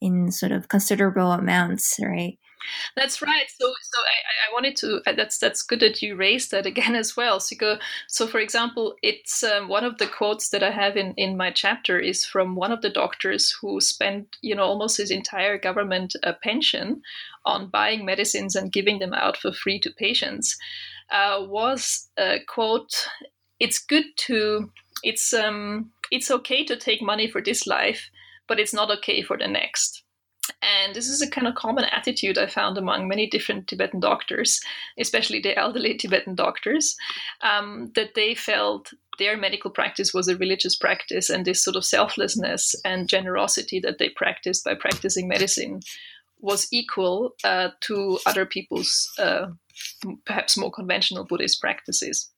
in 0.00 0.30
sort 0.32 0.52
of 0.52 0.68
considerable 0.68 1.32
amounts, 1.32 1.98
right? 2.02 2.38
That's 2.96 3.22
right. 3.22 3.46
So, 3.48 3.66
so 3.66 4.00
I, 4.00 4.50
I 4.50 4.52
wanted 4.52 4.76
to. 4.76 5.00
Uh, 5.06 5.12
that's 5.12 5.38
that's 5.38 5.62
good 5.62 5.80
that 5.80 6.02
you 6.02 6.16
raised 6.16 6.50
that 6.50 6.66
again 6.66 6.94
as 7.04 7.16
well. 7.16 7.40
So, 7.40 7.56
go, 7.56 7.78
so 8.08 8.26
for 8.26 8.38
example, 8.38 8.94
it's 9.02 9.42
um, 9.42 9.68
one 9.68 9.84
of 9.84 9.98
the 9.98 10.06
quotes 10.06 10.50
that 10.50 10.62
I 10.62 10.70
have 10.70 10.96
in 10.96 11.14
in 11.16 11.36
my 11.36 11.50
chapter 11.50 11.98
is 11.98 12.24
from 12.24 12.56
one 12.56 12.72
of 12.72 12.82
the 12.82 12.90
doctors 12.90 13.56
who 13.60 13.80
spent 13.80 14.36
you 14.42 14.54
know 14.54 14.64
almost 14.64 14.98
his 14.98 15.10
entire 15.10 15.58
government 15.58 16.14
uh, 16.22 16.32
pension 16.42 17.02
on 17.44 17.70
buying 17.70 18.04
medicines 18.04 18.54
and 18.54 18.72
giving 18.72 18.98
them 18.98 19.14
out 19.14 19.36
for 19.36 19.52
free 19.52 19.80
to 19.80 19.90
patients. 19.90 20.56
Uh, 21.10 21.44
was 21.48 22.08
a 22.18 22.38
quote. 22.46 23.08
It's 23.60 23.78
good 23.78 24.04
to. 24.26 24.70
It's 25.02 25.32
um. 25.32 25.92
It's 26.10 26.30
okay 26.30 26.64
to 26.64 26.76
take 26.76 27.00
money 27.00 27.28
for 27.28 27.40
this 27.40 27.66
life, 27.66 28.10
but 28.48 28.58
it's 28.58 28.74
not 28.74 28.90
okay 28.90 29.22
for 29.22 29.38
the 29.38 29.46
next 29.46 30.02
and 30.62 30.94
this 30.94 31.08
is 31.08 31.22
a 31.22 31.30
kind 31.30 31.46
of 31.46 31.54
common 31.54 31.84
attitude 31.84 32.38
I 32.38 32.46
found 32.46 32.78
among 32.78 33.08
many 33.08 33.26
different 33.26 33.68
Tibetan 33.68 34.00
doctors, 34.00 34.60
especially 34.98 35.40
the 35.40 35.56
elderly 35.56 35.94
Tibetan 35.94 36.34
doctors, 36.34 36.96
um, 37.42 37.92
that 37.94 38.14
they 38.14 38.34
felt 38.34 38.92
their 39.18 39.36
medical 39.36 39.70
practice 39.70 40.14
was 40.14 40.28
a 40.28 40.36
religious 40.36 40.74
practice, 40.76 41.30
and 41.30 41.44
this 41.44 41.62
sort 41.62 41.76
of 41.76 41.84
selflessness 41.84 42.74
and 42.84 43.08
generosity 43.08 43.80
that 43.80 43.98
they 43.98 44.08
practiced 44.08 44.64
by 44.64 44.74
practicing 44.74 45.28
medicine 45.28 45.80
was 46.40 46.66
equal 46.72 47.34
uh, 47.44 47.68
to 47.80 48.18
other 48.24 48.46
people's 48.46 49.10
uh, 49.18 49.46
perhaps 50.24 50.56
more 50.56 50.72
conventional 50.72 51.24
Buddhist 51.24 51.60
practices. 51.60 52.30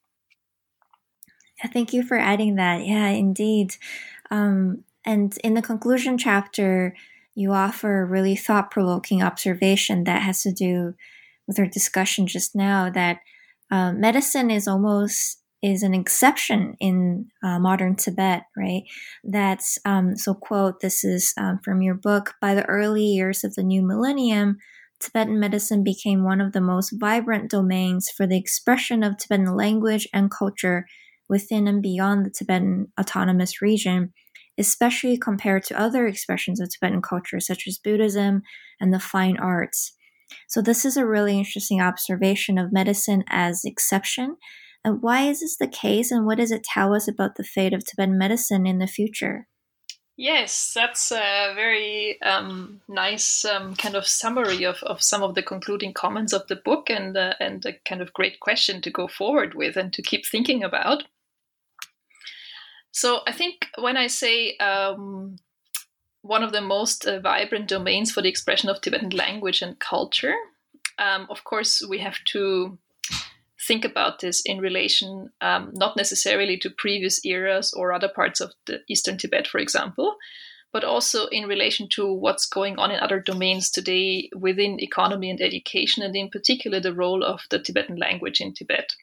Thank 1.73 1.93
you 1.93 2.03
for 2.03 2.19
adding 2.19 2.57
that. 2.57 2.87
Yeah, 2.87 3.09
indeed. 3.09 3.77
Um, 4.31 4.85
and 5.05 5.37
in 5.45 5.55
the 5.55 5.63
conclusion 5.63 6.19
chapter, 6.19 6.95
you 7.35 7.53
offer 7.53 8.03
a 8.03 8.07
really 8.07 8.37
thought 8.37 8.71
provoking 8.71 9.23
observation 9.23 10.05
that 10.05 10.23
has 10.23 10.43
to 10.43 10.53
do 10.53 10.95
with 11.47 11.59
our 11.59 11.67
discussion 11.67 12.27
just 12.27 12.55
now 12.55 12.91
that 12.91 13.19
uh, 13.71 13.93
medicine 13.93 14.51
is 14.51 14.69
almost 14.69 15.39
is 15.63 15.85
an 15.85 15.95
exception 15.95 16.77
in 16.81 17.27
uh, 17.43 17.59
modern 17.59 17.95
Tibet, 17.95 18.43
right? 18.57 18.83
That's 19.23 19.79
um, 19.85 20.17
so. 20.17 20.35
Quote: 20.35 20.81
This 20.81 21.05
is 21.05 21.33
um, 21.39 21.61
from 21.65 21.83
your 21.83 21.95
book. 21.95 22.35
By 22.41 22.55
the 22.55 22.67
early 22.67 23.05
years 23.05 23.45
of 23.45 23.55
the 23.55 23.63
new 23.63 23.81
millennium, 23.81 24.59
Tibetan 24.99 25.39
medicine 25.39 25.85
became 25.85 26.25
one 26.25 26.41
of 26.41 26.53
the 26.53 26.61
most 26.61 26.91
vibrant 26.91 27.49
domains 27.49 28.11
for 28.11 28.27
the 28.27 28.37
expression 28.37 29.05
of 29.05 29.17
Tibetan 29.17 29.57
language 29.57 30.09
and 30.13 30.31
culture 30.31 30.87
within 31.33 31.67
and 31.67 31.83
beyond 31.83 32.25
the 32.25 32.31
Tibetan 32.31 32.93
Autonomous 33.01 33.61
Region 33.61 34.13
especially 34.59 35.17
compared 35.17 35.65
to 35.65 35.81
other 35.81 36.07
expressions 36.07 36.61
of 36.61 36.69
Tibetan 36.69 37.03
culture, 37.03 37.41
such 37.41 37.67
as 37.67 37.79
Buddhism 37.79 38.43
and 38.81 38.93
the 38.93 39.01
fine 39.01 39.39
arts. 39.39 39.97
So, 40.49 40.63
this 40.63 40.85
is 40.85 40.97
a 40.97 41.07
really 41.07 41.39
interesting 41.39 41.81
observation 41.81 42.59
of 42.59 42.73
medicine 42.73 43.25
as 43.29 43.63
exception. 43.65 44.37
And 44.85 45.01
why 45.01 45.29
is 45.29 45.41
this 45.41 45.57
the 45.57 45.69
case, 45.69 46.11
and 46.11 46.27
what 46.27 46.39
does 46.39 46.51
it 46.51 46.65
tell 46.65 46.95
us 46.95 47.07
about 47.07 47.37
the 47.37 47.45
fate 47.45 47.73
of 47.73 47.85
Tibetan 47.85 48.19
medicine 48.19 48.67
in 48.67 48.79
the 48.79 48.87
future? 48.87 49.47
Yes, 50.17 50.73
that's 50.75 51.11
a 51.11 51.53
very 51.55 52.21
um, 52.23 52.81
nice 52.89 53.45
um, 53.45 53.75
kind 53.75 53.95
of 53.95 54.07
summary 54.07 54.65
of, 54.65 54.83
of 54.83 55.03
some 55.03 55.23
of 55.23 55.35
the 55.35 55.43
concluding 55.43 55.95
comments 55.95 56.33
of 56.33 56.47
the 56.49 56.57
book 56.57 56.91
and, 56.91 57.17
uh, 57.17 57.35
and 57.41 57.65
a 57.65 57.73
kind 57.89 58.03
of 58.03 58.13
great 58.13 58.39
question 58.39 58.83
to 58.83 58.91
go 58.91 59.09
forward 59.09 59.55
with 59.55 59.77
and 59.77 59.93
to 59.95 60.03
keep 60.03 60.27
thinking 60.27 60.63
about. 60.63 61.05
So 62.93 63.21
I 63.27 63.33
think 63.33 63.69
when 63.79 63.97
I 63.97 64.07
say 64.07 64.57
um, 64.59 65.37
one 66.21 66.43
of 66.43 66.53
the 66.53 66.61
most 66.61 67.07
uh, 67.07 67.21
vibrant 67.21 67.69
domains 67.69 68.13
for 68.13 68.23
the 68.23 68.29
expression 68.29 68.69
of 68.69 68.81
Tibetan 68.81 69.11
language 69.11 69.63
and 69.63 69.79
culture, 69.79 70.35
um, 70.99 71.27
of 71.31 71.43
course, 71.45 71.83
we 71.89 71.99
have 71.99 72.19
to 72.27 72.79
think 73.67 73.85
about 73.85 74.21
this 74.21 74.43
in 74.45 74.59
relation 74.59 75.31
um, 75.41 75.71
not 75.73 75.97
necessarily 75.97 76.59
to 76.59 76.71
previous 76.71 77.25
eras 77.25 77.73
or 77.73 77.93
other 77.93 78.09
parts 78.09 78.41
of 78.41 78.53
the 78.67 78.81
Eastern 78.89 79.17
Tibet, 79.17 79.47
for 79.47 79.59
example, 79.59 80.17
but 80.73 80.85
also 80.85 81.27
in 81.27 81.47
relation 81.47 81.89
to 81.93 82.13
what's 82.13 82.47
going 82.47 82.79
on 82.79 82.91
in 82.91 82.99
other 82.99 83.21
domains 83.21 83.71
today 83.71 84.29
within 84.37 84.83
economy 84.83 85.31
and 85.31 85.41
education, 85.41 86.03
and 86.03 86.15
in 86.17 86.29
particular 86.29 86.81
the 86.81 86.95
role 86.95 87.25
of 87.25 87.43
the 87.51 87.59
Tibetan 87.59 87.97
language 87.97 88.41
in 88.41 88.53
Tibet. 88.53 88.95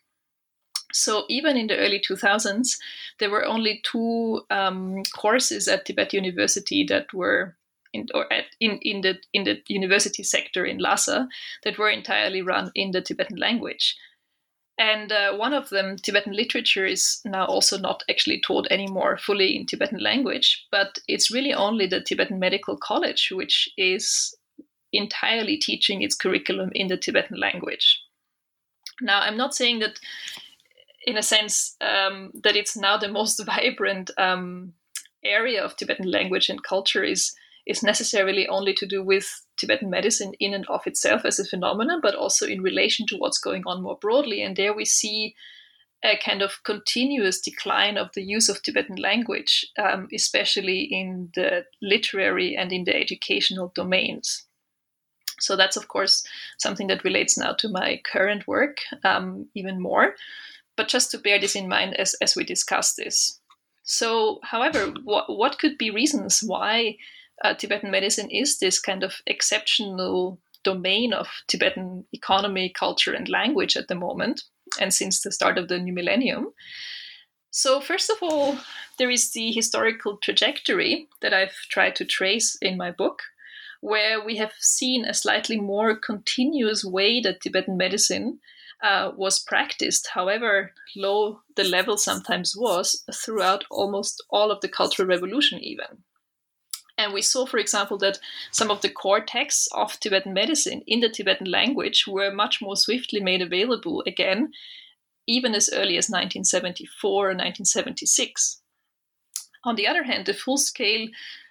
So 0.92 1.26
even 1.30 1.56
in 1.58 1.68
the 1.68 1.78
early 1.78 2.00
2000s, 2.00 2.78
there 3.20 3.30
were 3.30 3.46
only 3.46 3.82
two 3.84 4.42
um, 4.50 5.04
courses 5.16 5.68
at 5.68 5.86
Tibet 5.86 6.14
University 6.14 6.84
that 6.86 7.14
were 7.14 7.56
in, 7.94 8.08
or 8.14 8.32
at, 8.32 8.46
in, 8.60 8.80
in 8.82 9.02
the 9.02 9.18
in 9.34 9.44
the 9.44 9.62
university 9.68 10.24
sector 10.24 10.66
in 10.66 10.78
Lhasa 10.78 11.28
that 11.64 11.78
were 11.78 11.90
entirely 11.90 12.42
run 12.42 12.72
in 12.76 12.92
the 12.92 13.02
Tibetan 13.02 13.38
language. 13.38 13.96
And 14.78 15.12
uh, 15.12 15.36
one 15.36 15.54
of 15.54 15.70
them, 15.70 15.98
Tibetan 15.98 16.34
literature, 16.34 16.86
is 16.86 17.20
now 17.26 17.46
also 17.46 17.78
not 17.78 18.04
actually 18.10 18.40
taught 18.40 18.68
anymore 18.72 19.18
fully 19.18 19.56
in 19.56 19.66
Tibetan 19.66 20.00
language, 20.00 20.66
but 20.72 21.00
it's 21.08 21.30
really 21.30 21.54
only 21.54 21.86
the 21.86 22.00
Tibetan 22.00 22.40
Medical 22.40 22.78
College 22.78 23.30
which 23.34 23.68
is 23.78 24.34
entirely 24.94 25.58
teaching 25.58 26.02
its 26.02 26.16
curriculum 26.16 26.72
in 26.74 26.88
the 26.88 26.98
Tibetan 26.98 27.38
language. 27.38 28.02
Now, 29.02 29.22
I'm 29.22 29.38
not 29.38 29.54
saying 29.54 29.80
that 29.80 30.00
in 31.10 31.18
a 31.18 31.24
sense 31.24 31.76
um, 31.82 32.32
that 32.44 32.56
it's 32.56 32.78
now 32.78 32.98
the 32.98 33.08
most 33.08 33.44
vibrant 33.46 34.12
um, 34.18 34.74
area 35.24 35.64
of 35.64 35.76
Tibetan 35.76 36.10
language 36.10 36.50
and 36.50 36.64
culture 36.64 37.04
is 37.04 37.34
is 37.66 37.84
necessarily 37.84 38.48
only 38.48 38.74
to 38.74 38.88
do 38.88 39.04
with 39.04 39.46
Tibetan 39.58 39.92
medicine 39.92 40.34
in 40.40 40.56
and 40.56 40.66
of 40.70 40.88
itself 40.88 41.24
as 41.24 41.40
a 41.40 41.46
phenomenon, 41.46 42.00
but 42.02 42.16
also 42.16 42.48
in 42.48 42.64
relation 42.64 43.06
to 43.08 43.18
what's 43.18 43.38
going 43.38 43.62
on 43.68 43.84
more 43.84 43.98
broadly. 44.02 44.42
And 44.42 44.56
there 44.56 44.74
we 44.74 44.86
see 44.86 45.36
a 46.04 46.18
kind 46.18 46.42
of 46.42 46.64
continuous 46.64 47.40
decline 47.40 47.96
of 47.96 48.10
the 48.16 48.24
use 48.24 48.50
of 48.50 48.64
Tibetan 48.64 48.96
language, 48.96 49.68
um, 49.78 50.08
especially 50.12 50.82
in 50.82 51.30
the 51.36 51.66
literary 51.80 52.56
and 52.56 52.72
in 52.72 52.86
the 52.86 52.96
educational 52.96 53.72
domains. 53.76 54.46
So 55.40 55.56
that's, 55.56 55.78
of 55.78 55.90
course, 55.90 56.26
something 56.58 56.88
that 56.88 57.04
relates 57.04 57.38
now 57.38 57.54
to 57.60 57.70
my 57.70 58.02
current 58.04 58.48
work 58.48 58.78
um, 59.04 59.48
even 59.54 59.80
more 59.80 60.16
but 60.80 60.88
just 60.88 61.12
to 61.12 61.18
bear 61.18 61.38
this 61.38 61.58
in 61.58 61.68
mind 61.68 61.94
as, 62.00 62.16
as 62.22 62.38
we 62.38 62.46
discuss 62.46 62.94
this. 62.94 63.42
So, 63.84 64.40
however, 64.44 64.94
what, 65.04 65.26
what 65.28 65.60
could 65.60 65.78
be 65.78 65.92
reasons 65.92 66.42
why 66.42 66.96
uh, 67.44 67.54
Tibetan 67.54 67.92
medicine 67.92 68.30
is 68.32 68.60
this 68.60 68.80
kind 68.80 69.04
of 69.04 69.16
exceptional 69.28 70.40
domain 70.64 71.12
of 71.12 71.28
Tibetan 71.50 72.06
economy, 72.14 72.70
culture, 72.70 73.12
and 73.12 73.28
language 73.28 73.76
at 73.76 73.90
the 73.90 73.96
moment, 73.96 74.44
and 74.80 74.94
since 74.94 75.20
the 75.20 75.34
start 75.34 75.58
of 75.58 75.68
the 75.68 75.80
new 75.80 75.92
millennium? 75.92 76.54
So, 77.52 77.82
first 77.82 78.10
of 78.10 78.20
all, 78.22 78.58
there 78.98 79.10
is 79.10 79.34
the 79.34 79.52
historical 79.52 80.16
trajectory 80.16 81.10
that 81.22 81.34
I've 81.34 81.58
tried 81.70 81.98
to 81.98 82.06
trace 82.06 82.58
in 82.62 82.78
my 82.78 82.90
book, 82.90 83.24
where 83.82 84.24
we 84.24 84.38
have 84.38 84.54
seen 84.62 85.04
a 85.04 85.14
slightly 85.14 85.60
more 85.60 85.94
continuous 85.94 86.86
way 86.86 87.20
that 87.20 87.42
Tibetan 87.42 87.76
medicine 87.76 88.40
uh, 88.82 89.12
was 89.16 89.40
practiced, 89.40 90.10
however 90.14 90.74
low 90.96 91.42
the 91.56 91.64
level 91.64 91.98
sometimes 91.98 92.56
was, 92.56 93.04
throughout 93.14 93.66
almost 93.70 94.24
all 94.30 94.52
of 94.52 94.62
the 94.62 94.70
Cultural 94.70 95.08
Revolution, 95.08 95.60
even. 95.60 96.04
And 96.98 97.14
we 97.14 97.22
saw, 97.22 97.46
for 97.46 97.58
example, 97.58 97.98
that 98.00 98.20
some 98.52 98.70
of 98.70 98.82
the 98.82 98.90
core 98.90 99.22
texts 99.22 99.70
of 99.72 99.98
Tibetan 100.00 100.34
medicine 100.34 100.82
in 100.86 101.00
the 101.00 101.10
Tibetan 101.10 101.50
language 101.50 102.06
were 102.08 102.30
much 102.30 102.62
more 102.62 102.76
swiftly 102.76 103.22
made 103.22 103.42
available 103.42 104.04
again, 104.06 104.52
even 105.26 105.56
as 105.56 105.70
early 105.72 105.98
as 105.98 106.10
1974 106.10 107.10
or 107.10 107.28
1976. 107.30 108.62
On 109.64 109.76
the 109.76 109.88
other 109.88 110.04
hand, 110.04 110.26
the 110.26 110.34
full 110.34 110.58
scale 110.58 111.08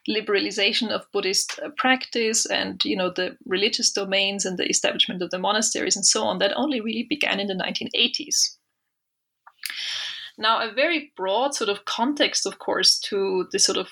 liberalization 0.08 0.88
of 0.88 1.10
Buddhist 1.12 1.60
uh, 1.62 1.68
practice 1.76 2.46
and 2.46 2.82
you 2.84 2.96
know 2.96 3.10
the 3.10 3.36
religious 3.44 3.92
domains 3.92 4.44
and 4.44 4.58
the 4.58 4.68
establishment 4.68 5.22
of 5.22 5.30
the 5.30 5.38
monasteries 5.38 5.96
and 5.96 6.06
so 6.06 6.24
on 6.24 6.38
that 6.38 6.56
only 6.56 6.80
really 6.80 7.06
began 7.08 7.40
in 7.40 7.46
the 7.46 7.54
1980s. 7.54 8.56
Now, 10.38 10.60
a 10.60 10.72
very 10.72 11.12
broad 11.16 11.54
sort 11.54 11.68
of 11.68 11.84
context, 11.84 12.46
of 12.46 12.60
course, 12.60 12.98
to 13.00 13.48
the 13.50 13.58
sort 13.58 13.76
of 13.76 13.88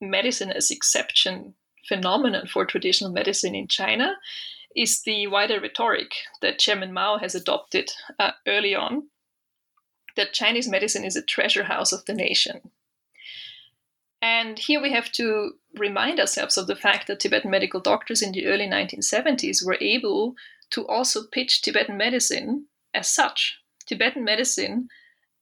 medicine 0.00 0.50
as 0.50 0.70
exception 0.70 1.54
phenomenon 1.88 2.46
for 2.46 2.64
traditional 2.64 3.12
medicine 3.12 3.54
in 3.54 3.68
China 3.68 4.16
is 4.74 5.02
the 5.02 5.28
wider 5.28 5.60
rhetoric 5.60 6.12
that 6.42 6.58
Chairman 6.58 6.92
Mao 6.92 7.18
has 7.18 7.34
adopted 7.34 7.92
uh, 8.18 8.32
early 8.46 8.74
on 8.74 9.08
that 10.16 10.32
Chinese 10.32 10.68
medicine 10.68 11.04
is 11.04 11.16
a 11.16 11.22
treasure 11.22 11.64
house 11.64 11.92
of 11.92 12.04
the 12.06 12.14
nation. 12.14 12.70
And 14.24 14.58
here 14.58 14.80
we 14.80 14.90
have 14.90 15.12
to 15.12 15.52
remind 15.74 16.18
ourselves 16.18 16.56
of 16.56 16.66
the 16.66 16.74
fact 16.74 17.08
that 17.08 17.20
Tibetan 17.20 17.50
medical 17.50 17.78
doctors 17.78 18.22
in 18.22 18.32
the 18.32 18.46
early 18.46 18.66
1970s 18.66 19.62
were 19.62 19.76
able 19.82 20.34
to 20.70 20.86
also 20.86 21.26
pitch 21.30 21.60
Tibetan 21.60 21.98
medicine 21.98 22.64
as 22.94 23.06
such. 23.06 23.58
Tibetan 23.84 24.24
medicine 24.24 24.88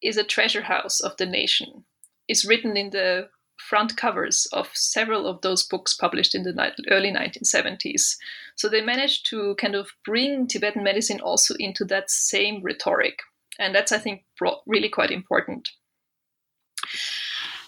is 0.02 0.16
a 0.16 0.24
treasure 0.24 0.62
house 0.62 0.98
of 0.98 1.16
the 1.16 1.26
nation. 1.26 1.84
It's 2.26 2.44
written 2.44 2.76
in 2.76 2.90
the 2.90 3.28
front 3.56 3.96
covers 3.96 4.48
of 4.52 4.68
several 4.74 5.28
of 5.28 5.42
those 5.42 5.62
books 5.62 5.94
published 5.94 6.34
in 6.34 6.42
the 6.42 6.72
early 6.90 7.12
1970s. 7.12 8.16
So 8.56 8.68
they 8.68 8.80
managed 8.80 9.26
to 9.26 9.54
kind 9.60 9.76
of 9.76 9.92
bring 10.04 10.48
Tibetan 10.48 10.82
medicine 10.82 11.20
also 11.20 11.54
into 11.60 11.84
that 11.84 12.10
same 12.10 12.64
rhetoric. 12.64 13.20
And 13.60 13.76
that's, 13.76 13.92
I 13.92 13.98
think, 13.98 14.24
really 14.66 14.88
quite 14.88 15.12
important. 15.12 15.68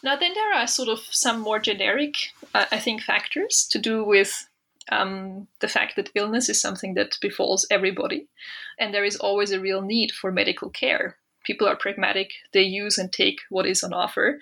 Now, 0.05 0.17
then 0.17 0.35
there 0.35 0.53
are 0.53 0.67
sort 0.67 0.91
of 0.91 1.01
some 1.11 1.41
more 1.41 1.59
generic, 1.59 2.15
uh, 2.55 2.67
I 2.71 2.79
think, 2.79 3.01
factors 3.01 3.67
to 3.71 3.79
do 3.79 4.05
with 4.05 4.47
um, 4.93 5.49
the 5.61 5.69
fact 5.69 5.97
that 5.97 6.11
illness 6.15 6.51
is 6.51 6.61
something 6.61 6.93
that 6.93 7.17
befalls 7.23 7.67
everybody, 7.71 8.29
and 8.79 8.93
there 8.93 9.07
is 9.07 9.17
always 9.17 9.51
a 9.51 9.59
real 9.59 9.81
need 9.81 10.13
for 10.13 10.31
medical 10.31 10.69
care. 10.69 11.17
People 11.47 11.67
are 11.67 11.75
pragmatic, 11.75 12.33
they 12.53 12.61
use 12.63 12.99
and 12.99 13.11
take 13.11 13.41
what 13.49 13.67
is 13.67 13.83
on 13.83 13.95
offer. 13.95 14.39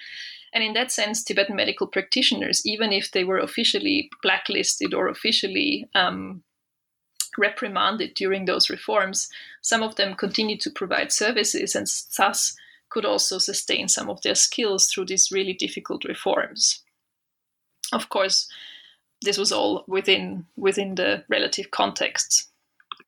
And 0.53 0.65
in 0.65 0.73
that 0.73 0.91
sense, 0.91 1.23
Tibetan 1.23 1.55
medical 1.55 1.87
practitioners, 1.87 2.67
even 2.67 2.93
if 2.93 3.13
they 3.13 3.23
were 3.23 3.39
officially 3.39 4.11
blacklisted 4.21 4.93
or 4.93 5.07
officially 5.07 5.89
um, 5.95 6.43
reprimanded 7.39 8.15
during 8.15 8.47
those 8.47 8.69
reforms, 8.69 9.29
some 9.61 9.85
of 9.85 9.95
them 9.95 10.17
continued 10.17 10.61
to 10.63 10.71
provide 10.71 11.13
services 11.13 11.77
and 11.77 11.87
thus 12.17 12.57
could 12.93 13.05
also 13.07 13.39
sustain 13.39 13.89
some 13.89 14.11
of 14.11 14.21
their 14.21 14.35
skills 14.35 14.89
through 14.89 15.07
these 15.07 15.33
really 15.33 15.55
difficult 15.55 16.05
reforms. 16.05 16.83
Of 17.93 18.09
course, 18.09 18.49
this 19.23 19.39
was 19.39 19.53
all 19.53 19.85
within 19.87 20.47
within 20.57 20.95
the 20.95 21.25
relative 21.29 21.71
contexts. 21.71 22.49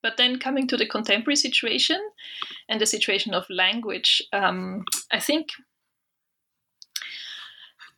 But 0.02 0.16
then 0.16 0.38
coming 0.38 0.66
to 0.68 0.76
the 0.76 0.86
contemporary 0.86 1.36
situation 1.36 2.00
and 2.68 2.80
the 2.80 2.86
situation 2.86 3.34
of 3.34 3.48
language, 3.48 4.22
um, 4.32 4.84
I 5.10 5.20
think 5.20 5.48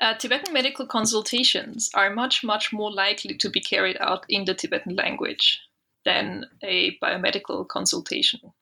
uh, 0.01 0.15
Tibetan 0.15 0.53
medical 0.53 0.87
consultations 0.87 1.91
are 1.95 2.11
much, 2.11 2.45
much 2.45 2.73
more 2.73 2.93
likely 2.93 3.35
to 3.39 3.51
be 3.51 3.61
carried 3.61 3.97
out 4.01 4.25
in 4.29 4.45
the 4.45 4.55
Tibetan 4.55 4.95
language 4.95 5.61
than 6.05 6.47
a 6.63 6.97
biomedical 7.03 7.67
consultation 7.67 8.53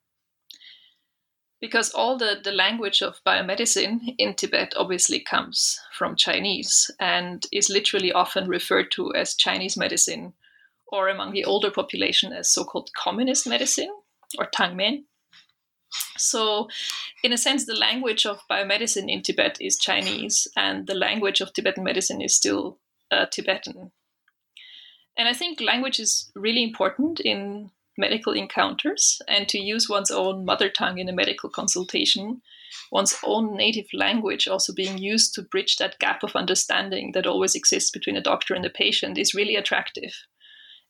because 1.60 1.90
all 1.90 2.18
the, 2.18 2.40
the 2.42 2.52
language 2.52 3.00
of 3.02 3.20
biomedicine 3.26 4.14
in 4.18 4.34
Tibet 4.34 4.74
obviously 4.76 5.20
comes 5.20 5.80
from 5.92 6.16
Chinese 6.16 6.90
and 7.00 7.46
is 7.52 7.70
literally 7.70 8.12
often 8.12 8.48
referred 8.48 8.90
to 8.92 9.14
as 9.14 9.34
Chinese 9.34 9.76
medicine 9.76 10.34
or 10.86 11.08
among 11.08 11.32
the 11.32 11.44
older 11.44 11.70
population 11.70 12.32
as 12.32 12.52
so 12.52 12.64
called 12.64 12.90
communist 12.96 13.46
medicine 13.46 13.90
or 14.38 14.46
Tangmen. 14.46 15.04
So, 16.16 16.68
in 17.22 17.32
a 17.32 17.38
sense, 17.38 17.66
the 17.66 17.74
language 17.74 18.26
of 18.26 18.40
biomedicine 18.50 19.10
in 19.10 19.22
Tibet 19.22 19.58
is 19.60 19.76
Chinese, 19.78 20.48
and 20.56 20.86
the 20.86 20.94
language 20.94 21.40
of 21.40 21.52
Tibetan 21.52 21.84
medicine 21.84 22.20
is 22.20 22.34
still 22.34 22.78
uh, 23.10 23.26
Tibetan. 23.26 23.92
And 25.16 25.28
I 25.28 25.32
think 25.32 25.60
language 25.60 26.00
is 26.00 26.32
really 26.34 26.64
important 26.64 27.20
in 27.20 27.70
medical 27.96 28.32
encounters 28.32 29.20
and 29.28 29.48
to 29.48 29.58
use 29.58 29.88
one's 29.88 30.10
own 30.10 30.44
mother 30.44 30.68
tongue 30.68 30.98
in 30.98 31.08
a 31.08 31.12
medical 31.12 31.50
consultation, 31.50 32.42
one's 32.90 33.16
own 33.24 33.56
native 33.56 33.86
language 33.92 34.48
also 34.48 34.72
being 34.72 34.98
used 34.98 35.34
to 35.34 35.42
bridge 35.42 35.76
that 35.76 35.98
gap 35.98 36.22
of 36.22 36.36
understanding 36.36 37.12
that 37.12 37.26
always 37.26 37.54
exists 37.54 37.90
between 37.90 38.16
a 38.16 38.22
doctor 38.22 38.54
and 38.54 38.64
a 38.64 38.70
patient 38.70 39.18
is 39.18 39.34
really 39.34 39.56
attractive 39.56 40.12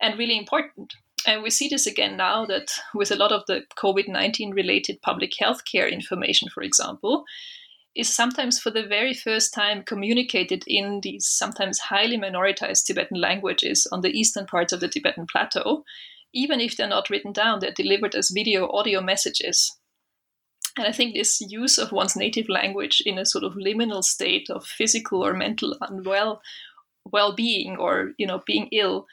and 0.01 0.19
really 0.19 0.37
important. 0.37 0.95
And 1.27 1.43
we 1.43 1.51
see 1.51 1.69
this 1.69 1.87
again 1.87 2.17
now 2.17 2.45
that 2.47 2.73
with 2.95 3.11
a 3.11 3.17
lot 3.17 3.33
of 3.33 3.45
the 3.47 3.63
COVID 3.77 4.09
19 4.09 4.51
related 4.51 5.01
public 5.01 5.33
health 5.39 5.63
care 5.71 5.89
information, 5.89 6.49
for 6.53 6.63
example, 6.63 7.25
is 7.95 8.15
sometimes 8.15 8.59
for 8.59 8.71
the 8.71 8.87
very 8.87 9.15
first 9.15 9.55
time 9.55 9.83
communicated 9.85 10.65
in 10.67 11.01
these 11.03 11.27
sometimes 11.27 11.79
highly 11.79 12.19
minoritized 12.19 12.85
Tibetan 12.85 13.21
languages 13.21 13.87
on 13.93 14.01
the 14.01 14.11
eastern 14.11 14.47
parts 14.47 14.73
of 14.73 14.81
the 14.81 14.89
Tibetan 14.89 15.27
plateau 15.27 15.85
even 16.35 16.61
if 16.61 16.77
they're 16.77 16.89
not 16.89 17.09
written 17.09 17.33
down, 17.33 17.61
they're 17.61 17.73
delivered 17.73 18.15
as 18.15 18.31
video 18.31 18.69
audio 18.71 19.01
messages. 19.01 19.79
And 20.77 20.87
I 20.87 20.93
think 20.93 21.15
this 21.15 21.41
use 21.41 21.79
of 21.79 21.93
one's 21.93 22.17
native 22.17 22.49
language 22.49 23.01
in 23.07 23.19
a 23.19 23.25
sort 23.25 23.45
of 23.45 23.55
liminal 23.55 24.03
state 24.03 24.51
of 24.51 24.67
physical 24.67 25.25
or 25.25 25.33
mental 25.33 25.77
unwell 25.81 26.43
well-being 27.11 27.77
or 27.77 28.13
you 28.19 28.27
know 28.27 28.43
being 28.47 28.69
ill 28.73 29.07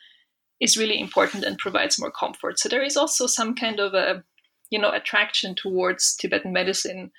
is 0.62 0.78
really 0.78 1.00
important 1.00 1.44
and 1.44 1.58
provides 1.58 2.00
more 2.00 2.12
comfort. 2.12 2.58
So 2.58 2.70
there 2.70 2.84
is 2.84 2.96
also 2.96 3.28
some 3.28 3.54
kind 3.54 3.80
of 3.80 3.94
a 3.94 4.24
you 4.70 4.80
know 4.80 4.92
attraction 4.92 5.56
towards 5.56 6.16
Tibetan 6.16 6.54
medicine 6.54 7.12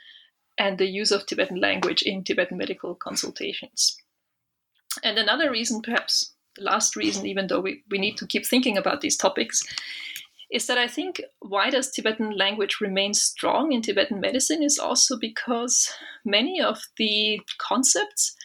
and 0.59 0.79
the 0.79 0.87
use 0.87 1.11
of 1.11 1.27
Tibetan 1.27 1.61
language 1.61 2.03
in 2.03 2.25
Tibetan 2.25 2.59
medical 2.59 2.95
consultations. 2.95 3.97
And 5.03 5.19
another 5.19 5.51
reason, 5.51 5.81
perhaps 5.81 6.35
the 6.57 6.65
last 6.65 6.97
reason, 6.97 7.27
even 7.27 7.47
though 7.47 7.61
we, 7.61 7.83
we 7.91 7.99
need 7.99 8.17
to 8.19 8.27
keep 8.27 8.47
thinking 8.47 8.77
about 8.77 9.01
these 9.01 9.17
topics, 9.17 9.63
is 10.51 10.67
that 10.67 10.79
I 10.79 10.87
think 10.87 11.23
why 11.41 11.71
does 11.71 11.91
Tibetan 11.91 12.37
language 12.37 12.79
remain 12.81 13.15
strong 13.15 13.73
in 13.73 13.81
Tibetan 13.81 14.21
medicine 14.21 14.63
is 14.63 14.79
also 14.79 15.19
because 15.19 15.91
many 16.25 16.61
of 16.61 16.83
the 16.99 17.41
concepts, 17.59 18.37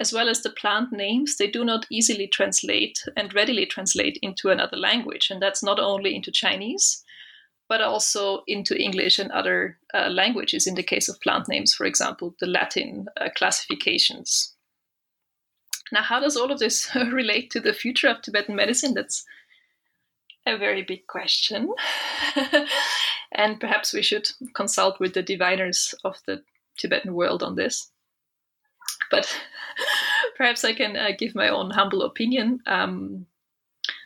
as 0.00 0.12
well 0.12 0.28
as 0.28 0.42
the 0.42 0.50
plant 0.50 0.92
names, 0.92 1.36
they 1.36 1.46
do 1.46 1.64
not 1.64 1.86
easily 1.88 2.26
translate 2.26 2.98
and 3.16 3.32
readily 3.32 3.64
translate 3.64 4.18
into 4.22 4.50
another 4.50 4.76
language. 4.76 5.30
And 5.30 5.40
that's 5.40 5.62
not 5.62 5.78
only 5.78 6.16
into 6.16 6.32
Chinese, 6.32 7.04
but 7.68 7.80
also 7.80 8.42
into 8.46 8.76
English 8.76 9.18
and 9.18 9.30
other 9.30 9.78
uh, 9.94 10.08
languages. 10.08 10.66
In 10.66 10.74
the 10.74 10.82
case 10.82 11.08
of 11.08 11.20
plant 11.20 11.48
names, 11.48 11.74
for 11.74 11.86
example, 11.86 12.34
the 12.40 12.46
Latin 12.46 13.06
uh, 13.20 13.28
classifications. 13.36 14.55
Now, 15.92 16.02
how 16.02 16.20
does 16.20 16.36
all 16.36 16.50
of 16.50 16.58
this 16.58 16.94
relate 16.94 17.50
to 17.50 17.60
the 17.60 17.72
future 17.72 18.08
of 18.08 18.22
Tibetan 18.22 18.56
medicine? 18.56 18.94
That's 18.94 19.24
a 20.46 20.56
very 20.56 20.82
big 20.82 21.06
question. 21.06 21.72
and 23.32 23.60
perhaps 23.60 23.92
we 23.92 24.02
should 24.02 24.28
consult 24.54 25.00
with 25.00 25.14
the 25.14 25.22
diviners 25.22 25.94
of 26.04 26.16
the 26.26 26.42
Tibetan 26.76 27.14
world 27.14 27.42
on 27.42 27.56
this. 27.56 27.90
But 29.10 29.40
perhaps 30.36 30.64
I 30.64 30.72
can 30.72 30.96
uh, 30.96 31.10
give 31.18 31.34
my 31.34 31.48
own 31.48 31.70
humble 31.70 32.02
opinion 32.02 32.60
um, 32.66 33.26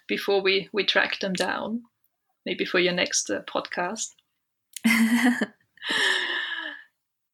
before 0.07 0.43
we, 0.43 0.69
we 0.73 0.85
track 0.85 1.21
them 1.21 1.33
down, 1.33 1.83
maybe 2.45 2.65
for 2.65 2.79
your 2.79 2.95
next 2.95 3.31
uh, 3.31 3.43
podcast. 3.43 4.15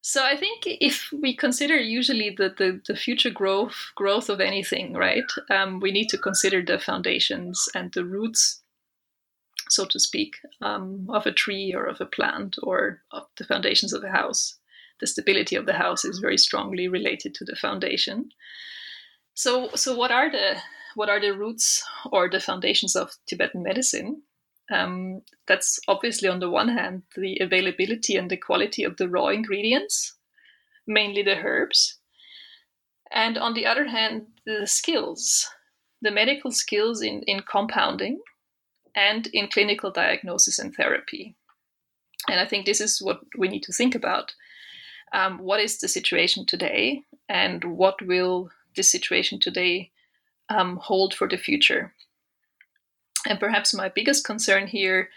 So 0.08 0.24
I 0.24 0.36
think 0.36 0.62
if 0.66 1.10
we 1.10 1.34
consider 1.34 1.74
usually 1.74 2.30
the, 2.30 2.54
the, 2.56 2.80
the 2.86 2.94
future 2.94 3.28
growth 3.28 3.90
growth 3.96 4.28
of 4.28 4.40
anything, 4.40 4.92
right, 4.92 5.28
um, 5.50 5.80
we 5.80 5.90
need 5.90 6.08
to 6.10 6.16
consider 6.16 6.62
the 6.62 6.78
foundations 6.78 7.68
and 7.74 7.92
the 7.92 8.04
roots, 8.04 8.62
so 9.68 9.84
to 9.86 9.98
speak, 9.98 10.36
um, 10.62 11.08
of 11.10 11.26
a 11.26 11.32
tree 11.32 11.74
or 11.74 11.86
of 11.86 12.00
a 12.00 12.06
plant 12.06 12.54
or 12.62 13.02
of 13.10 13.24
the 13.36 13.42
foundations 13.42 13.92
of 13.92 14.04
a 14.04 14.12
house. 14.12 14.56
The 15.00 15.08
stability 15.08 15.56
of 15.56 15.66
the 15.66 15.72
house 15.72 16.04
is 16.04 16.20
very 16.20 16.38
strongly 16.38 16.86
related 16.86 17.34
to 17.34 17.44
the 17.44 17.56
foundation. 17.56 18.28
So, 19.34 19.70
so 19.74 19.96
what 19.96 20.12
are 20.12 20.30
the 20.30 20.58
what 20.94 21.08
are 21.08 21.20
the 21.20 21.36
roots 21.36 21.82
or 22.12 22.30
the 22.30 22.38
foundations 22.38 22.94
of 22.94 23.10
Tibetan 23.26 23.64
medicine? 23.64 24.22
Um, 24.70 25.22
that's 25.46 25.78
obviously, 25.86 26.28
on 26.28 26.40
the 26.40 26.50
one 26.50 26.68
hand, 26.68 27.02
the 27.16 27.38
availability 27.40 28.16
and 28.16 28.30
the 28.30 28.36
quality 28.36 28.82
of 28.82 28.96
the 28.96 29.08
raw 29.08 29.28
ingredients, 29.28 30.14
mainly 30.86 31.22
the 31.22 31.36
herbs. 31.36 31.98
And 33.12 33.38
on 33.38 33.54
the 33.54 33.66
other 33.66 33.86
hand, 33.86 34.26
the 34.44 34.66
skills, 34.66 35.48
the 36.02 36.10
medical 36.10 36.50
skills 36.50 37.00
in, 37.02 37.22
in 37.22 37.40
compounding 37.40 38.20
and 38.94 39.28
in 39.32 39.48
clinical 39.48 39.90
diagnosis 39.90 40.58
and 40.58 40.74
therapy. 40.74 41.36
And 42.28 42.40
I 42.40 42.46
think 42.46 42.66
this 42.66 42.80
is 42.80 43.00
what 43.00 43.20
we 43.38 43.48
need 43.48 43.62
to 43.64 43.72
think 43.72 43.94
about. 43.94 44.34
Um, 45.12 45.38
what 45.38 45.60
is 45.60 45.78
the 45.78 45.86
situation 45.86 46.44
today, 46.44 47.02
and 47.28 47.62
what 47.62 48.02
will 48.02 48.50
this 48.74 48.90
situation 48.90 49.38
today 49.38 49.92
um, 50.48 50.78
hold 50.82 51.14
for 51.14 51.28
the 51.28 51.36
future? 51.36 51.94
And 53.26 53.40
perhaps 53.40 53.74
my 53.74 53.88
biggest 53.88 54.24
concern 54.24 54.66
here 54.66 55.10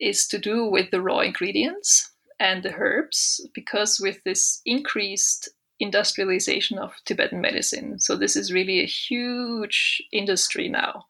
is 0.00 0.26
to 0.28 0.38
do 0.38 0.66
with 0.66 0.90
the 0.90 1.00
raw 1.00 1.20
ingredients 1.20 2.10
and 2.40 2.62
the 2.62 2.74
herbs, 2.74 3.46
because 3.54 4.00
with 4.00 4.24
this 4.24 4.60
increased 4.64 5.48
industrialization 5.78 6.78
of 6.78 6.92
Tibetan 7.04 7.40
medicine, 7.40 7.98
so 7.98 8.16
this 8.16 8.36
is 8.36 8.52
really 8.52 8.80
a 8.80 8.86
huge 8.86 10.02
industry 10.12 10.68
now. 10.68 11.06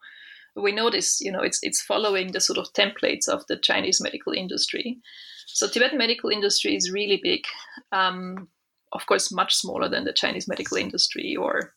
We 0.55 0.71
notice, 0.71 1.19
you 1.21 1.31
know, 1.31 1.41
it's 1.41 1.59
it's 1.63 1.81
following 1.81 2.31
the 2.31 2.39
sort 2.39 2.59
of 2.59 2.73
templates 2.73 3.27
of 3.27 3.47
the 3.47 3.57
Chinese 3.57 3.99
medical 4.01 4.33
industry. 4.33 4.99
So 5.47 5.67
Tibetan 5.67 5.97
medical 5.97 6.29
industry 6.29 6.75
is 6.75 6.91
really 6.91 7.19
big, 7.23 7.45
um, 7.91 8.47
of 8.91 9.05
course, 9.07 9.31
much 9.31 9.55
smaller 9.55 9.89
than 9.89 10.03
the 10.03 10.13
Chinese 10.13 10.47
medical 10.47 10.77
industry 10.77 11.35
or 11.35 11.73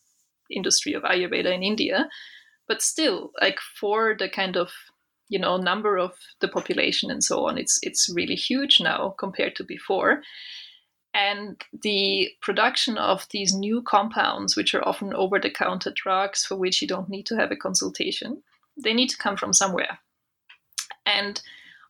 industry 0.50 0.92
of 0.92 1.02
Ayurveda 1.04 1.54
in 1.54 1.62
India, 1.62 2.08
but 2.68 2.82
still 2.82 3.32
like 3.40 3.58
for 3.80 4.14
the 4.18 4.28
kind 4.28 4.56
of 4.56 4.70
you 5.28 5.38
know 5.38 5.56
number 5.56 5.96
of 5.98 6.12
the 6.40 6.48
population 6.48 7.10
and 7.10 7.22
so 7.24 7.46
on 7.46 7.58
it's 7.58 7.78
it's 7.82 8.08
really 8.14 8.36
huge 8.36 8.80
now 8.80 9.14
compared 9.18 9.56
to 9.56 9.64
before 9.64 10.22
And 11.14 11.64
the 11.82 12.30
production 12.42 12.98
of 12.98 13.26
these 13.30 13.54
new 13.54 13.80
compounds, 13.82 14.54
which 14.54 14.74
are 14.74 14.86
often 14.86 15.14
over 15.14 15.40
the 15.40 15.50
counter 15.50 15.90
drugs 15.90 16.44
for 16.44 16.56
which 16.56 16.82
you 16.82 16.88
don't 16.88 17.08
need 17.08 17.24
to 17.26 17.36
have 17.36 17.50
a 17.50 17.56
consultation, 17.56 18.42
they 18.76 18.92
need 18.92 19.08
to 19.08 19.16
come 19.16 19.36
from 19.36 19.54
somewhere. 19.54 20.00
And 21.06 21.40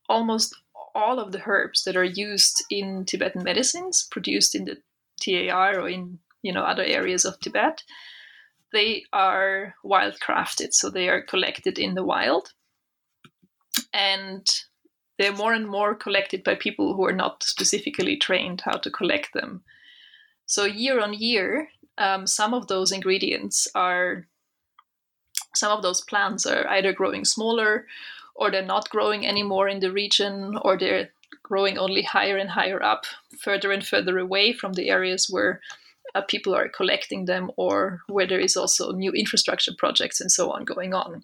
almost 0.09 0.55
all 0.95 1.19
of 1.19 1.33
the 1.33 1.43
herbs 1.45 1.83
that 1.85 1.97
are 1.97 2.05
used 2.05 2.65
in 2.71 3.05
Tibetan 3.05 3.43
medicines, 3.43 4.07
produced 4.11 4.55
in 4.55 4.65
the 4.67 4.77
TAR 5.21 5.81
or 5.81 5.89
in 5.89 6.21
you 6.43 6.53
know 6.53 6.63
other 6.63 6.85
areas 6.85 7.25
of 7.25 7.41
Tibet, 7.41 7.83
they 8.77 9.05
are 9.11 9.75
wildcrafted, 9.83 10.69
so 10.73 10.91
they 10.91 11.09
are 11.09 11.23
collected 11.23 11.79
in 11.79 11.95
the 11.95 12.05
wild, 12.05 12.53
and 13.95 14.47
they're 15.19 15.33
more 15.33 15.55
and 15.55 15.67
more 15.67 15.95
collected 15.95 16.45
by 16.45 16.55
people 16.55 16.95
who 16.95 17.07
are 17.07 17.19
not 17.25 17.43
specifically 17.43 18.19
trained 18.19 18.61
how 18.67 18.77
to 18.77 18.91
collect 18.91 19.33
them. 19.33 19.63
So 20.45 20.65
year 20.67 21.01
on 21.01 21.15
year, 21.15 21.69
um, 21.97 22.27
some 22.27 22.53
of 22.53 22.67
those 22.67 22.93
ingredients 22.93 23.67
are, 23.75 24.27
some 25.55 25.73
of 25.73 25.81
those 25.81 26.03
plants 26.03 26.45
are 26.45 26.69
either 26.69 26.93
growing 26.93 27.25
smaller, 27.25 27.87
or 28.35 28.51
they're 28.51 28.75
not 28.75 28.91
growing 28.91 29.27
anymore 29.27 29.69
in 29.71 29.81
the 29.81 29.91
region, 29.91 30.59
or 30.61 30.77
they're 30.77 31.09
growing 31.43 31.79
only 31.79 32.03
higher 32.03 32.37
and 32.37 32.51
higher 32.51 32.83
up, 32.83 33.07
further 33.41 33.73
and 33.73 33.87
further 33.87 34.19
away 34.19 34.53
from 34.53 34.75
the 34.75 34.91
areas 34.91 35.29
where 35.31 35.63
uh, 36.17 36.23
people 36.23 36.55
are 36.55 36.69
collecting 36.69 37.27
them, 37.27 37.51
or 37.57 38.01
where 38.09 38.27
there 38.27 38.41
is 38.41 38.57
also 38.57 38.93
new 38.93 39.13
infrastructure 39.13 39.73
projects 39.77 40.21
and 40.21 40.33
so 40.33 40.51
on 40.51 40.65
going 40.65 40.95
on. 40.95 41.23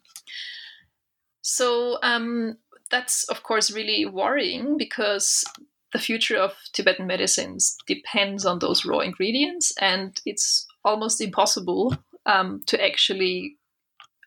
So 1.41 1.99
um, 2.03 2.59
that's 2.91 3.25
of 3.31 3.43
course 3.43 3.71
really 3.71 4.07
worrying 4.07 4.77
because 4.77 5.45
the 5.93 5.99
future 5.99 6.37
of 6.37 6.55
Tibetan 6.73 7.07
medicines 7.07 7.77
depends 7.87 8.47
on 8.47 8.59
those 8.59 8.85
raw 8.85 9.01
ingredients, 9.01 9.73
and 9.81 10.21
it's 10.25 10.67
almost 10.85 11.21
impossible 11.21 11.97
um, 12.27 12.63
to 12.67 12.83
actually 12.83 13.57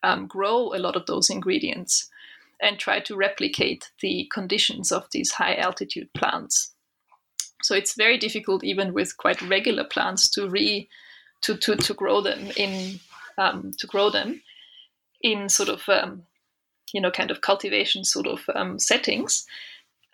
um, 0.04 0.28
grow 0.28 0.74
a 0.74 0.80
lot 0.80 0.96
of 0.96 1.06
those 1.06 1.30
ingredients 1.30 2.10
and 2.62 2.80
try 2.80 3.00
to 3.02 3.16
replicate 3.16 3.92
the 4.02 4.30
conditions 4.32 4.92
of 4.92 5.08
these 5.12 5.32
high 5.34 5.56
altitude 5.56 6.10
plants. 6.14 6.75
So 7.66 7.74
it's 7.74 7.96
very 7.96 8.20
difficult, 8.20 8.64
even 8.64 8.94
with 8.94 9.18
quite 9.18 9.42
regular 9.42 9.84
plants, 9.84 10.30
to 10.30 10.48
re 10.48 10.88
to 11.42 11.58
to, 11.58 11.76
to 11.76 11.94
grow 11.96 12.22
them 12.22 12.52
in 12.56 13.00
um, 13.40 13.72
to 13.80 13.88
grow 13.88 14.12
them 14.12 14.44
in 15.22 15.50
sort 15.50 15.70
of 15.70 15.90
um, 15.90 16.24
you 16.94 17.02
know 17.02 17.10
kind 17.10 17.32
of 17.32 17.42
cultivation 17.42 18.04
sort 18.04 18.28
of 18.28 18.42
um, 18.54 18.78
settings. 18.78 19.48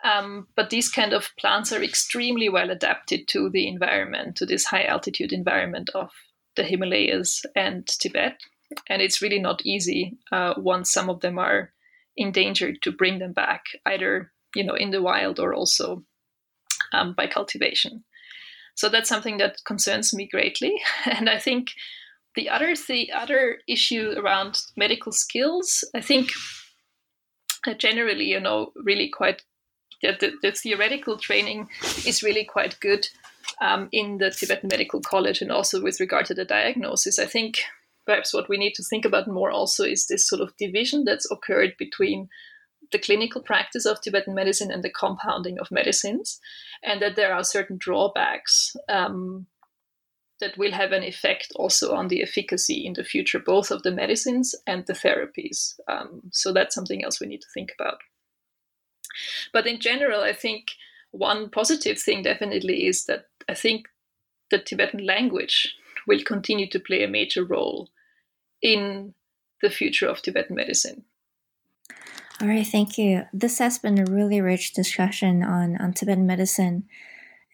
Um, 0.02 0.48
but 0.56 0.70
these 0.70 0.88
kind 0.88 1.12
of 1.12 1.28
plants 1.38 1.72
are 1.74 1.82
extremely 1.82 2.48
well 2.48 2.70
adapted 2.70 3.28
to 3.28 3.50
the 3.50 3.68
environment, 3.68 4.36
to 4.36 4.46
this 4.46 4.64
high 4.64 4.84
altitude 4.84 5.32
environment 5.32 5.90
of 5.94 6.10
the 6.56 6.64
Himalayas 6.64 7.44
and 7.54 7.86
Tibet. 7.86 8.40
And 8.88 9.02
it's 9.02 9.20
really 9.20 9.38
not 9.38 9.60
easy 9.66 10.16
uh, 10.32 10.54
once 10.56 10.90
some 10.90 11.10
of 11.10 11.20
them 11.20 11.38
are 11.38 11.70
endangered 12.16 12.80
to 12.80 12.92
bring 12.92 13.18
them 13.18 13.34
back, 13.34 13.66
either 13.84 14.32
you 14.56 14.64
know 14.64 14.74
in 14.74 14.90
the 14.90 15.02
wild 15.02 15.38
or 15.38 15.52
also 15.52 16.02
um, 16.92 17.14
by 17.14 17.26
cultivation. 17.26 18.04
So 18.74 18.88
that's 18.88 19.08
something 19.08 19.36
that 19.38 19.64
concerns 19.64 20.14
me 20.14 20.26
greatly, 20.26 20.80
and 21.04 21.28
I 21.28 21.38
think 21.38 21.72
the 22.34 22.48
other 22.48 22.74
the 22.88 23.12
other 23.12 23.58
issue 23.68 24.14
around 24.16 24.62
medical 24.76 25.12
skills, 25.12 25.84
I 25.94 26.00
think 26.00 26.30
generally, 27.78 28.24
you 28.24 28.40
know, 28.40 28.72
really 28.76 29.08
quite 29.08 29.42
the, 30.02 30.16
the, 30.18 30.32
the, 30.42 30.52
theoretical 30.52 31.16
training 31.16 31.68
is 32.04 32.22
really 32.22 32.44
quite 32.44 32.80
good 32.80 33.06
um, 33.60 33.88
in 33.92 34.18
the 34.18 34.30
Tibetan 34.30 34.68
Medical 34.68 35.00
College 35.00 35.40
and 35.40 35.52
also 35.52 35.80
with 35.80 36.00
regard 36.00 36.26
to 36.26 36.34
the 36.34 36.44
diagnosis. 36.44 37.18
I 37.18 37.26
think 37.26 37.62
perhaps 38.04 38.34
what 38.34 38.48
we 38.48 38.56
need 38.56 38.74
to 38.74 38.82
think 38.82 39.04
about 39.04 39.28
more 39.28 39.50
also 39.50 39.84
is 39.84 40.06
this 40.06 40.26
sort 40.26 40.40
of 40.40 40.56
division 40.56 41.04
that's 41.04 41.30
occurred 41.30 41.74
between 41.78 42.28
the 42.92 42.98
clinical 42.98 43.40
practice 43.40 43.86
of 43.86 44.00
Tibetan 44.00 44.34
medicine 44.34 44.70
and 44.70 44.82
the 44.82 44.90
compounding 44.90 45.58
of 45.58 45.70
medicines, 45.70 46.40
and 46.82 47.00
that 47.02 47.16
there 47.16 47.34
are 47.34 47.44
certain 47.44 47.76
drawbacks 47.78 48.76
um, 48.88 49.46
that 50.40 50.58
will 50.58 50.72
have 50.72 50.92
an 50.92 51.02
effect 51.02 51.52
also 51.56 51.94
on 51.94 52.08
the 52.08 52.22
efficacy 52.22 52.84
in 52.84 52.94
the 52.94 53.04
future, 53.04 53.38
both 53.38 53.70
of 53.70 53.82
the 53.82 53.92
medicines 53.92 54.54
and 54.66 54.86
the 54.86 54.92
therapies. 54.92 55.78
Um, 55.88 56.22
so 56.32 56.52
that's 56.52 56.74
something 56.74 57.04
else 57.04 57.20
we 57.20 57.26
need 57.26 57.42
to 57.42 57.48
think 57.54 57.72
about. 57.78 57.98
But 59.52 59.66
in 59.66 59.80
general, 59.80 60.22
I 60.22 60.32
think 60.32 60.72
one 61.12 61.50
positive 61.50 61.98
thing 61.98 62.22
definitely 62.22 62.86
is 62.86 63.04
that 63.06 63.26
I 63.48 63.54
think 63.54 63.86
the 64.50 64.58
Tibetan 64.58 65.04
language 65.04 65.74
will 66.06 66.22
continue 66.22 66.68
to 66.70 66.80
play 66.80 67.04
a 67.04 67.08
major 67.08 67.44
role 67.44 67.90
in 68.60 69.14
the 69.60 69.70
future 69.70 70.08
of 70.08 70.22
Tibetan 70.22 70.56
medicine. 70.56 71.04
All 72.42 72.48
right, 72.48 72.66
thank 72.66 72.98
you. 72.98 73.22
This 73.32 73.60
has 73.60 73.78
been 73.78 74.00
a 74.00 74.10
really 74.10 74.40
rich 74.40 74.72
discussion 74.72 75.44
on, 75.44 75.76
on 75.80 75.92
Tibetan 75.92 76.26
medicine. 76.26 76.88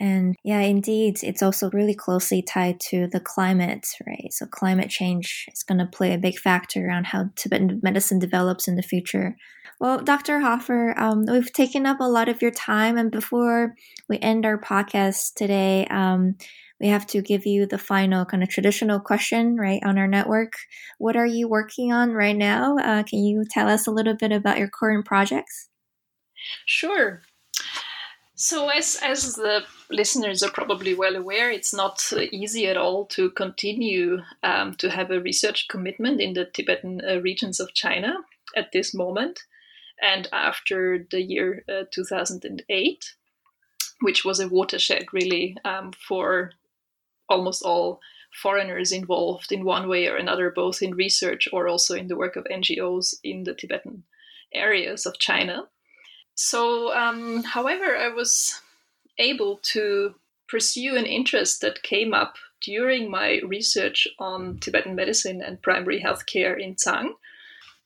And 0.01 0.35
yeah, 0.43 0.60
indeed, 0.60 1.19
it's 1.23 1.43
also 1.43 1.69
really 1.74 1.94
closely 1.94 2.40
tied 2.40 2.81
to 2.89 3.06
the 3.06 3.20
climate, 3.20 3.86
right? 4.06 4.32
So 4.32 4.47
climate 4.47 4.89
change 4.89 5.44
is 5.52 5.62
going 5.62 5.77
to 5.77 5.85
play 5.85 6.15
a 6.15 6.19
big 6.19 6.39
factor 6.39 6.86
around 6.86 7.09
how 7.09 7.28
Tibetan 7.36 7.81
medicine 7.82 8.19
develops 8.19 8.66
in 8.66 8.77
the 8.77 8.82
future. 8.82 9.36
Well, 9.78 9.98
Dr. 10.01 10.40
Hofer, 10.40 10.98
um, 10.98 11.27
we've 11.28 11.52
taken 11.52 11.85
up 11.85 12.01
a 12.01 12.09
lot 12.09 12.31
of 12.31 12.40
your 12.40 12.51
time, 12.51 12.97
and 12.97 13.10
before 13.10 13.74
we 14.09 14.19
end 14.20 14.47
our 14.47 14.59
podcast 14.59 15.35
today, 15.35 15.86
um, 15.90 16.36
we 16.80 16.88
have 16.88 17.06
to 17.09 17.20
give 17.20 17.46
you 17.46 17.66
the 17.66 17.78
final 17.78 18.24
kind 18.24 18.42
of 18.42 18.48
traditional 18.48 19.00
question, 19.00 19.56
right, 19.56 19.82
on 19.84 19.98
our 19.98 20.06
network. 20.06 20.52
What 20.98 21.16
are 21.16 21.26
you 21.26 21.48
working 21.48 21.92
on 21.92 22.12
right 22.12 22.36
now? 22.36 22.78
Uh, 22.78 23.02
can 23.02 23.20
you 23.20 23.44
tell 23.50 23.68
us 23.68 23.86
a 23.86 23.90
little 23.90 24.14
bit 24.14 24.32
about 24.32 24.59
your 24.59 24.68
current 24.68 25.05
projects? 25.05 25.68
Sure. 26.66 27.22
So, 28.36 28.68
as, 28.68 29.00
as 29.02 29.34
the 29.34 29.64
listeners 29.90 30.44
are 30.44 30.50
probably 30.52 30.94
well 30.94 31.16
aware, 31.16 31.50
it's 31.50 31.74
not 31.74 32.12
easy 32.30 32.68
at 32.68 32.76
all 32.76 33.06
to 33.06 33.30
continue 33.30 34.18
um, 34.44 34.74
to 34.76 34.90
have 34.90 35.10
a 35.10 35.20
research 35.20 35.66
commitment 35.66 36.20
in 36.20 36.34
the 36.34 36.44
Tibetan 36.44 37.00
uh, 37.05 37.20
regions 37.20 37.59
of 37.59 37.74
China 37.74 38.18
at 38.56 38.70
this 38.72 38.94
moment 38.94 39.40
and 40.00 40.28
after 40.32 41.06
the 41.10 41.20
year 41.20 41.64
uh, 41.68 41.84
2008, 41.90 43.14
which 44.00 44.24
was 44.24 44.38
a 44.38 44.48
watershed 44.48 45.06
really 45.12 45.56
um, 45.64 45.92
for 45.92 46.52
almost 47.28 47.62
all 47.62 48.00
foreigners 48.32 48.92
involved 48.92 49.52
in 49.52 49.64
one 49.64 49.88
way 49.88 50.06
or 50.06 50.16
another, 50.16 50.50
both 50.50 50.82
in 50.82 50.94
research 50.94 51.48
or 51.52 51.68
also 51.68 51.94
in 51.94 52.09
the 52.09 52.16
work 52.16 52.36
of 52.36 52.44
NGOs 52.44 53.14
in 53.24 53.44
the 53.44 53.55
Tibetan 53.55 54.05
areas 54.52 55.06
of 55.06 55.18
China. 55.18 55.68
So, 56.34 56.94
um, 56.94 57.42
however, 57.42 57.96
I 57.96 58.09
was 58.09 58.60
able 59.18 59.59
to 59.74 60.14
pursue 60.48 60.96
an 60.96 61.05
interest 61.05 61.60
that 61.60 61.82
came 61.82 62.14
up 62.14 62.36
during 62.62 63.10
my 63.10 63.40
research 63.44 64.09
on 64.18 64.59
Tibetan 64.59 64.94
medicine 64.94 65.42
and 65.42 65.62
primary 65.62 66.00
healthcare 66.00 66.59
in 66.59 66.76
Tsang. 66.76 67.14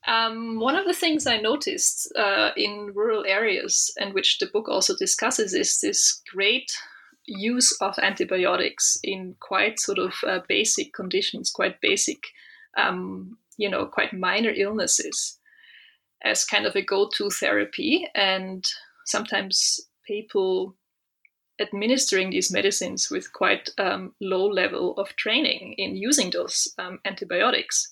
Um, 0.06 0.58
one 0.58 0.76
of 0.76 0.84
the 0.84 0.94
things 0.94 1.26
I 1.26 1.38
noticed 1.38 2.12
uh, 2.16 2.50
in 2.56 2.92
rural 2.94 3.24
areas, 3.26 3.92
and 3.98 4.14
which 4.14 4.38
the 4.38 4.46
book 4.46 4.68
also 4.68 4.96
discusses, 4.96 5.54
is 5.54 5.80
this 5.80 6.20
great 6.32 6.72
use 7.26 7.76
of 7.80 7.98
antibiotics 7.98 8.98
in 9.02 9.36
quite 9.40 9.78
sort 9.78 9.98
of 9.98 10.14
uh, 10.26 10.40
basic 10.48 10.92
conditions, 10.92 11.50
quite 11.50 11.80
basic, 11.80 12.22
um, 12.76 13.38
you 13.56 13.68
know, 13.68 13.86
quite 13.86 14.12
minor 14.12 14.50
illnesses 14.50 15.38
as 16.24 16.44
kind 16.44 16.66
of 16.66 16.76
a 16.76 16.82
go-to 16.82 17.30
therapy. 17.30 18.06
And 18.14 18.64
sometimes 19.06 19.80
people 20.06 20.74
administering 21.60 22.30
these 22.30 22.52
medicines 22.52 23.08
with 23.10 23.32
quite 23.32 23.70
um, 23.78 24.14
low 24.20 24.46
level 24.46 24.94
of 24.96 25.14
training 25.16 25.74
in 25.78 25.96
using 25.96 26.30
those 26.30 26.72
um, 26.78 26.98
antibiotics. 27.04 27.90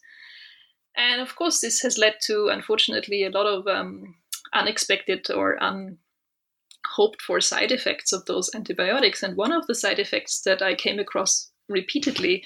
And 0.97 1.21
of 1.21 1.37
course 1.37 1.61
this 1.61 1.83
has 1.83 1.99
led 1.99 2.15
to 2.23 2.49
unfortunately 2.49 3.25
a 3.25 3.31
lot 3.31 3.47
of 3.47 3.67
um, 3.67 4.17
unexpected 4.53 5.31
or 5.31 5.63
unhoped 6.85 7.23
for 7.23 7.41
side 7.41 7.73
effects 7.73 8.13
of 8.13 8.25
those 8.27 8.51
antibiotics 8.55 9.23
and 9.23 9.37
one 9.37 9.53
of 9.53 9.67
the 9.67 9.75
side 9.75 9.99
effects 9.99 10.43
that 10.43 10.63
i 10.63 10.75
came 10.75 10.99
across 10.99 11.51
repeatedly 11.69 12.43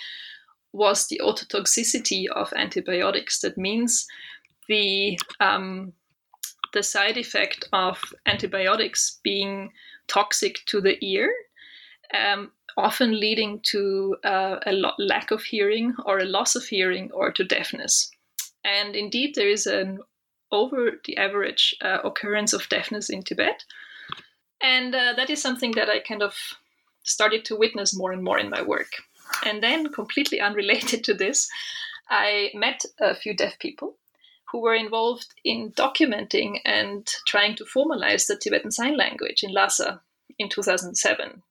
was 0.72 1.06
the 1.06 1.20
ototoxicity 1.22 2.26
of 2.34 2.52
antibiotics 2.56 3.40
that 3.40 3.56
means 3.56 4.06
the 4.68 5.18
um, 5.40 5.92
the 6.74 6.82
side 6.82 7.16
effect 7.16 7.68
of 7.72 7.98
antibiotics 8.26 9.20
being 9.22 9.70
toxic 10.08 10.58
to 10.66 10.80
the 10.80 11.02
ear, 11.02 11.32
um, 12.12 12.50
often 12.76 13.18
leading 13.18 13.60
to 13.62 14.16
uh, 14.24 14.56
a 14.66 14.72
lo- 14.72 14.92
lack 14.98 15.30
of 15.30 15.42
hearing 15.42 15.94
or 16.04 16.18
a 16.18 16.24
loss 16.24 16.56
of 16.56 16.64
hearing 16.64 17.10
or 17.12 17.30
to 17.32 17.44
deafness. 17.44 18.10
And 18.64 18.96
indeed, 18.96 19.34
there 19.34 19.48
is 19.48 19.66
an 19.66 20.00
over 20.50 21.00
the 21.04 21.16
average 21.16 21.74
uh, 21.80 21.98
occurrence 22.04 22.52
of 22.52 22.68
deafness 22.68 23.08
in 23.08 23.22
Tibet. 23.22 23.64
And 24.62 24.94
uh, 24.94 25.14
that 25.16 25.30
is 25.30 25.42
something 25.42 25.72
that 25.72 25.88
I 25.88 26.00
kind 26.00 26.22
of 26.22 26.34
started 27.02 27.44
to 27.46 27.56
witness 27.56 27.96
more 27.96 28.12
and 28.12 28.22
more 28.22 28.38
in 28.38 28.50
my 28.50 28.62
work. 28.62 28.92
And 29.44 29.62
then, 29.62 29.92
completely 29.92 30.40
unrelated 30.48 31.04
to 31.04 31.14
this, 31.14 31.48
I 32.08 32.50
met 32.54 32.84
a 33.00 33.14
few 33.14 33.34
deaf 33.34 33.58
people 33.58 33.96
who 34.50 34.60
were 34.60 34.74
involved 34.74 35.26
in 35.44 35.72
documenting 35.72 36.60
and 36.64 37.10
trying 37.26 37.56
to 37.56 37.64
formalize 37.64 38.26
the 38.26 38.36
Tibetan 38.36 38.70
Sign 38.70 38.96
Language 38.96 39.42
in 39.42 39.52
Lhasa 39.52 40.00
in 40.38 40.48
2007. 40.48 41.42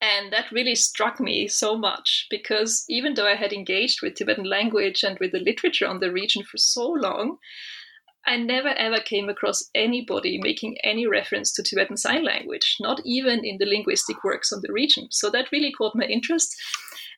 And 0.00 0.32
that 0.32 0.50
really 0.50 0.74
struck 0.74 1.20
me 1.20 1.46
so 1.46 1.78
much 1.78 2.26
because 2.28 2.84
even 2.88 3.14
though 3.14 3.28
I 3.28 3.36
had 3.36 3.52
engaged 3.52 4.02
with 4.02 4.14
Tibetan 4.14 4.44
language 4.44 5.04
and 5.04 5.16
with 5.20 5.30
the 5.30 5.38
literature 5.38 5.86
on 5.86 6.00
the 6.00 6.10
region 6.10 6.42
for 6.42 6.58
so 6.58 6.88
long, 6.88 7.38
I 8.24 8.36
never 8.36 8.68
ever 8.68 9.00
came 9.00 9.28
across 9.28 9.68
anybody 9.74 10.38
making 10.40 10.76
any 10.84 11.06
reference 11.06 11.52
to 11.52 11.62
Tibetan 11.62 11.96
Sign 11.96 12.24
Language, 12.24 12.76
not 12.80 13.00
even 13.04 13.44
in 13.44 13.58
the 13.58 13.66
linguistic 13.66 14.22
works 14.22 14.52
on 14.52 14.60
the 14.62 14.72
region. 14.72 15.08
So 15.10 15.28
that 15.30 15.50
really 15.50 15.72
caught 15.72 15.96
my 15.96 16.04
interest. 16.04 16.54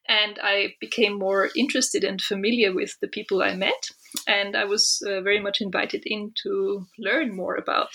And 0.08 0.38
I 0.42 0.74
became 0.80 1.18
more 1.18 1.50
interested 1.56 2.04
and 2.04 2.20
familiar 2.20 2.72
with 2.74 2.98
the 3.00 3.08
people 3.08 3.42
I 3.42 3.54
met. 3.54 3.90
And 4.26 4.56
I 4.56 4.64
was 4.64 5.02
uh, 5.06 5.20
very 5.20 5.40
much 5.40 5.60
invited 5.60 6.02
in 6.06 6.32
to 6.42 6.86
learn 6.98 7.34
more 7.34 7.56
about 7.56 7.88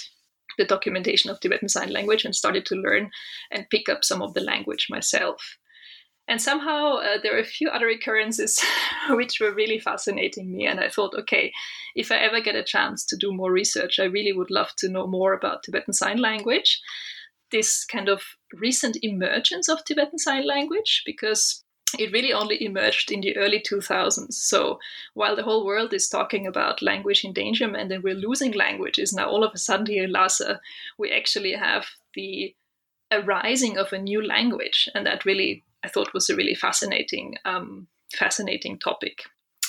the 0.58 0.66
documentation 0.66 1.32
of 1.32 1.40
Tibetan 1.40 1.70
Sign 1.70 1.92
Language 1.92 2.26
and 2.26 2.36
started 2.36 2.66
to 2.68 2.76
learn 2.76 3.12
and 3.52 3.70
pick 3.70 3.90
up 3.90 4.04
some 4.04 4.22
of 4.22 4.34
the 4.34 4.42
language 4.42 4.88
myself. 4.90 5.58
And 6.30 6.40
somehow 6.40 6.98
uh, 6.98 7.18
there 7.24 7.36
are 7.36 7.42
a 7.42 7.44
few 7.44 7.70
other 7.70 7.90
occurrences 7.90 8.64
which 9.10 9.40
were 9.40 9.52
really 9.52 9.80
fascinating 9.80 10.52
me. 10.52 10.68
And 10.68 10.80
I 10.80 10.88
thought, 10.88 11.16
okay, 11.18 11.52
if 11.96 12.12
I 12.12 12.18
ever 12.18 12.40
get 12.40 12.56
a 12.56 12.64
chance 12.64 13.04
to 13.08 13.18
do 13.18 13.34
more 13.34 13.52
research, 13.52 14.00
I 14.00 14.04
really 14.04 14.32
would 14.32 14.52
love 14.52 14.70
to 14.78 14.90
know 14.90 15.08
more 15.08 15.34
about 15.34 15.64
Tibetan 15.64 15.94
Sign 15.94 16.18
Language. 16.18 16.80
This 17.52 17.84
kind 17.84 18.10
of 18.10 18.22
recent 18.54 18.98
emergence 19.02 19.68
of 19.68 19.84
Tibetan 19.84 20.20
Sign 20.20 20.46
Language, 20.46 21.02
because 21.04 21.64
it 21.98 22.12
really 22.12 22.32
only 22.32 22.64
emerged 22.64 23.12
in 23.12 23.22
the 23.22 23.36
early 23.36 23.60
2000s. 23.60 24.34
So 24.34 24.78
while 25.16 25.36
the 25.36 25.42
whole 25.42 25.66
world 25.66 25.94
is 25.94 26.08
talking 26.08 26.46
about 26.46 26.84
language 26.84 27.26
endangerment 27.26 27.92
and 27.92 28.04
we're 28.04 28.14
losing 28.14 28.52
languages, 28.52 29.14
now 29.14 29.28
all 29.28 29.44
of 29.44 29.54
a 29.56 29.58
sudden 29.58 29.88
here 29.88 30.04
in 30.04 30.12
Lhasa, 30.12 30.62
we 31.00 31.12
actually 31.12 31.54
have 31.54 31.88
the 32.14 32.54
arising 33.12 33.78
of 33.78 33.94
a 33.94 33.98
new 33.98 34.26
language. 34.26 34.90
And 34.94 35.06
that 35.06 35.26
really 35.26 35.64
I 35.84 35.88
thought 35.88 36.14
was 36.14 36.30
a 36.30 36.36
really 36.36 36.56
fascinating, 36.56 37.36
um, 37.46 37.88
fascinating 38.14 38.80
topic. 38.80 39.24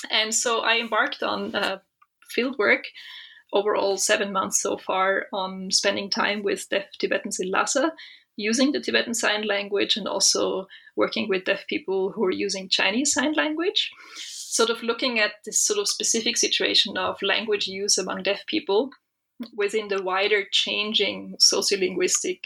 And 0.09 0.33
so 0.33 0.61
I 0.61 0.77
embarked 0.79 1.23
on 1.23 1.55
uh, 1.55 1.79
work, 2.57 2.85
overall 3.53 3.97
seven 3.97 4.31
months 4.31 4.61
so 4.61 4.77
far, 4.77 5.27
on 5.33 5.71
spending 5.71 6.09
time 6.09 6.43
with 6.43 6.69
deaf 6.69 6.85
Tibetans 6.99 7.39
in 7.39 7.51
Lhasa, 7.51 7.91
using 8.37 8.71
the 8.71 8.79
Tibetan 8.79 9.13
Sign 9.13 9.45
Language 9.45 9.97
and 9.97 10.07
also 10.07 10.67
working 10.95 11.29
with 11.29 11.45
deaf 11.45 11.67
people 11.67 12.11
who 12.11 12.23
are 12.25 12.31
using 12.31 12.69
Chinese 12.69 13.13
Sign 13.13 13.33
Language. 13.33 13.91
Sort 14.15 14.69
of 14.69 14.83
looking 14.83 15.19
at 15.19 15.33
this 15.45 15.61
sort 15.61 15.79
of 15.79 15.87
specific 15.87 16.37
situation 16.37 16.97
of 16.97 17.21
language 17.21 17.67
use 17.67 17.97
among 17.97 18.23
deaf 18.23 18.45
people 18.47 18.89
within 19.55 19.87
the 19.87 20.03
wider 20.03 20.43
changing 20.51 21.35
sociolinguistic 21.39 22.39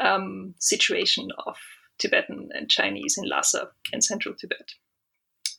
um, 0.00 0.54
situation 0.58 1.28
of 1.46 1.56
Tibetan 1.98 2.50
and 2.54 2.70
Chinese 2.70 3.18
in 3.18 3.28
Lhasa 3.28 3.70
and 3.92 4.02
central 4.02 4.34
Tibet. 4.34 4.70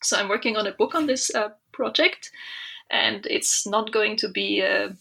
So 0.02 0.18
I'm 0.18 0.30
working 0.30 0.56
on 0.56 0.68
a 0.68 0.72
book 0.72 0.96
on 0.96 1.08
this 1.08 1.34
uh, 1.36 1.50
project, 1.74 2.32
and 2.90 3.26
it's 3.26 3.68
not 3.68 3.92
going 3.92 4.16
to 4.18 4.30
be 4.30 4.62
a 4.62 4.96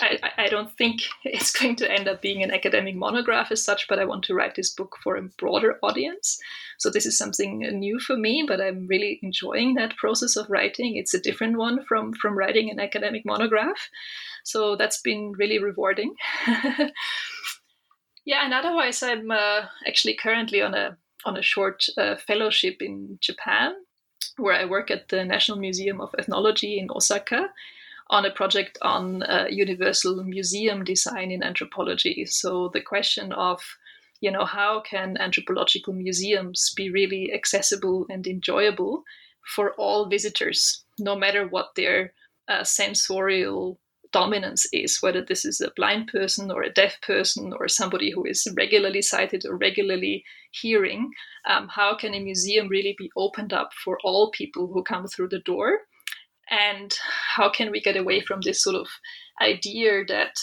I, 0.00 0.18
I, 0.36 0.48
don't 0.48 0.70
think 0.76 1.02
it's 1.24 1.50
going 1.50 1.76
to 1.76 1.90
end 1.90 2.08
up 2.08 2.20
being 2.20 2.42
an 2.42 2.50
academic 2.50 2.94
monograph 2.94 3.50
as 3.50 3.64
such, 3.64 3.88
but 3.88 3.98
I 3.98 4.04
want 4.04 4.24
to 4.24 4.34
write 4.34 4.54
this 4.54 4.70
book 4.70 4.96
for 5.02 5.16
a 5.16 5.22
broader 5.38 5.78
audience. 5.82 6.38
So 6.78 6.90
this 6.90 7.06
is 7.06 7.16
something 7.16 7.60
new 7.60 7.98
for 7.98 8.16
me, 8.16 8.44
but 8.46 8.60
I'm 8.60 8.86
really 8.86 9.18
enjoying 9.22 9.74
that 9.74 9.96
process 9.96 10.36
of 10.36 10.50
writing. 10.50 10.96
It's 10.96 11.14
a 11.14 11.20
different 11.20 11.56
one 11.56 11.84
from 11.84 12.12
from 12.12 12.36
writing 12.36 12.70
an 12.70 12.80
academic 12.80 13.24
monograph. 13.24 13.88
So 14.44 14.76
that's 14.76 15.00
been 15.00 15.32
really 15.38 15.58
rewarding. 15.58 16.14
Yeah, 18.26 18.44
and 18.44 18.52
otherwise, 18.52 19.02
I'm 19.04 19.30
uh, 19.30 19.66
actually 19.86 20.14
currently 20.14 20.60
on 20.60 20.74
a 20.74 20.98
on 21.24 21.36
a 21.36 21.42
short 21.42 21.86
uh, 21.96 22.16
fellowship 22.16 22.82
in 22.82 23.18
Japan, 23.20 23.74
where 24.36 24.54
I 24.54 24.64
work 24.64 24.90
at 24.90 25.08
the 25.08 25.24
National 25.24 25.58
Museum 25.58 26.00
of 26.00 26.14
Ethnology 26.18 26.78
in 26.78 26.88
Osaka 26.90 27.48
on 28.10 28.24
a 28.24 28.30
project 28.30 28.78
on 28.82 29.22
uh, 29.22 29.46
universal 29.48 30.22
museum 30.22 30.84
design 30.84 31.30
in 31.30 31.42
anthropology. 31.42 32.26
So 32.26 32.70
the 32.72 32.80
question 32.80 33.32
of 33.32 33.60
you 34.20 34.30
know 34.30 34.44
how 34.44 34.80
can 34.80 35.16
anthropological 35.18 35.92
museums 35.92 36.72
be 36.76 36.90
really 36.90 37.32
accessible 37.32 38.06
and 38.08 38.26
enjoyable 38.26 39.04
for 39.54 39.72
all 39.72 40.08
visitors 40.08 40.84
no 40.98 41.14
matter 41.14 41.46
what 41.46 41.74
their 41.76 42.12
uh, 42.48 42.64
sensorial 42.64 43.78
dominance 44.12 44.66
is, 44.72 44.98
whether 45.00 45.22
this 45.22 45.44
is 45.44 45.60
a 45.60 45.72
blind 45.76 46.08
person 46.08 46.50
or 46.50 46.62
a 46.62 46.72
deaf 46.72 47.00
person 47.00 47.52
or 47.58 47.68
somebody 47.68 48.10
who 48.10 48.24
is 48.24 48.46
regularly 48.56 49.02
sighted 49.02 49.44
or 49.46 49.56
regularly 49.56 50.24
hearing. 50.50 51.10
Um, 51.48 51.68
how 51.68 51.96
can 51.96 52.14
a 52.14 52.20
museum 52.20 52.68
really 52.68 52.94
be 52.98 53.10
opened 53.16 53.52
up 53.52 53.70
for 53.84 53.98
all 54.04 54.30
people 54.30 54.68
who 54.68 54.82
come 54.82 55.06
through 55.06 55.28
the 55.28 55.40
door? 55.40 55.80
And 56.50 56.94
how 57.36 57.50
can 57.50 57.70
we 57.70 57.80
get 57.80 57.96
away 57.96 58.20
from 58.20 58.40
this 58.40 58.62
sort 58.62 58.76
of 58.76 58.86
idea 59.40 60.04
that 60.06 60.36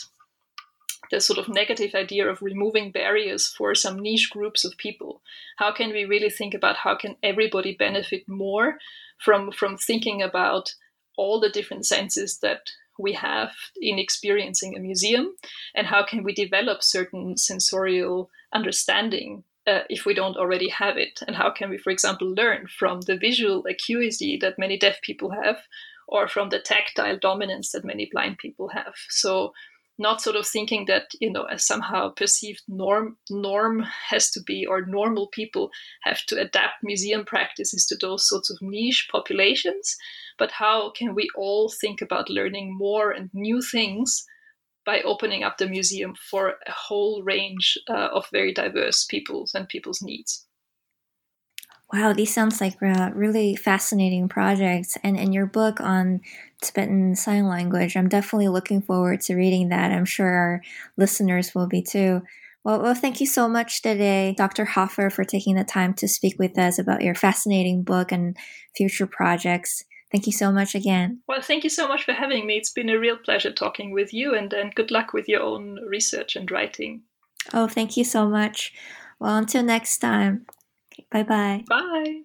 the 1.11 1.22
sort 1.22 1.38
of 1.38 1.48
negative 1.48 1.94
idea 1.94 2.27
of 2.27 2.41
removing 2.41 2.91
barriers 2.91 3.48
for 3.48 3.76
some 3.76 3.99
niche 3.99 4.30
groups 4.31 4.65
of 4.65 4.77
people 4.77 5.22
how 5.57 5.72
can 5.72 5.91
we 5.91 6.06
really 6.06 6.30
think 6.30 6.53
about 6.53 6.77
how 6.77 6.95
can 6.95 7.15
everybody 7.22 7.76
benefit 7.76 8.27
more 8.27 8.77
from 9.19 9.52
from 9.52 9.77
thinking 9.77 10.22
about 10.22 10.73
all 11.18 11.40
the 11.40 11.49
different 11.49 11.85
senses 11.85 12.40
that 12.40 12.72
we 12.99 13.13
have 13.13 13.51
in 13.81 13.99
experiencing 13.99 14.75
a 14.75 14.79
museum 14.79 15.33
and 15.75 15.87
how 15.87 16.03
can 16.03 16.23
we 16.23 16.33
develop 16.33 16.83
certain 16.83 17.37
sensorial 17.37 18.29
understanding 18.53 19.43
uh, 19.65 19.81
if 19.89 20.05
we 20.05 20.13
don't 20.13 20.37
already 20.37 20.69
have 20.69 20.97
it? 20.97 21.21
And 21.25 21.35
how 21.35 21.51
can 21.51 21.69
we 21.69 21.77
for 21.77 21.89
example 21.89 22.33
learn 22.33 22.67
from 22.67 23.01
the 23.01 23.17
visual 23.17 23.65
acuity 23.65 24.37
that 24.41 24.59
many 24.59 24.77
deaf 24.77 25.01
people 25.01 25.31
have 25.31 25.57
or 26.07 26.27
from 26.27 26.49
the 26.49 26.59
tactile 26.59 27.17
dominance 27.17 27.71
that 27.71 27.85
many 27.85 28.09
blind 28.11 28.37
people 28.37 28.69
have? 28.69 28.93
So 29.09 29.53
not 29.97 30.21
sort 30.21 30.35
of 30.35 30.47
thinking 30.47 30.85
that 30.87 31.07
you 31.19 31.31
know 31.31 31.45
a 31.49 31.59
somehow 31.59 32.09
perceived 32.09 32.61
norm 32.67 33.17
norm 33.29 33.85
has 34.09 34.31
to 34.31 34.41
be 34.41 34.65
or 34.65 34.85
normal 34.85 35.27
people 35.27 35.69
have 36.03 36.25
to 36.25 36.39
adapt 36.39 36.83
museum 36.83 37.23
practices 37.25 37.85
to 37.85 37.95
those 37.97 38.27
sorts 38.27 38.49
of 38.49 38.57
niche 38.61 39.07
populations 39.11 39.95
but 40.39 40.51
how 40.51 40.91
can 40.91 41.13
we 41.13 41.29
all 41.37 41.71
think 41.81 42.01
about 42.01 42.29
learning 42.29 42.75
more 42.75 43.11
and 43.11 43.29
new 43.33 43.61
things 43.61 44.25
by 44.85 45.01
opening 45.01 45.43
up 45.43 45.57
the 45.57 45.69
museum 45.69 46.13
for 46.29 46.55
a 46.67 46.71
whole 46.71 47.23
range 47.23 47.77
uh, 47.89 48.09
of 48.11 48.25
very 48.31 48.53
diverse 48.53 49.05
peoples 49.05 49.53
and 49.53 49.69
people's 49.69 50.01
needs 50.01 50.45
Wow, 51.93 52.11
these 52.11 52.33
sounds 52.33 52.59
like 52.59 52.81
uh, 52.81 53.11
really 53.13 53.55
fascinating 53.55 54.27
projects. 54.27 54.97
And 55.03 55.15
in 55.15 55.31
your 55.31 55.45
book 55.45 55.79
on 55.79 56.21
Tibetan 56.64 57.15
Sign 57.15 57.48
Language, 57.48 57.95
I'm 57.95 58.10
definitely 58.10 58.48
looking 58.48 58.81
forward 58.81 59.22
to 59.22 59.35
reading 59.35 59.69
that. 59.69 59.91
I'm 59.91 60.06
sure 60.06 60.27
our 60.27 60.61
listeners 60.98 61.53
will 61.53 61.68
be 61.68 61.81
too. 61.81 62.22
Well, 62.64 62.81
well, 62.81 62.95
thank 62.95 63.19
you 63.19 63.27
so 63.27 63.49
much 63.49 63.81
today, 63.81 64.34
Dr. 64.38 64.65
Hofer, 64.65 65.10
for 65.10 65.23
taking 65.23 65.56
the 65.56 65.65
time 65.65 65.94
to 65.95 66.07
speak 66.07 66.40
with 66.40 66.57
us 66.57 66.80
about 66.80 67.02
your 67.02 67.15
fascinating 67.15 67.84
book 67.84 68.11
and 68.11 68.38
future 68.76 69.06
projects. 69.06 69.84
Thank 70.11 70.27
you 70.27 70.31
so 70.31 70.52
much 70.52 70.73
again. 70.73 71.19
Well, 71.27 71.41
thank 71.41 71.64
you 71.64 71.69
so 71.69 71.88
much 71.88 72.03
for 72.03 72.14
having 72.14 72.48
me. 72.48 72.57
It's 72.57 72.72
been 72.72 72.90
a 72.90 72.99
real 72.99 73.18
pleasure 73.18 73.52
talking 73.52 73.91
with 73.91 74.14
you, 74.14 74.34
and, 74.34 74.53
and 74.53 74.73
good 74.73 74.91
luck 74.91 75.11
with 75.11 75.27
your 75.27 75.41
own 75.41 75.80
research 75.88 76.35
and 76.35 76.49
writing. 76.49 77.02
Oh, 77.53 77.68
thank 77.68 77.98
you 77.98 78.03
so 78.03 78.30
much. 78.30 78.73
Well, 79.19 79.35
until 79.35 79.64
next 79.64 79.98
time. 79.98 80.45
Bye-bye. 81.11 81.65
Bye. 81.68 82.22